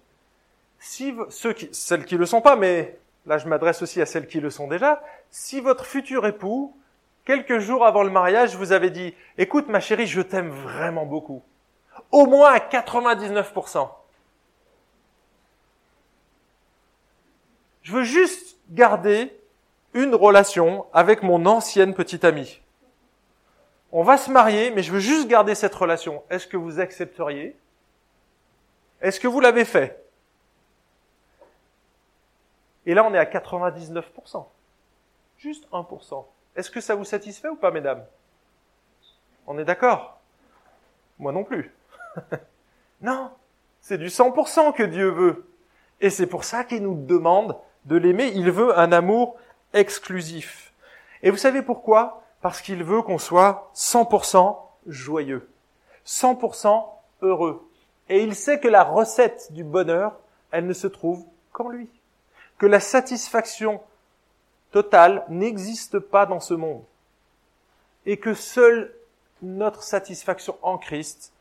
si 0.80 1.14
ceux 1.30 1.52
qui, 1.52 1.68
celles 1.74 2.06
qui 2.06 2.16
le 2.16 2.26
sont 2.26 2.40
pas, 2.40 2.56
mais 2.56 2.98
là 3.26 3.38
je 3.38 3.48
m'adresse 3.50 3.82
aussi 3.82 4.02
à 4.02 4.06
celles 4.06 4.28
qui 4.28 4.40
le 4.40 4.50
sont 4.50 4.68
déjà, 4.68 5.04
si 5.30 5.60
votre 5.60 5.86
futur 5.86 6.26
époux, 6.26 6.74
quelques 7.26 7.60
jours 7.60 7.86
avant 7.86 8.04
le 8.04 8.10
mariage, 8.10 8.56
vous 8.56 8.72
avez 8.72 8.92
dit, 8.92 9.14
écoute 9.38 9.68
ma 9.68 9.82
chérie, 9.82 10.08
je 10.08 10.22
t'aime 10.22 10.52
vraiment 10.52 11.06
beaucoup, 11.06 11.44
au 12.12 12.28
moins 12.28 12.54
à 12.54 12.60
99%. 12.60 13.90
Je 17.82 17.92
veux 17.92 18.04
juste 18.04 18.58
garder 18.70 19.38
une 19.94 20.16
relation 20.16 20.86
avec 20.94 21.24
mon 21.24 21.46
ancienne 21.46 21.94
petite 21.94 22.24
amie. 22.24 22.62
On 23.92 24.04
va 24.04 24.18
se 24.18 24.30
marier, 24.30 24.72
mais 24.72 24.84
je 24.84 24.92
veux 24.92 25.00
juste 25.00 25.28
garder 25.28 25.56
cette 25.56 25.74
relation. 25.74 26.24
Est-ce 26.30 26.48
que 26.48 26.58
vous 26.58 26.80
accepteriez? 26.80 27.56
Est-ce 29.02 29.20
que 29.20 29.28
vous 29.28 29.40
l'avez 29.40 29.66
fait? 29.66 30.04
Et 32.86 32.94
là, 32.94 33.04
on 33.06 33.14
est 33.14 33.20
à 33.20 33.26
99%. 33.26 34.46
Juste 35.38 35.68
1%. 35.72 36.26
Est-ce 36.56 36.72
que 36.72 36.82
ça 36.82 36.96
vous 36.96 37.06
satisfait 37.06 37.50
ou 37.50 37.56
pas, 37.56 37.72
mesdames? 37.72 38.04
On 39.46 39.58
est 39.58 39.66
d'accord? 39.66 40.20
Moi 41.20 41.32
non 41.32 41.44
plus. 41.44 41.74
non, 43.02 43.32
c'est 43.82 43.98
du 43.98 44.08
100% 44.08 44.74
que 44.74 44.84
Dieu 44.84 45.10
veut. 45.10 45.50
Et 46.02 46.10
c'est 46.10 46.28
pour 46.28 46.44
ça 46.44 46.64
qu'il 46.64 46.84
nous 46.84 46.96
demande 47.06 47.58
de 47.86 47.96
l'aimer. 47.96 48.32
Il 48.36 48.52
veut 48.52 48.78
un 48.78 48.92
amour 48.92 49.38
exclusif. 49.74 50.74
Et 51.24 51.32
vous 51.32 51.38
savez 51.38 51.62
pourquoi? 51.62 52.24
Parce 52.48 52.62
qu'il 52.62 52.82
veut 52.82 53.02
qu'on 53.02 53.18
soit 53.18 53.70
100% 53.76 54.56
joyeux, 54.86 55.50
100% 56.06 56.82
heureux. 57.22 57.70
Et 58.08 58.24
il 58.24 58.36
sait 58.36 58.62
que 58.62 58.70
la 58.70 58.86
recette 58.86 59.52
du 59.52 59.66
bonheur, 59.66 60.18
elle 60.52 60.66
ne 60.66 60.72
se 60.72 60.88
trouve 60.88 61.26
qu'en 61.52 61.68
lui 61.68 61.90
que 62.58 62.66
la 62.66 62.80
satisfaction 62.80 63.82
totale 64.72 65.26
n'existe 65.28 66.00
pas 66.00 66.26
dans 66.26 66.40
ce 66.40 66.54
monde 66.54 66.86
et 68.06 68.16
que 68.16 68.34
seule 68.34 68.96
notre 69.42 69.84
satisfaction 69.84 70.58
en 70.62 70.78
Christ 70.78 71.34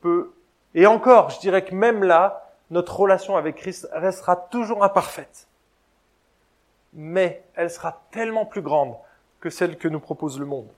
peut, 0.00 0.32
et 0.74 0.86
encore, 0.86 1.28
je 1.28 1.40
dirais 1.40 1.66
que 1.66 1.74
même 1.74 2.02
là, 2.02 2.54
notre 2.70 2.98
relation 2.98 3.36
avec 3.36 3.56
Christ 3.56 3.86
restera 3.92 4.34
toujours 4.34 4.82
imparfaite. 4.82 5.46
Mais 6.94 7.44
elle 7.54 7.70
sera 7.70 8.02
tellement 8.12 8.46
plus 8.46 8.62
grande 8.62 8.96
que 9.44 9.50
celle 9.50 9.76
que 9.76 9.88
nous 9.88 10.00
propose 10.00 10.40
le 10.40 10.46
monde. 10.46 10.68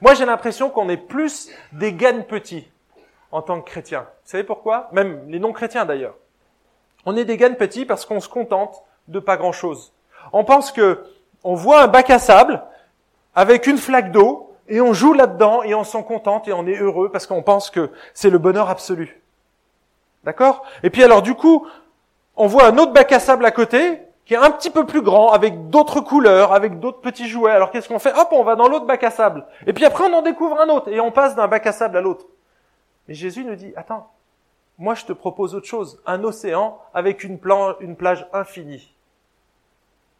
Moi, 0.00 0.14
j'ai 0.14 0.26
l'impression 0.26 0.70
qu'on 0.70 0.88
est 0.88 0.96
plus 0.96 1.50
des 1.70 1.92
gains 1.92 2.22
petits 2.22 2.68
en 3.30 3.42
tant 3.42 3.60
que 3.60 3.70
chrétiens. 3.70 4.08
Vous 4.24 4.30
savez 4.30 4.42
pourquoi? 4.42 4.88
Même 4.90 5.22
les 5.28 5.38
non-chrétiens 5.38 5.84
d'ailleurs. 5.84 6.16
On 7.06 7.16
est 7.16 7.24
des 7.24 7.36
gains 7.36 7.54
petits 7.54 7.84
parce 7.84 8.04
qu'on 8.04 8.18
se 8.18 8.28
contente 8.28 8.82
de 9.06 9.20
pas 9.20 9.36
grand 9.36 9.52
chose. 9.52 9.92
On 10.32 10.42
pense 10.42 10.72
que 10.72 11.04
on 11.44 11.54
voit 11.54 11.80
un 11.80 11.86
bac 11.86 12.10
à 12.10 12.18
sable 12.18 12.60
avec 13.36 13.68
une 13.68 13.78
flaque 13.78 14.10
d'eau 14.10 14.52
et 14.68 14.80
on 14.80 14.92
joue 14.92 15.12
là-dedans 15.12 15.62
et 15.62 15.72
on 15.76 15.84
s'en 15.84 16.02
contente 16.02 16.48
et 16.48 16.52
on 16.52 16.66
est 16.66 16.78
heureux 16.78 17.08
parce 17.08 17.28
qu'on 17.28 17.44
pense 17.44 17.70
que 17.70 17.90
c'est 18.14 18.30
le 18.30 18.38
bonheur 18.38 18.68
absolu. 18.68 19.22
D'accord? 20.24 20.64
Et 20.82 20.90
puis 20.90 21.04
alors 21.04 21.22
du 21.22 21.36
coup, 21.36 21.68
on 22.34 22.48
voit 22.48 22.66
un 22.66 22.78
autre 22.78 22.92
bac 22.92 23.12
à 23.12 23.20
sable 23.20 23.46
à 23.46 23.52
côté 23.52 24.00
qui 24.24 24.34
est 24.34 24.38
un 24.38 24.50
petit 24.50 24.70
peu 24.70 24.86
plus 24.86 25.02
grand, 25.02 25.32
avec 25.32 25.68
d'autres 25.68 26.00
couleurs, 26.00 26.52
avec 26.52 26.78
d'autres 26.78 27.00
petits 27.00 27.28
jouets. 27.28 27.50
Alors 27.52 27.70
qu'est-ce 27.70 27.88
qu'on 27.88 27.98
fait 27.98 28.16
Hop, 28.16 28.28
on 28.32 28.44
va 28.44 28.54
dans 28.54 28.68
l'autre 28.68 28.86
bac 28.86 29.02
à 29.04 29.10
sable. 29.10 29.46
Et 29.66 29.72
puis 29.72 29.84
après, 29.84 30.04
on 30.04 30.14
en 30.14 30.22
découvre 30.22 30.60
un 30.60 30.68
autre 30.68 30.88
et 30.88 31.00
on 31.00 31.10
passe 31.10 31.34
d'un 31.34 31.48
bac 31.48 31.66
à 31.66 31.72
sable 31.72 31.96
à 31.96 32.00
l'autre. 32.00 32.26
Mais 33.08 33.14
Jésus 33.14 33.44
nous 33.44 33.56
dit, 33.56 33.72
attends, 33.76 34.12
moi 34.78 34.94
je 34.94 35.04
te 35.04 35.12
propose 35.12 35.54
autre 35.54 35.66
chose, 35.66 36.00
un 36.06 36.22
océan 36.22 36.78
avec 36.94 37.24
une, 37.24 37.38
une 37.80 37.96
plage 37.96 38.26
infinie. 38.32 38.94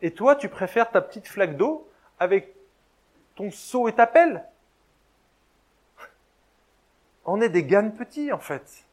Et 0.03 0.11
toi, 0.11 0.35
tu 0.35 0.49
préfères 0.49 0.91
ta 0.91 1.01
petite 1.01 1.29
flaque 1.29 1.57
d'eau 1.57 1.89
avec 2.19 2.55
ton 3.37 3.51
seau 3.53 3.89
et 3.89 3.93
ta 3.93 4.07
pelle? 4.07 4.45
On 7.25 7.41
est 7.41 7.49
des 7.49 7.63
gannes 7.63 7.95
petits, 7.95 8.33
en 8.33 8.39
fait. 8.39 8.85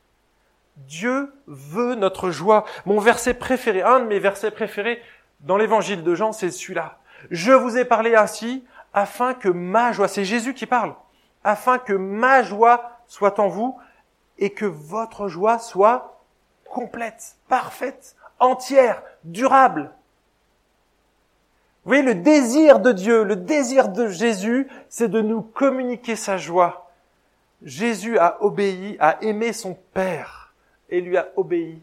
Dieu 0.88 1.34
veut 1.48 1.96
notre 1.96 2.32
joie. 2.32 2.66
Mon 2.86 3.00
verset 3.00 3.34
préféré, 3.34 3.82
un 3.82 4.00
de 4.00 4.06
mes 4.06 4.20
versets 4.20 4.52
préférés 4.52 5.02
dans 5.42 5.58
l'évangile 5.58 6.04
de 6.04 6.16
Jean, 6.16 6.32
c'est 6.32 6.52
celui-là. 6.52 7.00
Je 7.32 7.52
vous 7.52 7.78
ai 7.78 7.86
parlé 7.86 8.16
ainsi 8.16 8.66
afin 8.94 9.34
que 9.34 9.50
ma 9.50 9.92
joie, 9.92 10.08
c'est 10.08 10.26
Jésus 10.26 10.54
qui 10.54 10.66
parle, 10.66 10.96
afin 11.44 11.80
que 11.80 11.94
ma 11.94 12.44
joie 12.44 13.00
soit 13.08 13.40
en 13.40 13.48
vous 13.48 13.78
et 14.38 14.52
que 14.52 14.66
votre 14.66 15.28
joie 15.28 15.60
soit 15.60 16.24
complète, 16.66 17.36
parfaite, 17.48 18.16
entière, 18.40 19.04
durable. 19.24 19.92
Vous 21.84 21.92
voyez, 21.92 22.04
le 22.04 22.16
désir 22.16 22.80
de 22.80 22.92
Dieu, 22.92 23.24
le 23.24 23.36
désir 23.36 23.90
de 23.90 24.08
Jésus, 24.08 24.68
c'est 24.90 25.10
de 25.10 25.22
nous 25.22 25.42
communiquer 25.42 26.16
sa 26.16 26.38
joie. 26.38 26.92
Jésus 27.64 28.18
a 28.18 28.42
obéi, 28.42 28.96
a 29.00 29.22
aimé 29.22 29.54
son 29.54 29.78
Père 29.94 30.39
et 30.90 31.02
lui 31.02 31.18
a 31.18 31.30
obéi 31.36 31.82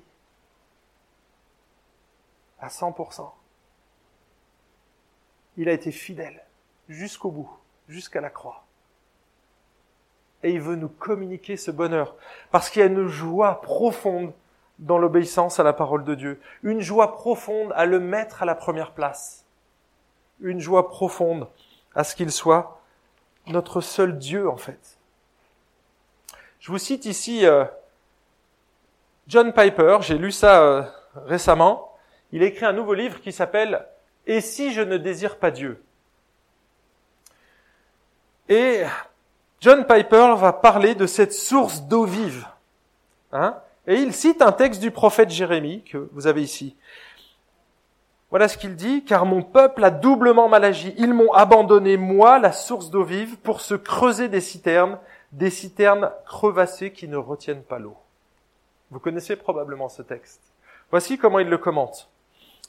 à 2.60 2.68
100%. 2.68 3.30
Il 5.56 5.68
a 5.68 5.72
été 5.72 5.90
fidèle 5.92 6.44
jusqu'au 6.88 7.30
bout, 7.30 7.50
jusqu'à 7.88 8.20
la 8.20 8.30
croix. 8.30 8.64
Et 10.42 10.50
il 10.50 10.60
veut 10.60 10.76
nous 10.76 10.88
communiquer 10.88 11.56
ce 11.56 11.70
bonheur 11.70 12.14
parce 12.50 12.68
qu'il 12.68 12.80
y 12.80 12.82
a 12.82 12.88
une 12.88 13.06
joie 13.06 13.60
profonde 13.62 14.32
dans 14.78 14.98
l'obéissance 14.98 15.58
à 15.58 15.62
la 15.62 15.72
parole 15.72 16.04
de 16.04 16.14
Dieu, 16.14 16.40
une 16.62 16.80
joie 16.80 17.14
profonde 17.14 17.72
à 17.74 17.86
le 17.86 17.98
mettre 17.98 18.42
à 18.42 18.46
la 18.46 18.54
première 18.54 18.92
place 18.92 19.46
une 20.40 20.60
joie 20.60 20.88
profonde 20.88 21.48
à 21.94 22.04
ce 22.04 22.14
qu'il 22.14 22.30
soit 22.30 22.80
notre 23.46 23.80
seul 23.80 24.18
Dieu 24.18 24.48
en 24.48 24.56
fait. 24.56 24.98
Je 26.60 26.70
vous 26.72 26.78
cite 26.78 27.04
ici 27.04 27.46
euh, 27.46 27.64
John 29.26 29.52
Piper, 29.52 29.98
j'ai 30.02 30.18
lu 30.18 30.30
ça 30.30 30.62
euh, 30.62 30.82
récemment. 31.26 31.92
Il 32.32 32.42
écrit 32.42 32.64
un 32.64 32.72
nouveau 32.72 32.94
livre 32.94 33.20
qui 33.20 33.32
s'appelle 33.32 33.86
Et 34.26 34.40
si 34.40 34.72
je 34.72 34.80
ne 34.80 34.96
désire 34.96 35.38
pas 35.38 35.50
Dieu? 35.50 35.82
Et 38.48 38.82
John 39.60 39.84
Piper 39.84 40.34
va 40.36 40.52
parler 40.52 40.94
de 40.94 41.06
cette 41.06 41.32
source 41.32 41.82
d'eau 41.82 42.04
vive. 42.04 42.46
Hein 43.32 43.56
et 43.88 43.96
il 43.96 44.12
cite 44.12 44.42
un 44.42 44.52
texte 44.52 44.80
du 44.80 44.90
prophète 44.90 45.30
Jérémie 45.30 45.82
que 45.82 46.08
vous 46.12 46.26
avez 46.26 46.42
ici. 46.42 46.76
Voilà 48.30 48.48
ce 48.48 48.58
qu'il 48.58 48.74
dit, 48.74 49.04
car 49.04 49.24
mon 49.24 49.42
peuple 49.42 49.84
a 49.84 49.90
doublement 49.90 50.48
mal 50.48 50.64
agi. 50.64 50.94
Ils 50.98 51.14
m'ont 51.14 51.32
abandonné, 51.32 51.96
moi, 51.96 52.38
la 52.38 52.52
source 52.52 52.90
d'eau 52.90 53.04
vive, 53.04 53.36
pour 53.38 53.60
se 53.60 53.74
creuser 53.74 54.28
des 54.28 54.40
citernes, 54.40 54.98
des 55.30 55.50
citernes 55.50 56.10
crevassées 56.26 56.92
qui 56.92 57.06
ne 57.06 57.16
retiennent 57.16 57.62
pas 57.62 57.78
l'eau. 57.78 57.96
Vous 58.90 59.00
connaissez 59.00 59.36
probablement 59.36 59.88
ce 59.88 60.02
texte. 60.02 60.40
Voici 60.90 61.18
comment 61.18 61.38
il 61.38 61.48
le 61.48 61.58
commente. 61.58 62.08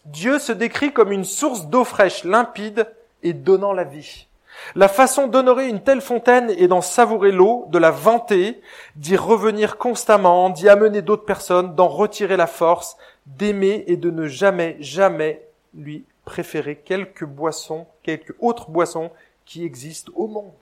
Dieu 0.05 0.39
se 0.39 0.51
décrit 0.51 0.93
comme 0.93 1.11
une 1.11 1.25
source 1.25 1.67
d'eau 1.67 1.83
fraîche, 1.83 2.23
limpide 2.23 2.87
et 3.23 3.33
donnant 3.33 3.73
la 3.73 3.83
vie. 3.83 4.27
La 4.75 4.87
façon 4.87 5.27
d'honorer 5.27 5.67
une 5.67 5.83
telle 5.83 6.01
fontaine 6.01 6.49
est 6.49 6.67
d'en 6.67 6.81
savourer 6.81 7.31
l'eau, 7.31 7.65
de 7.69 7.77
la 7.77 7.91
vanter, 7.91 8.61
d'y 8.95 9.15
revenir 9.15 9.77
constamment, 9.77 10.49
d'y 10.49 10.69
amener 10.69 11.01
d'autres 11.01 11.25
personnes, 11.25 11.75
d'en 11.75 11.87
retirer 11.87 12.37
la 12.37 12.47
force, 12.47 12.97
d'aimer 13.25 13.83
et 13.87 13.97
de 13.97 14.09
ne 14.09 14.27
jamais, 14.27 14.77
jamais 14.79 15.45
lui 15.75 16.05
préférer 16.25 16.77
quelque 16.77 17.25
boisson, 17.25 17.85
quelque 18.01 18.33
autre 18.39 18.69
boisson 18.69 19.11
qui 19.45 19.63
existe 19.63 20.09
au 20.15 20.27
monde. 20.27 20.53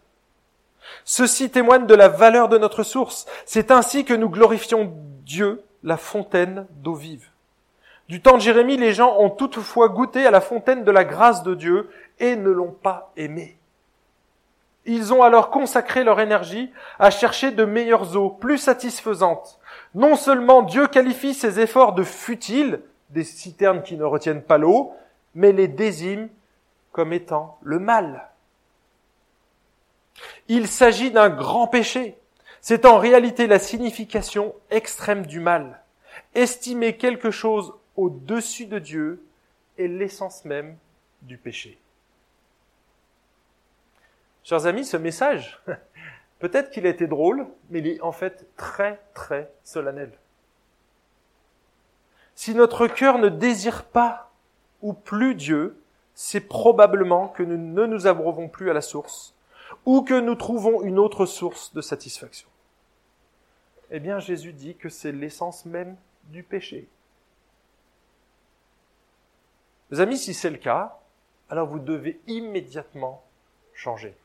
Ceci 1.04 1.50
témoigne 1.50 1.86
de 1.86 1.96
la 1.96 2.08
valeur 2.08 2.50
de 2.50 2.58
notre 2.58 2.84
source. 2.84 3.26
C'est 3.46 3.72
ainsi 3.72 4.06
que 4.06 4.14
nous 4.14 4.30
glorifions 4.30 4.94
Dieu, 5.24 5.64
la 5.84 5.98
fontaine 5.98 6.68
d'eau 6.72 6.96
vive. 6.96 7.30
Du 8.08 8.22
temps 8.22 8.38
de 8.38 8.42
Jérémie, 8.42 8.78
les 8.78 8.94
gens 8.94 9.18
ont 9.18 9.30
toutefois 9.32 9.90
goûté 9.90 10.28
à 10.28 10.32
la 10.32 10.42
fontaine 10.42 10.84
de 10.84 10.92
la 10.92 11.04
grâce 11.04 11.44
de 11.44 11.56
Dieu 11.56 11.90
et 12.20 12.36
ne 12.36 12.52
l'ont 12.52 12.72
pas 12.72 13.12
aimé. 13.18 13.58
Ils 14.86 15.12
ont 15.12 15.24
alors 15.24 15.50
consacré 15.50 16.04
leur 16.04 16.20
énergie 16.20 16.72
à 17.00 17.10
chercher 17.10 17.50
de 17.50 17.66
meilleures 17.66 18.16
eaux, 18.16 18.30
plus 18.30 18.60
satisfaisantes. 18.60 19.60
Non 19.96 20.16
seulement 20.16 20.62
Dieu 20.62 20.86
qualifie 20.86 21.34
ces 21.34 21.60
efforts 21.60 21.94
de 21.94 22.04
futiles, 22.04 22.82
des 23.10 23.24
citernes 23.24 23.82
qui 23.82 23.98
ne 23.98 24.04
retiennent 24.04 24.44
pas 24.44 24.60
l'eau, 24.60 24.94
mais 25.34 25.52
les 25.52 25.68
désigne 25.68 26.28
comme 26.92 27.14
étant 27.14 27.58
le 27.64 27.80
mal. 27.80 28.30
Il 30.48 30.68
s'agit 30.68 31.12
d'un 31.12 31.30
grand 31.30 31.68
péché. 31.68 32.18
C'est 32.62 32.86
en 32.86 32.98
réalité 32.98 33.48
la 33.48 33.60
signification 33.60 34.56
extrême 34.72 35.26
du 35.26 35.40
mal. 35.40 35.84
Estimer 36.34 36.98
quelque 36.98 37.32
chose 37.32 37.74
au-dessus 37.96 38.66
de 38.66 38.80
Dieu 38.80 39.24
est 39.78 39.88
l'essence 39.88 40.46
même 40.46 40.78
du 41.22 41.38
péché. 41.38 41.80
Chers 44.44 44.66
amis, 44.66 44.86
ce 44.86 44.98
message, 44.98 45.62
peut-être 46.40 46.72
qu'il 46.72 46.86
a 46.86 46.90
été 46.90 47.08
drôle, 47.08 47.48
mais 47.70 47.80
il 47.80 47.88
est 47.88 48.02
en 48.02 48.12
fait 48.12 48.48
très 48.58 49.00
très 49.14 49.52
solennel. 49.64 50.12
Si 52.36 52.54
notre 52.54 52.88
cœur 52.88 53.18
ne 53.18 53.30
désire 53.30 53.86
pas 53.86 54.32
ou 54.82 54.94
plus 54.94 55.36
Dieu, 55.36 55.82
c'est 56.14 56.42
probablement 56.42 57.28
que 57.28 57.44
nous 57.44 57.58
ne 57.58 57.86
nous 57.86 58.08
abreuvons 58.08 58.50
plus 58.50 58.70
à 58.70 58.74
la 58.74 58.82
source, 58.82 59.35
ou 59.86 60.02
que 60.02 60.20
nous 60.20 60.36
trouvons 60.36 60.82
une 60.82 61.00
autre 61.00 61.26
source 61.26 61.74
de 61.74 61.82
satisfaction. 61.82 62.50
Eh 63.92 64.00
bien, 64.00 64.20
Jésus 64.20 64.54
dit 64.54 64.76
que 64.76 64.90
c'est 64.90 65.12
l'essence 65.12 65.66
même 65.66 65.96
du 66.26 66.44
péché. 66.44 66.88
Mes 69.92 70.00
amis, 70.00 70.18
si 70.18 70.34
c'est 70.34 70.50
le 70.50 70.58
cas, 70.58 71.00
alors 71.50 71.68
vous 71.68 71.80
devez 71.80 72.20
immédiatement 72.28 73.24
changer 73.74 74.16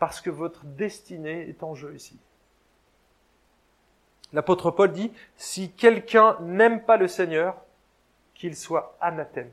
parce 0.00 0.22
que 0.22 0.30
votre 0.30 0.64
destinée 0.64 1.48
est 1.48 1.62
en 1.62 1.74
jeu 1.76 1.94
ici. 1.94 2.18
L'apôtre 4.32 4.70
Paul 4.70 4.90
dit, 4.90 5.12
si 5.36 5.70
quelqu'un 5.72 6.38
n'aime 6.40 6.82
pas 6.84 6.96
le 6.96 7.06
Seigneur, 7.06 7.56
qu'il 8.34 8.56
soit 8.56 8.96
anathème, 9.00 9.52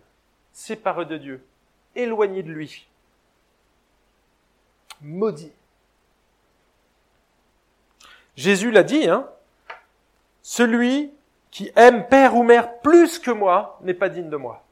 séparé 0.54 1.06
de 1.06 1.18
Dieu, 1.18 1.46
éloigné 1.96 2.44
de 2.44 2.52
lui, 2.52 2.88
maudit. 5.02 5.52
Jésus 8.36 8.72
l'a 8.72 8.84
dit, 8.84 9.08
hein, 9.08 9.28
celui 10.44 11.12
qui 11.52 11.72
aime 11.76 12.08
père 12.08 12.36
ou 12.36 12.44
mère 12.44 12.80
plus 12.80 13.20
que 13.20 13.32
moi 13.32 13.80
n'est 13.82 13.94
pas 13.94 14.10
digne 14.10 14.30
de 14.30 14.38
moi. 14.38 14.64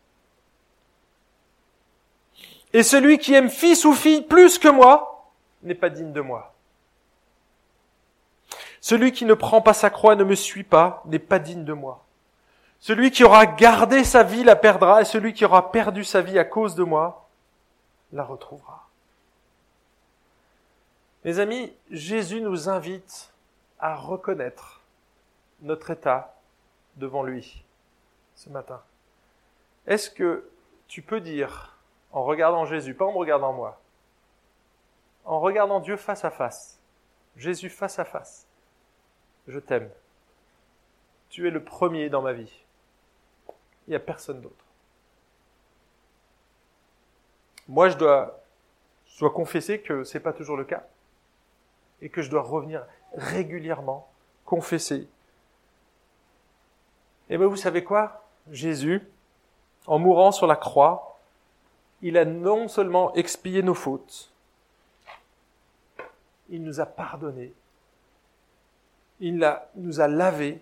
Et 2.73 2.83
celui 2.83 3.17
qui 3.17 3.33
aime 3.33 3.49
fils 3.49 3.85
ou 3.85 3.93
fille 3.93 4.21
plus 4.21 4.59
que 4.59 4.67
moi 4.67 5.31
n'est 5.63 5.75
pas 5.75 5.89
digne 5.89 6.11
de 6.11 6.21
moi. 6.21 6.53
Celui 8.81 9.11
qui 9.11 9.25
ne 9.25 9.33
prend 9.33 9.61
pas 9.61 9.73
sa 9.73 9.89
croix 9.89 10.15
ne 10.15 10.23
me 10.23 10.35
suit 10.35 10.63
pas, 10.63 11.01
n'est 11.05 11.17
pas 11.17 11.39
digne 11.39 11.65
de 11.65 11.73
moi. 11.73 12.05
Celui 12.79 13.09
qui 13.09 13.23
aura 13.23 13.47
gardé 13.47 14.03
sa 14.03 14.21
vie 14.21 14.43
la 14.43 14.55
perdra, 14.55 15.01
et 15.01 15.05
celui 15.05 15.33
qui 15.33 15.43
aura 15.43 15.71
perdu 15.71 16.03
sa 16.03 16.21
vie 16.21 16.37
à 16.37 16.43
cause 16.43 16.75
de 16.75 16.83
moi 16.83 17.27
la 18.13 18.23
retrouvera. 18.23 18.87
Mes 21.25 21.39
amis, 21.39 21.73
Jésus 21.89 22.39
nous 22.39 22.69
invite 22.69 23.33
à 23.79 23.95
reconnaître 23.95 24.81
notre 25.61 25.89
état 25.89 26.35
devant 26.97 27.23
lui 27.23 27.65
ce 28.35 28.47
matin. 28.51 28.79
Est-ce 29.87 30.11
que 30.11 30.47
tu 30.87 31.01
peux 31.01 31.19
dire, 31.19 31.79
en 32.11 32.23
regardant 32.23 32.65
Jésus, 32.65 32.93
pas 32.93 33.05
en 33.05 33.11
me 33.11 33.17
regardant 33.17 33.53
moi, 33.53 33.81
en 35.23 35.39
regardant 35.39 35.79
Dieu 35.79 35.97
face 35.97 36.23
à 36.23 36.29
face, 36.29 36.79
Jésus 37.37 37.71
face 37.71 37.97
à 37.97 38.05
face. 38.05 38.45
Je 39.47 39.57
t'aime. 39.57 39.89
Tu 41.29 41.47
es 41.47 41.51
le 41.51 41.63
premier 41.63 42.07
dans 42.07 42.21
ma 42.21 42.33
vie. 42.33 42.63
Il 43.87 43.91
n'y 43.91 43.95
a 43.95 43.99
personne 43.99 44.41
d'autre. 44.41 44.63
Moi, 47.67 47.89
je 47.89 47.97
dois, 47.97 48.43
je 49.07 49.17
dois 49.21 49.31
confesser 49.31 49.81
que 49.81 50.03
c'est 50.03 50.19
pas 50.19 50.31
toujours 50.31 50.55
le 50.55 50.65
cas. 50.65 50.85
Et 52.01 52.09
que 52.09 52.21
je 52.21 52.29
dois 52.29 52.41
revenir 52.41 52.85
régulièrement, 53.15 54.07
confesser. 54.45 55.07
Et 57.29 57.37
bien, 57.37 57.47
vous 57.47 57.55
savez 57.55 57.83
quoi? 57.83 58.25
Jésus, 58.51 59.01
en 59.87 59.97
mourant 59.97 60.31
sur 60.31 60.47
la 60.47 60.55
croix, 60.55 61.17
il 62.01 62.17
a 62.17 62.25
non 62.25 62.67
seulement 62.67 63.13
expié 63.15 63.63
nos 63.63 63.73
fautes, 63.73 64.31
il 66.49 66.61
nous 66.63 66.79
a 66.79 66.85
pardonné. 66.85 67.53
Il 69.19 69.37
nous 69.75 69.99
a 70.01 70.07
lavé. 70.07 70.61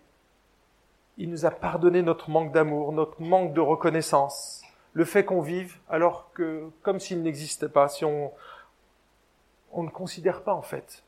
Il 1.17 1.29
nous 1.29 1.45
a 1.45 1.51
pardonné 1.51 2.01
notre 2.01 2.29
manque 2.29 2.51
d'amour, 2.51 2.91
notre 2.91 3.21
manque 3.21 3.53
de 3.53 3.61
reconnaissance, 3.61 4.63
le 4.93 5.05
fait 5.05 5.23
qu'on 5.23 5.41
vive 5.41 5.77
alors 5.87 6.31
que, 6.33 6.71
comme 6.81 6.99
s'il 6.99 7.21
n'existait 7.21 7.69
pas, 7.69 7.87
si 7.87 8.03
on 8.03 8.31
ne 9.75 9.89
considère 9.89 10.41
pas 10.41 10.53
en 10.53 10.63
fait. 10.63 11.03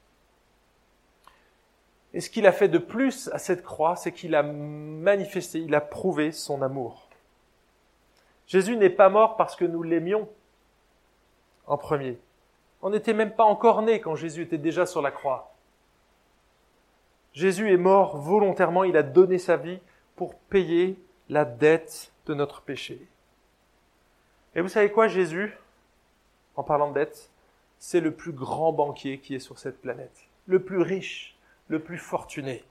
Et 2.16 2.22
ce 2.22 2.30
qu'il 2.30 2.48
a 2.48 2.54
fait 2.54 2.70
de 2.70 2.78
plus 2.78 3.30
à 3.34 3.40
cette 3.40 3.62
croix, 3.62 3.98
c'est 3.98 4.14
qu'il 4.14 4.36
a 4.36 4.42
manifesté, 4.42 5.60
il 5.60 5.76
a 5.76 5.82
prouvé 5.82 6.32
son 6.32 6.62
amour. 6.62 7.10
Jésus 8.48 8.78
n'est 8.78 8.90
pas 8.90 9.10
mort 9.10 9.36
parce 9.36 9.58
que 9.58 9.66
nous 9.66 9.84
l'aimions 9.84 10.30
en 11.68 11.78
premier. 11.78 12.18
On 12.82 12.90
n'était 12.90 13.14
même 13.14 13.34
pas 13.34 13.44
encore 13.44 13.82
né 13.82 14.00
quand 14.00 14.16
Jésus 14.16 14.44
était 14.44 14.58
déjà 14.58 14.86
sur 14.86 15.02
la 15.02 15.12
croix. 15.12 15.54
Jésus 17.34 17.70
est 17.74 17.78
mort 17.78 18.16
volontairement, 18.18 18.86
il 18.86 18.96
a 18.96 19.04
donné 19.04 19.38
sa 19.38 19.58
vie 19.58 19.80
pour 20.16 20.36
payer 20.36 20.98
la 21.28 21.44
dette 21.44 22.14
de 22.28 22.34
notre 22.34 22.62
péché. 22.62 23.06
Et 24.56 24.62
vous 24.62 24.70
savez 24.70 24.90
quoi, 24.90 25.10
Jésus, 25.10 25.58
en 26.56 26.64
parlant 26.64 26.92
de 26.92 26.94
dette, 26.94 27.30
c'est 27.78 28.00
le 28.00 28.12
plus 28.12 28.32
grand 28.32 28.72
banquier 28.72 29.20
qui 29.20 29.36
est 29.36 29.40
sur 29.40 29.60
cette 29.60 29.82
planète, 29.82 30.24
le 30.46 30.64
plus 30.64 30.80
riche, 30.80 31.35
le 31.68 31.80
plus 31.80 31.98
fortuné. 31.98 32.64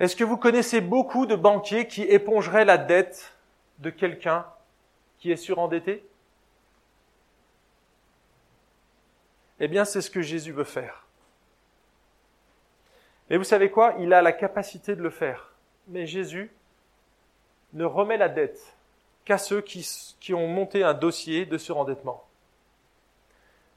Est-ce 0.00 0.16
que 0.16 0.24
vous 0.24 0.36
connaissez 0.36 0.80
beaucoup 0.80 1.26
de 1.26 1.36
banquiers 1.36 1.86
qui 1.86 2.02
épongeraient 2.02 2.64
la 2.64 2.78
dette 2.78 3.32
de 3.78 3.90
quelqu'un 3.90 4.46
qui 5.18 5.30
est 5.30 5.36
surendetté? 5.36 6.04
Eh 9.60 9.68
bien, 9.68 9.84
c'est 9.84 10.00
ce 10.00 10.10
que 10.10 10.20
Jésus 10.20 10.52
veut 10.52 10.64
faire. 10.64 11.06
Et 13.30 13.36
vous 13.36 13.44
savez 13.44 13.70
quoi? 13.70 13.94
Il 13.98 14.12
a 14.12 14.20
la 14.20 14.32
capacité 14.32 14.96
de 14.96 15.02
le 15.02 15.10
faire. 15.10 15.52
Mais 15.88 16.06
Jésus 16.06 16.50
ne 17.72 17.84
remet 17.84 18.16
la 18.16 18.28
dette 18.28 18.76
qu'à 19.24 19.38
ceux 19.38 19.60
qui, 19.60 19.88
qui, 20.20 20.34
ont 20.34 20.48
monté 20.48 20.82
un 20.82 20.94
dossier 20.94 21.46
de 21.46 21.56
surendettement. 21.56 22.24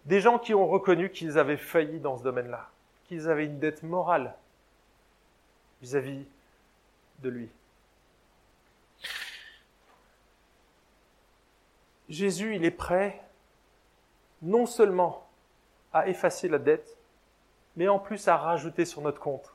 Des 0.08 0.22
gens 0.22 0.40
qui 0.40 0.54
ont 0.54 0.68
reconnu 0.68 1.12
qu'ils 1.12 1.38
avaient 1.38 1.58
failli 1.58 2.00
dans 2.00 2.18
ce 2.18 2.24
domaine-là, 2.24 2.70
qu'ils 3.06 3.30
avaient 3.30 3.46
une 3.46 3.60
dette 3.60 3.84
morale 3.84 4.36
vis-à-vis 5.82 6.22
-vis 6.22 6.26
de 7.20 7.30
lui. 7.30 7.50
Jésus, 12.10 12.56
il 12.56 12.64
est 12.64 12.72
prêt 12.72 13.22
non 14.42 14.66
seulement 14.66 15.28
à 15.92 16.08
effacer 16.08 16.48
la 16.48 16.60
dette, 16.60 16.98
mais 17.76 17.90
en 17.90 18.00
plus 18.00 18.28
à 18.28 18.38
rajouter 18.38 18.86
sur 18.86 19.02
notre 19.02 19.20
compte 19.20 19.54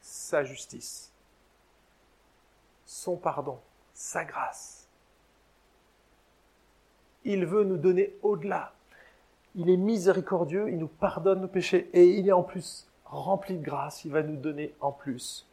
sa 0.00 0.44
justice, 0.44 1.12
son 2.84 3.16
pardon, 3.16 3.58
sa 3.94 4.24
grâce. 4.24 4.86
Il 7.24 7.46
veut 7.46 7.64
nous 7.64 7.78
donner 7.78 8.14
au-delà. 8.22 8.72
Il 9.58 9.68
est 9.70 9.76
miséricordieux, 9.76 10.70
il 10.70 10.78
nous 10.78 10.88
pardonne 10.88 11.40
nos 11.40 11.48
péchés 11.48 11.90
et 11.92 12.06
il 12.06 12.28
est 12.28 12.32
en 12.32 12.44
plus 12.44 12.86
rempli 13.04 13.58
de 13.58 13.64
grâce, 13.64 14.04
il 14.04 14.12
va 14.12 14.22
nous 14.22 14.36
donner 14.36 14.72
en 14.80 14.92
plus. 14.92 15.46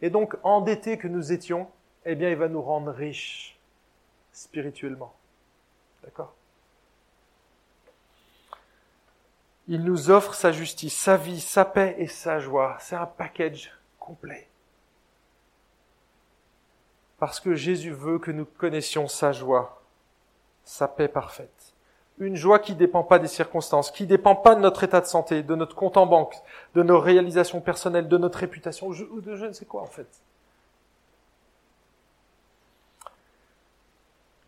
Et 0.00 0.10
donc, 0.10 0.36
endettés 0.44 0.96
que 0.96 1.08
nous 1.08 1.32
étions, 1.32 1.68
eh 2.04 2.14
bien, 2.14 2.30
il 2.30 2.36
va 2.36 2.48
nous 2.48 2.62
rendre 2.62 2.92
riches 2.92 3.58
spirituellement. 4.32 5.12
D'accord? 6.04 6.34
Il 9.66 9.82
nous 9.82 10.10
offre 10.10 10.34
sa 10.34 10.52
justice, 10.52 10.96
sa 10.96 11.16
vie, 11.16 11.40
sa 11.40 11.64
paix 11.64 11.96
et 11.98 12.06
sa 12.06 12.38
joie. 12.38 12.76
C'est 12.78 12.94
un 12.94 13.06
package 13.06 13.72
complet. 13.98 14.46
Parce 17.18 17.40
que 17.40 17.56
Jésus 17.56 17.90
veut 17.90 18.20
que 18.20 18.30
nous 18.30 18.44
connaissions 18.44 19.08
sa 19.08 19.32
joie, 19.32 19.82
sa 20.62 20.86
paix 20.86 21.08
parfaite. 21.08 21.75
Une 22.18 22.36
joie 22.36 22.58
qui 22.58 22.72
ne 22.72 22.78
dépend 22.78 23.02
pas 23.02 23.18
des 23.18 23.28
circonstances, 23.28 23.90
qui 23.90 24.04
ne 24.04 24.08
dépend 24.08 24.34
pas 24.34 24.54
de 24.54 24.60
notre 24.60 24.84
état 24.84 25.00
de 25.00 25.06
santé, 25.06 25.42
de 25.42 25.54
notre 25.54 25.76
compte 25.76 25.98
en 25.98 26.06
banque, 26.06 26.34
de 26.74 26.82
nos 26.82 26.98
réalisations 26.98 27.60
personnelles, 27.60 28.08
de 28.08 28.16
notre 28.16 28.38
réputation, 28.38 28.88
ou 28.88 29.20
de 29.20 29.36
je 29.36 29.46
ne 29.46 29.52
sais 29.52 29.66
quoi 29.66 29.82
en 29.82 29.86
fait. 29.86 30.08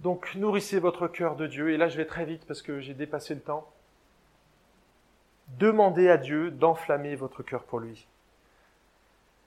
Donc 0.00 0.34
nourrissez 0.36 0.78
votre 0.78 1.08
cœur 1.08 1.36
de 1.36 1.46
Dieu, 1.46 1.70
et 1.70 1.76
là 1.76 1.88
je 1.88 1.96
vais 1.96 2.06
très 2.06 2.24
vite 2.24 2.46
parce 2.46 2.62
que 2.62 2.80
j'ai 2.80 2.94
dépassé 2.94 3.34
le 3.34 3.40
temps. 3.40 3.68
Demandez 5.58 6.08
à 6.08 6.16
Dieu 6.16 6.50
d'enflammer 6.50 7.16
votre 7.16 7.42
cœur 7.42 7.64
pour 7.64 7.80
lui. 7.80 8.06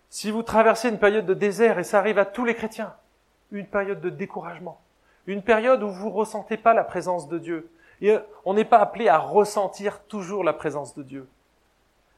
Si 0.10 0.30
vous 0.30 0.44
traversez 0.44 0.90
une 0.90 1.00
période 1.00 1.26
de 1.26 1.34
désert, 1.34 1.80
et 1.80 1.84
ça 1.84 2.00
arrive 2.00 2.18
à 2.18 2.26
tous 2.26 2.44
les 2.44 2.54
chrétiens, 2.54 2.94
une 3.52 3.66
période 3.66 4.02
de 4.02 4.10
découragement, 4.10 4.80
une 5.26 5.42
période 5.42 5.82
où 5.84 5.90
vous 5.90 6.10
ne 6.10 6.14
ressentez 6.14 6.58
pas 6.58 6.74
la 6.74 6.84
présence 6.84 7.30
de 7.30 7.40
Dieu, 7.40 7.72
et 8.02 8.18
on 8.46 8.54
n'est 8.54 8.66
pas 8.66 8.80
appelé 8.80 9.08
à 9.08 9.20
ressentir 9.20 10.04
toujours 10.06 10.44
la 10.44 10.54
présence 10.54 10.96
de 10.96 11.04
Dieu, 11.04 11.30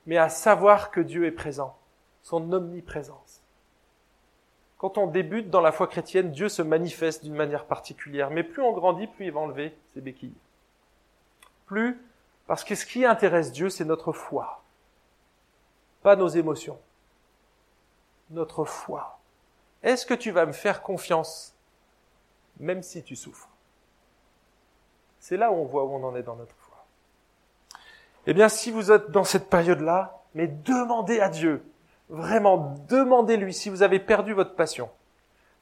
mais 0.06 0.18
à 0.18 0.30
savoir 0.30 0.92
que 0.92 1.02
Dieu 1.02 1.26
est 1.26 1.32
présent, 1.32 1.78
son 2.22 2.52
omniprésence. 2.54 3.42
Quand 4.78 4.98
on 4.98 5.08
débute 5.08 5.50
dans 5.50 5.62
la 5.62 5.72
foi 5.72 5.88
chrétienne, 5.88 6.32
Dieu 6.32 6.50
se 6.50 6.62
manifeste 6.62 7.24
d'une 7.24 7.36
manière 7.36 7.66
particulière, 7.66 8.32
mais 8.32 8.44
plus 8.44 8.62
on 8.62 8.74
grandit, 8.74 9.08
plus 9.08 9.26
il 9.26 9.32
va 9.32 9.42
enlever 9.42 9.78
ses 9.94 10.02
béquilles. 10.02 10.34
Plus 11.66 12.02
parce 12.48 12.64
que 12.64 12.76
ce 12.76 12.86
qui 12.86 13.06
intéresse 13.06 13.52
Dieu, 13.52 13.70
c'est 13.70 13.86
notre 13.86 14.12
foi, 14.12 14.62
pas 16.02 16.16
nos 16.16 16.28
émotions. 16.28 16.80
Notre 18.30 18.66
foi. 18.66 19.20
Est-ce 19.82 20.06
que 20.06 20.14
tu 20.14 20.32
vas 20.32 20.46
me 20.46 20.52
faire 20.52 20.82
confiance, 20.82 21.56
même 22.60 22.84
si 22.84 23.04
tu 23.04 23.16
souffres? 23.16 23.53
C'est 25.24 25.38
là 25.38 25.54
où 25.54 25.56
on 25.56 25.64
voit 25.64 25.86
où 25.86 25.94
on 25.94 26.04
en 26.04 26.18
est 26.18 26.22
dans 26.22 26.36
notre 26.36 26.54
foi. 26.58 26.86
Eh 28.28 28.34
bien, 28.34 28.50
si 28.50 28.72
vous 28.72 28.92
êtes 28.92 29.10
dans 29.10 29.24
cette 29.24 29.50
période-là, 29.50 30.22
mais 30.36 30.48
demandez 30.48 31.22
à 31.22 31.30
Dieu, 31.30 31.64
vraiment, 32.10 32.76
demandez-lui 32.90 33.54
si 33.54 33.70
vous 33.70 33.84
avez 33.84 34.02
perdu 34.02 34.34
votre 34.34 34.54
passion. 34.54 34.90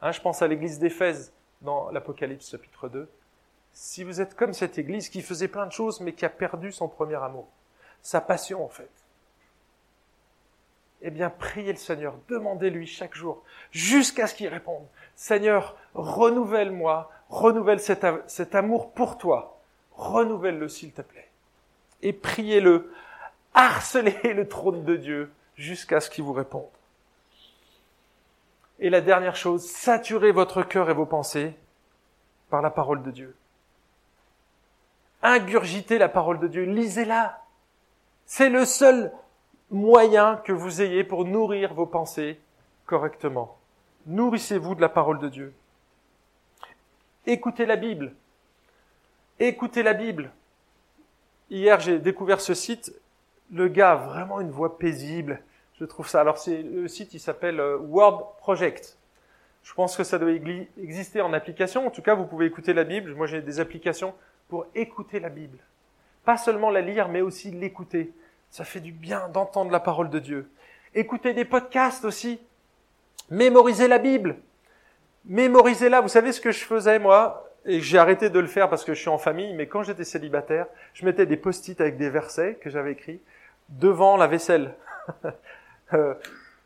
Hein, 0.02 0.14
je 0.14 0.20
pense 0.20 0.42
à 0.42 0.48
l'église 0.48 0.80
d'Éphèse 0.80 1.32
dans 1.62 1.92
l'Apocalypse 1.92 2.50
chapitre 2.50 2.90
2 2.90 3.08
si 3.72 4.04
vous 4.04 4.20
êtes 4.20 4.34
comme 4.34 4.54
cette 4.54 4.80
Église 4.80 5.10
qui 5.10 5.22
faisait 5.22 5.48
plein 5.48 5.68
de 5.68 5.72
choses 5.72 6.02
mais 6.02 6.14
qui 6.14 6.26
a 6.26 6.30
perdu 6.30 6.72
son 6.72 6.88
premier 6.88 7.22
amour, 7.22 7.48
sa 8.02 8.20
passion 8.20 8.66
en 8.66 8.68
fait, 8.68 8.90
eh 11.04 11.12
bien 11.12 11.30
priez 11.30 11.72
le 11.72 11.78
Seigneur, 11.78 12.16
demandez-lui 12.30 12.88
chaque 12.88 13.14
jour, 13.16 13.44
jusqu'à 13.70 14.26
ce 14.26 14.34
qu'il 14.34 14.48
réponde. 14.48 14.88
Seigneur, 15.16 15.78
renouvelle-moi, 15.94 17.12
renouvelle 17.30 17.80
cet, 17.80 18.06
cet 18.28 18.56
amour 18.56 18.92
pour 18.92 19.18
toi, 19.18 19.51
renouvelle-le 20.02 20.68
s'il 20.68 20.92
te 20.92 21.02
plaît. 21.02 21.30
Et 22.02 22.14
priez-le, 22.14 22.92
harcelez 23.54 24.34
le 24.34 24.48
trône 24.48 24.84
de 24.84 24.96
Dieu 24.96 25.32
jusqu'à 25.56 26.00
ce 26.00 26.10
qu'il 26.10 26.24
vous 26.24 26.34
réponde. 26.34 26.70
Et 28.80 28.90
la 28.90 29.02
dernière 29.02 29.36
chose, 29.36 29.66
saturez 29.66 30.32
votre 30.32 30.64
cœur 30.64 30.90
et 30.90 30.94
vos 30.94 31.06
pensées 31.06 31.54
par 32.50 32.62
la 32.62 32.72
parole 32.72 33.04
de 33.04 33.12
Dieu 33.12 33.36
ingurgitez 35.22 35.98
la 35.98 36.10
parole 36.10 36.40
de 36.40 36.48
Dieu, 36.48 36.64
lisez-la. 36.64 37.42
C'est 38.26 38.50
le 38.50 38.66
seul 38.66 39.12
moyen 39.70 40.38
que 40.38 40.52
vous 40.52 40.82
ayez 40.82 41.04
pour 41.04 41.26
nourrir 41.26 41.74
vos 41.74 41.86
pensées 41.86 42.40
correctement. 42.86 43.58
Nourrissez-vous 44.08 44.76
de 44.76 44.82
la 44.82 44.90
parole 44.90 45.20
de 45.20 45.30
Dieu. 45.30 45.54
Écoutez 47.26 47.66
la 47.66 47.76
Bible. 47.76 48.16
Écoutez 49.44 49.82
la 49.82 49.96
Bible. 49.96 50.30
Hier, 51.50 51.80
j'ai 51.80 51.98
découvert 51.98 52.40
ce 52.42 52.54
site. 52.54 52.94
Le 53.52 53.70
gars 53.70 53.94
a 53.94 53.96
vraiment 53.96 54.40
une 54.40 54.52
voix 54.52 54.78
paisible. 54.78 55.42
Je 55.80 55.86
trouve 55.86 56.08
ça. 56.08 56.22
Alors, 56.22 56.38
c'est 56.38 56.62
le 56.62 56.88
site, 56.88 57.16
il 57.16 57.20
s'appelle 57.20 57.60
euh, 57.60 57.76
Word 57.76 58.36
Project. 58.38 59.00
Je 59.64 59.74
pense 59.74 59.98
que 59.98 60.04
ça 60.04 60.20
doit 60.20 60.30
exister 60.78 61.22
en 61.22 61.34
application. 61.34 61.88
En 61.88 61.90
tout 61.90 62.04
cas, 62.04 62.14
vous 62.14 62.28
pouvez 62.28 62.46
écouter 62.46 62.72
la 62.72 62.84
Bible. 62.84 63.16
Moi, 63.16 63.26
j'ai 63.26 63.42
des 63.42 63.60
applications 63.60 64.14
pour 64.48 64.68
écouter 64.76 65.20
la 65.20 65.30
Bible. 65.30 65.58
Pas 66.24 66.38
seulement 66.38 66.70
la 66.70 66.82
lire, 66.82 67.10
mais 67.10 67.22
aussi 67.22 67.50
l'écouter. 67.50 68.14
Ça 68.52 68.64
fait 68.64 68.80
du 68.80 68.92
bien 68.92 69.28
d'entendre 69.30 69.72
la 69.72 69.80
parole 69.80 70.12
de 70.12 70.20
Dieu. 70.20 70.52
Écoutez 70.94 71.34
des 71.34 71.46
podcasts 71.46 72.06
aussi. 72.06 72.40
Mémorisez 73.32 73.88
la 73.88 73.98
Bible. 73.98 74.38
Mémorisez-la. 75.26 76.00
Vous 76.00 76.10
savez 76.10 76.32
ce 76.32 76.42
que 76.42 76.52
je 76.52 76.64
faisais, 76.64 77.00
moi? 77.00 77.51
Et 77.66 77.80
j'ai 77.80 77.98
arrêté 77.98 78.30
de 78.30 78.40
le 78.40 78.48
faire 78.48 78.70
parce 78.70 78.84
que 78.84 78.94
je 78.94 79.00
suis 79.00 79.10
en 79.10 79.18
famille, 79.18 79.54
mais 79.54 79.68
quand 79.68 79.84
j'étais 79.84 80.04
célibataire, 80.04 80.66
je 80.94 81.06
mettais 81.06 81.26
des 81.26 81.38
post-it 81.38 81.80
avec 81.80 81.98
des 81.98 82.10
versets 82.10 82.56
que 82.56 82.70
j'avais 82.70 82.94
écrits 82.94 83.22
devant 83.70 84.18
la 84.18 84.28
vaisselle. 84.28 84.74
Euh, 85.94 86.14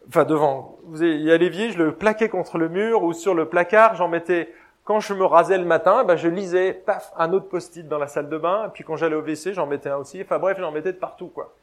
enfin, 0.07 0.23
devant. 0.23 0.77
Il 0.93 1.21
y 1.23 1.31
a 1.31 1.37
l'évier, 1.37 1.71
je 1.71 1.79
le 1.79 1.95
plaquais 1.95 2.29
contre 2.29 2.59
le 2.59 2.69
mur 2.69 3.01
ou 3.01 3.11
sur 3.11 3.33
le 3.33 3.49
placard, 3.49 3.95
j'en 3.95 4.07
mettais 4.07 4.53
quand 4.85 4.99
je 4.99 5.15
me 5.15 5.25
rasais 5.25 5.57
le 5.57 5.65
matin, 5.65 6.03
ben 6.03 6.15
je 6.15 6.27
lisais, 6.27 6.71
paf, 6.71 7.11
un 7.17 7.33
autre 7.33 7.49
post-it 7.49 7.87
dans 7.87 7.97
la 7.97 8.07
salle 8.07 8.29
de 8.29 8.37
bain. 8.37 8.67
Et 8.67 8.69
puis 8.69 8.83
quand 8.83 8.95
j'allais 8.95 9.15
au 9.15 9.21
WC, 9.21 9.53
j'en 9.53 9.65
mettais 9.65 9.89
un 9.89 9.97
aussi. 9.97 10.21
Enfin 10.21 10.37
bref, 10.37 10.59
j'en 10.59 10.71
mettais 10.71 10.93
de 10.93 10.99
partout, 10.99 11.27
quoi. 11.27 11.55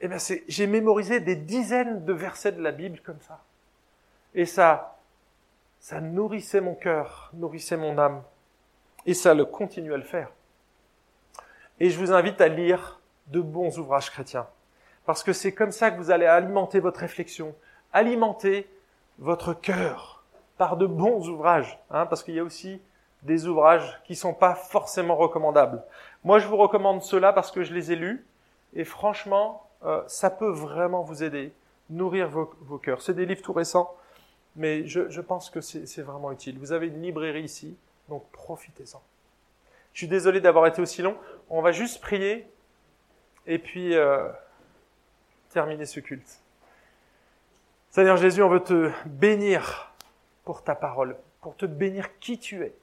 Et 0.00 0.04
eh 0.04 0.08
ben 0.08 0.20
c'est, 0.20 0.44
j'ai 0.46 0.68
mémorisé 0.68 1.18
des 1.18 1.34
dizaines 1.34 2.04
de 2.04 2.12
versets 2.12 2.52
de 2.52 2.62
la 2.62 2.70
Bible 2.70 3.00
comme 3.04 3.20
ça. 3.20 3.40
Et 4.34 4.46
ça, 4.46 4.98
ça 5.80 6.00
nourrissait 6.00 6.60
mon 6.60 6.74
cœur, 6.74 7.30
nourrissait 7.34 7.76
mon 7.76 7.98
âme. 7.98 8.22
Et 9.06 9.14
ça 9.14 9.34
le 9.34 9.44
continue 9.44 9.92
à 9.92 9.96
le 9.96 10.02
faire. 10.02 10.30
Et 11.80 11.90
je 11.90 11.98
vous 11.98 12.12
invite 12.12 12.40
à 12.40 12.48
lire 12.48 13.00
de 13.26 13.40
bons 13.40 13.78
ouvrages 13.78 14.10
chrétiens. 14.10 14.46
Parce 15.06 15.22
que 15.22 15.32
c'est 15.32 15.52
comme 15.52 15.72
ça 15.72 15.90
que 15.90 15.98
vous 15.98 16.10
allez 16.10 16.26
alimenter 16.26 16.80
votre 16.80 17.00
réflexion, 17.00 17.54
alimenter 17.92 18.68
votre 19.18 19.52
cœur 19.52 20.24
par 20.56 20.76
de 20.76 20.86
bons 20.86 21.28
ouvrages, 21.28 21.78
hein, 21.90 22.06
parce 22.06 22.22
qu'il 22.22 22.34
y 22.34 22.38
a 22.38 22.44
aussi 22.44 22.80
des 23.22 23.46
ouvrages 23.46 24.00
qui 24.04 24.16
sont 24.16 24.34
pas 24.34 24.54
forcément 24.54 25.16
recommandables. 25.16 25.82
Moi, 26.22 26.38
je 26.38 26.46
vous 26.46 26.56
recommande 26.56 27.02
ceux-là 27.02 27.32
parce 27.32 27.50
que 27.50 27.64
je 27.64 27.74
les 27.74 27.92
ai 27.92 27.96
lus, 27.96 28.24
et 28.74 28.84
franchement, 28.84 29.68
euh, 29.84 30.02
ça 30.06 30.30
peut 30.30 30.50
vraiment 30.50 31.02
vous 31.02 31.22
aider, 31.22 31.52
nourrir 31.90 32.28
vos, 32.28 32.50
vos 32.60 32.78
cœurs. 32.78 33.02
C'est 33.02 33.14
des 33.14 33.26
livres 33.26 33.42
tout 33.42 33.52
récents, 33.52 33.94
mais 34.56 34.86
je, 34.86 35.08
je 35.08 35.20
pense 35.20 35.50
que 35.50 35.60
c'est 35.60 36.02
vraiment 36.02 36.30
utile. 36.32 36.58
Vous 36.58 36.72
avez 36.72 36.86
une 36.86 37.02
librairie 37.02 37.42
ici, 37.42 37.76
donc 38.08 38.30
profitez-en. 38.32 39.02
Je 39.92 39.98
suis 39.98 40.08
désolé 40.08 40.40
d'avoir 40.40 40.66
été 40.66 40.82
aussi 40.82 41.02
long. 41.02 41.16
On 41.48 41.62
va 41.62 41.72
juste 41.72 42.00
prier 42.00 42.48
et 43.46 43.58
puis 43.58 43.94
euh, 43.94 44.28
terminer 45.50 45.86
ce 45.86 46.00
culte. 46.00 46.40
Seigneur 47.90 48.16
Jésus, 48.16 48.42
on 48.42 48.48
veut 48.48 48.62
te 48.62 48.90
bénir 49.06 49.92
pour 50.44 50.64
ta 50.64 50.74
parole, 50.74 51.16
pour 51.40 51.56
te 51.56 51.64
bénir 51.64 52.18
qui 52.18 52.38
tu 52.38 52.64
es, 52.64 52.74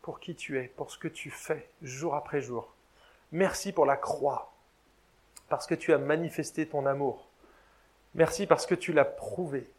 pour 0.00 0.18
qui 0.18 0.34
tu 0.34 0.58
es, 0.58 0.64
pour 0.68 0.90
ce 0.90 0.96
que 0.96 1.08
tu 1.08 1.30
fais 1.30 1.68
jour 1.82 2.14
après 2.14 2.40
jour. 2.40 2.72
Merci 3.30 3.72
pour 3.72 3.84
la 3.84 3.96
croix, 3.96 4.52
parce 5.48 5.66
que 5.66 5.74
tu 5.74 5.92
as 5.92 5.98
manifesté 5.98 6.66
ton 6.66 6.86
amour. 6.86 7.28
Merci 8.14 8.46
parce 8.46 8.64
que 8.64 8.74
tu 8.74 8.94
l'as 8.94 9.04
prouvé, 9.04 9.70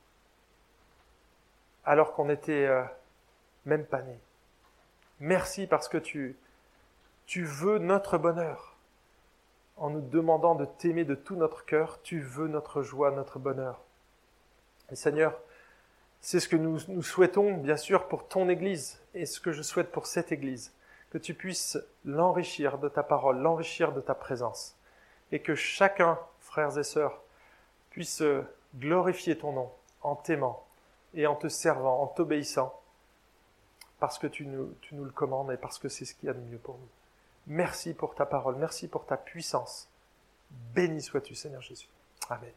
alors 1.85 2.13
qu'on 2.13 2.25
n'était 2.25 2.65
euh, 2.65 2.83
même 3.65 3.85
pas. 3.85 4.01
Merci 5.19 5.67
parce 5.67 5.87
que 5.87 5.97
tu, 5.97 6.35
tu 7.25 7.43
veux 7.43 7.79
notre 7.79 8.17
bonheur. 8.17 8.75
En 9.77 9.89
nous 9.89 10.01
demandant 10.01 10.55
de 10.55 10.65
t'aimer 10.65 11.03
de 11.03 11.15
tout 11.15 11.35
notre 11.35 11.65
cœur, 11.65 12.01
tu 12.03 12.19
veux 12.19 12.47
notre 12.47 12.83
joie, 12.83 13.11
notre 13.11 13.39
bonheur. 13.39 13.81
Et 14.91 14.95
Seigneur, 14.95 15.39
c'est 16.21 16.39
ce 16.39 16.47
que 16.47 16.55
nous, 16.55 16.79
nous 16.87 17.03
souhaitons, 17.03 17.57
bien 17.57 17.77
sûr, 17.77 18.07
pour 18.07 18.27
ton 18.27 18.49
Église 18.49 19.01
et 19.13 19.25
ce 19.25 19.39
que 19.39 19.51
je 19.51 19.61
souhaite 19.61 19.91
pour 19.91 20.05
cette 20.05 20.31
Église. 20.31 20.73
Que 21.09 21.17
tu 21.17 21.33
puisses 21.33 21.77
l'enrichir 22.05 22.77
de 22.77 22.89
ta 22.89 23.03
parole, 23.03 23.39
l'enrichir 23.39 23.93
de 23.93 24.01
ta 24.01 24.15
présence. 24.15 24.75
Et 25.31 25.39
que 25.39 25.55
chacun, 25.55 26.19
frères 26.39 26.77
et 26.77 26.83
sœurs, 26.83 27.21
puisse 27.89 28.23
glorifier 28.75 29.37
ton 29.37 29.53
nom 29.53 29.71
en 30.01 30.15
t'aimant 30.15 30.65
et 31.13 31.27
en 31.27 31.35
te 31.35 31.47
servant, 31.47 32.01
en 32.01 32.07
t'obéissant, 32.07 32.79
parce 34.03 34.19
que 34.19 34.27
tu 34.27 34.45
nous, 34.45 34.75
le 34.91 35.11
commandes 35.11 35.49
et 35.53 35.55
parce 35.55 35.79
que 35.79 35.87
c'est 35.87 36.03
ce 36.03 36.13
qu'il 36.13 36.27
y 36.27 36.29
a 36.29 36.33
de 36.33 36.41
mieux 36.41 36.57
pour 36.57 36.77
nous. 36.77 36.89
Merci 37.47 37.93
pour 37.93 38.15
ta 38.15 38.25
parole, 38.25 38.57
merci 38.57 38.89
pour 38.89 39.05
ta 39.05 39.15
puissance. 39.15 39.87
Béni 40.75 41.01
sois-tu, 41.01 41.35
Seigneur 41.35 41.61
Jésus. 41.61 41.87
Amen. 42.29 42.51